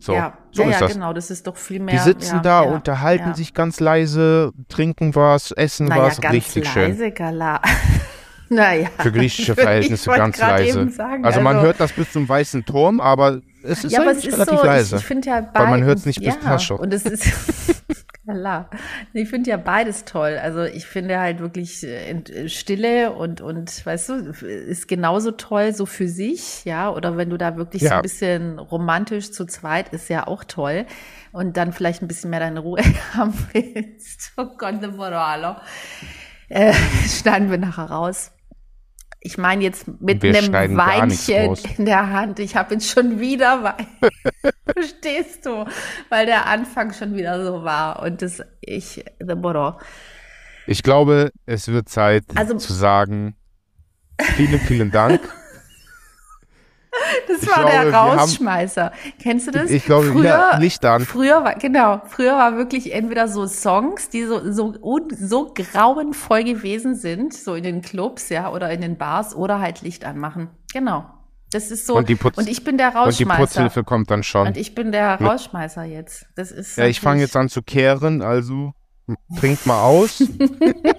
So, 0.00 0.12
Mhm, 0.12 0.18
ja, 0.18 0.38
so 0.50 0.62
ja, 0.62 0.68
ist 0.70 0.74
ja, 0.74 0.80
das. 0.80 0.92
genau, 0.94 1.12
das 1.12 1.30
ist 1.30 1.46
doch 1.46 1.56
viel 1.56 1.78
mehr. 1.78 1.94
Die 1.94 2.00
sitzen 2.00 2.36
ja, 2.36 2.42
da, 2.42 2.64
ja, 2.64 2.70
unterhalten 2.70 3.34
sich 3.34 3.54
ganz 3.54 3.78
leise, 3.78 4.50
trinken 4.68 5.14
was, 5.14 5.52
essen 5.52 5.86
naja, 5.86 6.02
was, 6.06 6.20
ganz 6.20 6.34
richtig 6.34 6.68
schön. 6.68 6.90
leise, 6.90 7.12
Gala. 7.12 7.60
naja. 8.48 8.88
Für 8.98 9.12
griechische 9.12 9.54
Verhältnisse 9.54 10.10
ganz 10.10 10.38
leise. 10.38 10.90
sagen, 10.90 11.24
also 11.24 11.40
man 11.40 11.56
also- 11.56 11.66
hört 11.68 11.78
das 11.80 11.92
bis 11.92 12.10
zum 12.10 12.28
weißen 12.28 12.64
Turm, 12.64 13.00
aber 13.00 13.40
es 13.62 13.84
ist 13.84 13.92
ja, 13.92 14.00
aber 14.02 14.12
es 14.12 14.24
ist 14.24 14.32
relativ 14.34 14.58
so, 14.58 14.64
leise. 14.66 14.96
ich, 14.96 15.02
ich 15.02 15.06
finde 15.06 15.28
ja 15.28 15.48
Weil 15.52 15.66
man 15.66 15.80
beid- 15.80 15.84
hört's 15.84 16.06
nicht 16.06 16.18
bis 16.18 16.26
ja, 16.34 16.40
Taschok. 16.40 16.80
Und 16.80 16.92
es 16.94 17.04
ist, 17.04 17.24
klar. 18.28 18.70
Ich 19.12 19.28
finde 19.28 19.50
ja 19.50 19.56
beides 19.56 20.04
toll. 20.04 20.38
Also 20.42 20.62
ich 20.62 20.86
finde 20.86 21.18
halt 21.18 21.40
wirklich 21.40 21.82
äh, 21.84 22.10
äh, 22.12 22.48
Stille 22.48 23.12
und, 23.12 23.40
und, 23.40 23.84
weißt 23.84 24.08
du, 24.08 24.14
ist 24.46 24.86
genauso 24.88 25.32
toll 25.32 25.72
so 25.74 25.84
für 25.86 26.08
sich, 26.08 26.64
ja. 26.64 26.90
Oder 26.90 27.16
wenn 27.16 27.30
du 27.30 27.36
da 27.36 27.56
wirklich 27.56 27.82
so 27.82 27.88
Ja. 27.88 27.96
ein 27.96 28.02
bisschen 28.02 28.58
romantisch 28.58 29.32
zu 29.32 29.46
zweit, 29.46 29.88
ist 29.90 30.08
ja 30.08 30.26
auch 30.26 30.44
toll. 30.44 30.86
Und 31.32 31.56
dann 31.56 31.72
vielleicht 31.72 32.02
ein 32.02 32.08
bisschen 32.08 32.30
mehr 32.30 32.40
deine 32.40 32.60
Ruhe 32.60 32.80
haben 33.14 33.34
willst. 33.52 34.32
Oh 34.36 34.46
Gott, 34.56 34.80
ne 34.80 34.88
Moralo. 34.88 35.56
Äh, 36.48 36.72
schneiden 37.08 37.50
wir 37.50 37.58
nachher 37.58 37.84
raus. 37.90 38.32
Ich 39.22 39.36
meine 39.36 39.62
jetzt 39.62 39.86
mit 40.00 40.22
Wir 40.22 40.34
einem 40.34 40.76
Weinchen 40.78 41.54
in 41.76 41.84
der 41.84 42.10
Hand. 42.10 42.38
Ich 42.38 42.56
habe 42.56 42.74
jetzt 42.74 42.88
schon 42.88 43.20
wieder 43.20 43.62
Wein. 43.62 43.86
Verstehst 44.72 45.44
du? 45.44 45.66
Weil 46.08 46.24
der 46.24 46.46
Anfang 46.46 46.92
schon 46.94 47.14
wieder 47.14 47.44
so 47.44 47.62
war 47.62 48.02
und 48.02 48.22
das 48.22 48.42
ich 48.62 49.04
the 49.18 49.34
Motto. 49.34 49.78
Ich 50.66 50.82
glaube, 50.82 51.32
es 51.44 51.68
wird 51.68 51.88
Zeit 51.90 52.24
Also- 52.34 52.56
zu 52.56 52.72
sagen, 52.72 53.36
vielen, 54.36 54.58
vielen 54.60 54.90
Dank. 54.90 55.20
Das 57.28 57.46
war 57.46 57.64
glaube, 57.64 57.70
der 57.70 57.94
Rausschmeißer. 57.94 58.84
Haben, 58.84 59.12
Kennst 59.20 59.46
du 59.46 59.50
das? 59.50 59.70
Ich 59.70 59.84
glaube, 59.84 60.06
früher, 60.06 60.24
ja, 60.24 60.56
Licht 60.58 60.84
an. 60.84 61.04
Früher 61.04 61.44
war, 61.44 61.54
genau, 61.54 62.02
früher 62.06 62.32
war 62.32 62.56
wirklich 62.56 62.92
entweder 62.92 63.28
so 63.28 63.46
Songs, 63.46 64.08
die 64.08 64.24
so, 64.24 64.52
so, 64.52 64.74
so 65.18 65.54
grauenvoll 65.54 66.44
gewesen 66.44 66.94
sind, 66.94 67.34
so 67.34 67.54
in 67.54 67.64
den 67.64 67.82
Clubs, 67.82 68.28
ja, 68.28 68.50
oder 68.50 68.70
in 68.70 68.80
den 68.80 68.96
Bars, 68.96 69.34
oder 69.34 69.60
halt 69.60 69.82
Licht 69.82 70.04
anmachen. 70.04 70.50
Genau. 70.72 71.06
Das 71.52 71.70
ist 71.70 71.86
so. 71.86 71.96
Und, 71.96 72.06
Putz, 72.18 72.38
und 72.38 72.48
ich 72.48 72.62
bin 72.62 72.78
der 72.78 72.94
Rausschmeißer. 72.94 73.08
Und 73.08 73.18
die 73.18 73.42
Putzhilfe 73.42 73.84
kommt 73.84 74.10
dann 74.10 74.22
schon. 74.22 74.48
Und 74.48 74.56
ich 74.56 74.74
bin 74.74 74.92
der 74.92 75.20
Rausschmeißer 75.20 75.84
jetzt. 75.84 76.26
Das 76.36 76.52
ist. 76.52 76.76
Ja, 76.76 76.86
ich 76.86 77.00
fange 77.00 77.22
jetzt 77.22 77.36
an 77.36 77.48
zu 77.48 77.62
kehren, 77.62 78.22
also 78.22 78.72
trinkt 79.38 79.66
mal 79.66 79.82
aus. 79.82 80.22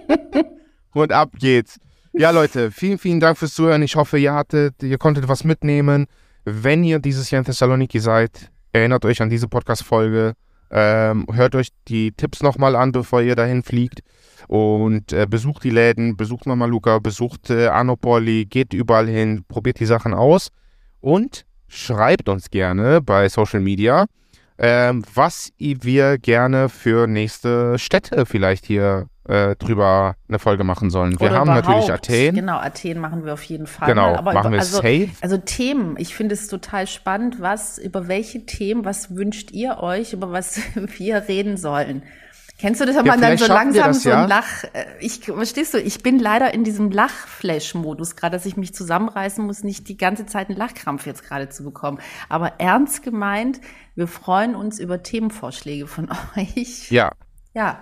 und 0.94 1.12
ab 1.14 1.32
geht's. 1.40 1.80
Ja, 2.14 2.32
Leute, 2.32 2.72
vielen, 2.72 2.98
vielen 2.98 3.22
Dank 3.22 3.38
fürs 3.38 3.54
Zuhören. 3.54 3.82
Ich 3.84 3.96
hoffe, 3.96 4.18
ihr 4.18 4.34
hattet, 4.34 4.84
ihr 4.84 4.98
konntet 4.98 5.30
was 5.30 5.46
mitnehmen. 5.46 6.08
Wenn 6.44 6.84
ihr 6.84 7.00
dieses 7.00 7.32
Jahr 7.32 7.40
in 7.40 7.46
Thessaloniki 7.46 8.00
seid, 8.00 8.52
erinnert 8.74 9.06
euch 9.06 9.22
an 9.22 9.30
diese 9.30 9.48
Podcast-Folge. 9.48 10.34
Ähm, 10.72 11.26
hört 11.32 11.56
euch 11.56 11.70
die 11.88 12.12
Tipps 12.12 12.44
nochmal 12.44 12.76
an, 12.76 12.92
bevor 12.92 13.22
ihr 13.22 13.38
dahin 13.38 13.64
fliegt. 13.64 14.02
Und 14.50 15.14
äh, 15.14 15.26
besucht 15.26 15.64
die 15.64 15.70
Läden, 15.70 16.18
besucht 16.18 16.46
Mama 16.46 16.66
Luca, 16.66 17.00
besucht 17.00 17.50
äh, 17.50 17.68
Anopoli, 17.68 18.46
geht 18.46 18.74
überall 18.74 19.08
hin, 19.08 19.46
probiert 19.48 19.80
die 19.80 19.86
Sachen 19.86 20.14
aus. 20.14 20.50
Und 21.00 21.46
schreibt 21.70 22.28
uns 22.28 22.50
gerne 22.50 23.00
bei 23.02 23.30
Social 23.30 23.62
Media, 23.62 24.06
ähm, 24.58 25.06
was 25.14 25.54
wir 25.58 26.18
gerne 26.18 26.68
für 26.68 27.08
nächste 27.08 27.80
Städte 27.80 28.26
vielleicht 28.26 28.66
hier 28.66 29.08
äh, 29.26 29.56
drüber 29.56 30.16
eine 30.28 30.40
Folge 30.40 30.64
machen 30.64 30.90
sollen. 30.90 31.20
Wir 31.20 31.30
Oder 31.30 31.40
haben 31.40 31.54
natürlich 31.54 31.92
Athen. 31.92 32.36
Genau, 32.36 32.58
Athen 32.58 33.00
machen 33.00 33.26
wir 33.26 33.34
auf 33.34 33.44
jeden 33.44 33.68
Fall. 33.68 33.90
Genau, 33.90 34.16
Aber 34.16 34.34
machen 34.34 34.52
wir 34.52 34.60
also, 34.60 34.78
safe. 34.78 35.10
Also 35.22 35.38
Themen, 35.38 35.96
ich 35.98 36.16
finde 36.16 36.34
es 36.34 36.48
total 36.48 36.88
spannend, 36.88 37.40
was, 37.40 37.78
über 37.78 38.08
welche 38.08 38.46
Themen, 38.46 38.84
was 38.86 39.16
wünscht 39.16 39.52
ihr 39.52 39.80
euch, 39.80 40.14
über 40.14 40.32
was 40.32 40.60
wir 40.76 41.28
reden 41.28 41.58
sollen? 41.58 42.04
Kennst 42.62 42.80
du 42.80 42.86
das, 42.86 42.96
wenn 42.96 43.06
ja, 43.06 43.14
man 43.14 43.22
dann 43.22 43.38
so 43.40 43.48
langsam 43.48 43.88
das, 43.88 44.04
so 44.04 44.12
ein 44.12 44.30
Lach, 44.30 44.64
äh, 44.74 44.86
ich, 45.00 45.26
verstehst 45.26 45.74
du, 45.74 45.80
ich 45.80 46.04
bin 46.04 46.20
leider 46.20 46.54
in 46.54 46.64
diesem 46.64 46.92
Lachflash-Modus 46.92 48.16
gerade, 48.16 48.38
dass 48.38 48.46
ich 48.46 48.56
mich 48.56 48.76
zusammenreißen 48.76 49.44
muss, 49.44 49.64
nicht 49.64 49.88
die 49.88 49.98
ganze 49.98 50.28
Zeit 50.28 50.50
einen 50.50 50.60
Lachkrampf 50.60 51.08
jetzt 51.08 51.24
gerade 51.24 51.50
zu 51.50 51.64
bekommen. 51.64 51.98
Aber 52.30 52.60
ernst 52.60 53.02
gemeint, 53.02 53.62
wir 53.96 54.08
freuen 54.08 54.56
uns 54.56 54.80
über 54.80 55.02
Themenvorschläge 55.02 55.88
von 55.88 56.10
euch. 56.38 56.92
Ja. 56.92 57.14
Ja. 57.56 57.80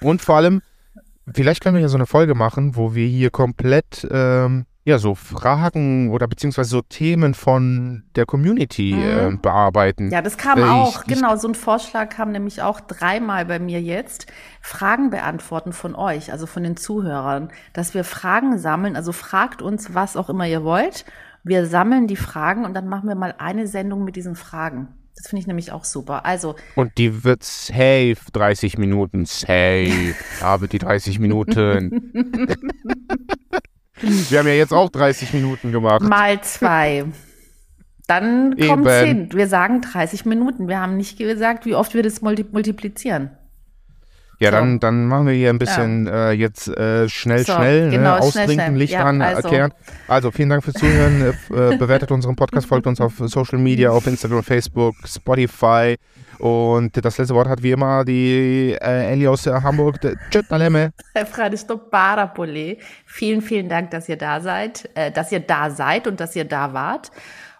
Und 0.00 0.22
vor 0.22 0.36
allem, 0.36 0.62
Vielleicht 1.32 1.62
können 1.62 1.76
wir 1.76 1.82
ja 1.82 1.88
so 1.88 1.96
eine 1.96 2.06
Folge 2.06 2.34
machen, 2.34 2.76
wo 2.76 2.94
wir 2.94 3.06
hier 3.06 3.30
komplett 3.30 4.06
ähm, 4.10 4.66
ja 4.84 4.98
so 4.98 5.14
Fragen 5.14 6.10
oder 6.10 6.26
beziehungsweise 6.26 6.70
so 6.70 6.82
Themen 6.82 7.34
von 7.34 8.04
der 8.16 8.26
Community 8.26 8.94
mhm. 8.94 9.34
äh, 9.34 9.36
bearbeiten. 9.36 10.10
Ja, 10.10 10.22
das 10.22 10.36
kam 10.36 10.58
äh, 10.58 10.64
auch, 10.64 11.02
ich, 11.02 11.14
genau, 11.14 11.36
so 11.36 11.48
ein 11.48 11.54
Vorschlag 11.54 12.08
kam 12.08 12.32
nämlich 12.32 12.62
auch 12.62 12.80
dreimal 12.80 13.44
bei 13.44 13.58
mir 13.58 13.80
jetzt. 13.80 14.26
Fragen 14.60 15.10
beantworten 15.10 15.72
von 15.72 15.94
euch, 15.94 16.32
also 16.32 16.46
von 16.46 16.62
den 16.62 16.76
Zuhörern, 16.76 17.50
dass 17.72 17.94
wir 17.94 18.04
Fragen 18.04 18.58
sammeln, 18.58 18.96
also 18.96 19.12
fragt 19.12 19.62
uns, 19.62 19.94
was 19.94 20.16
auch 20.16 20.30
immer 20.30 20.46
ihr 20.46 20.64
wollt. 20.64 21.04
Wir 21.42 21.66
sammeln 21.66 22.06
die 22.06 22.16
Fragen 22.16 22.64
und 22.64 22.74
dann 22.74 22.88
machen 22.88 23.08
wir 23.08 23.14
mal 23.14 23.34
eine 23.38 23.66
Sendung 23.66 24.04
mit 24.04 24.16
diesen 24.16 24.36
Fragen. 24.36 24.88
Das 25.20 25.28
finde 25.28 25.40
ich 25.42 25.46
nämlich 25.46 25.70
auch 25.70 25.84
super. 25.84 26.24
Also. 26.24 26.56
Und 26.76 26.96
die 26.96 27.24
wird 27.24 27.44
safe 27.44 28.16
30 28.32 28.78
Minuten. 28.78 29.26
Safe. 29.26 30.14
Habe 30.40 30.66
die 30.66 30.78
30 30.78 31.18
Minuten. 31.18 32.10
Wir 34.00 34.38
haben 34.38 34.46
ja 34.46 34.54
jetzt 34.54 34.72
auch 34.72 34.88
30 34.88 35.34
Minuten 35.34 35.72
gemacht. 35.72 36.00
Mal 36.00 36.40
zwei. 36.40 37.04
Dann 38.06 38.56
kommt 38.56 38.86
es 38.86 39.02
hin. 39.02 39.28
Wir 39.34 39.46
sagen 39.46 39.82
30 39.82 40.24
Minuten. 40.24 40.68
Wir 40.68 40.80
haben 40.80 40.96
nicht 40.96 41.18
gesagt, 41.18 41.66
wie 41.66 41.74
oft 41.74 41.92
wir 41.92 42.02
das 42.02 42.22
multiplizieren. 42.22 43.30
Ja, 44.40 44.50
so. 44.50 44.56
dann, 44.56 44.80
dann 44.80 45.06
machen 45.06 45.26
wir 45.26 45.34
hier 45.34 45.50
ein 45.50 45.58
bisschen 45.58 46.06
ja. 46.06 46.30
äh, 46.30 46.32
jetzt 46.32 46.66
äh, 46.68 47.08
schnell, 47.10 47.44
so, 47.44 47.52
schnell, 47.52 47.84
ne, 47.84 47.90
genau, 47.90 48.14
ne, 48.14 48.20
ausdrinken, 48.20 48.52
schnell, 48.54 48.66
schnell. 48.66 48.78
Licht 48.78 48.92
ja, 48.94 49.04
an, 49.04 49.20
also. 49.20 49.42
erklären. 49.42 49.72
Also 50.08 50.30
vielen 50.30 50.48
Dank 50.48 50.64
fürs 50.64 50.76
Zuhören. 50.76 51.34
Äh, 51.50 51.74
äh, 51.74 51.76
bewertet 51.76 52.10
unseren 52.10 52.36
Podcast, 52.36 52.66
folgt 52.66 52.86
uns 52.86 53.02
auf 53.02 53.12
Social 53.18 53.58
Media, 53.58 53.90
auf 53.90 54.06
Instagram, 54.06 54.42
Facebook, 54.42 54.96
Spotify. 55.06 55.96
Und 56.38 57.04
das 57.04 57.18
letzte 57.18 57.34
Wort 57.34 57.48
hat 57.48 57.62
wie 57.62 57.72
immer 57.72 58.02
die 58.02 58.74
äh, 58.80 59.12
Ellie 59.12 59.28
aus 59.30 59.46
äh, 59.46 59.52
Hamburg. 59.52 60.00
Tschüss, 60.30 60.48
Naleme. 60.48 60.94
Vielen, 63.04 63.42
vielen 63.42 63.68
Dank, 63.68 63.90
dass 63.90 64.08
ihr 64.08 64.16
da 64.16 64.40
seid, 64.40 64.88
äh, 64.94 65.12
dass 65.12 65.30
ihr 65.32 65.40
da 65.40 65.68
seid 65.68 66.06
und 66.06 66.18
dass 66.18 66.34
ihr 66.34 66.46
da 66.46 66.72
wart. 66.72 67.10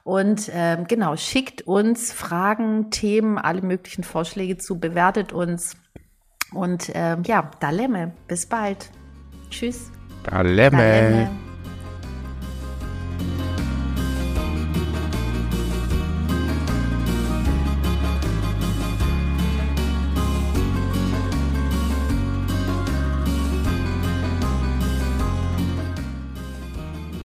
Und 0.03 0.51
ähm, 0.55 0.87
genau, 0.89 1.15
schickt 1.17 1.61
uns 1.63 2.11
Fragen, 2.11 2.91
Themen, 2.91 3.37
alle 3.37 3.61
möglichen 3.61 4.03
Vorschläge 4.03 4.57
zu, 4.57 4.81
bewertet 4.81 5.35
uns. 5.35 5.77
Und 6.53 6.91
ähm, 6.95 7.23
ja, 7.27 7.51
Dalemme. 7.61 8.13
Bis 8.27 8.47
bald. 8.47 8.91
Tschüss. 9.51 9.91
Dalemme. 10.25 10.77
Dalemme. 10.77 11.31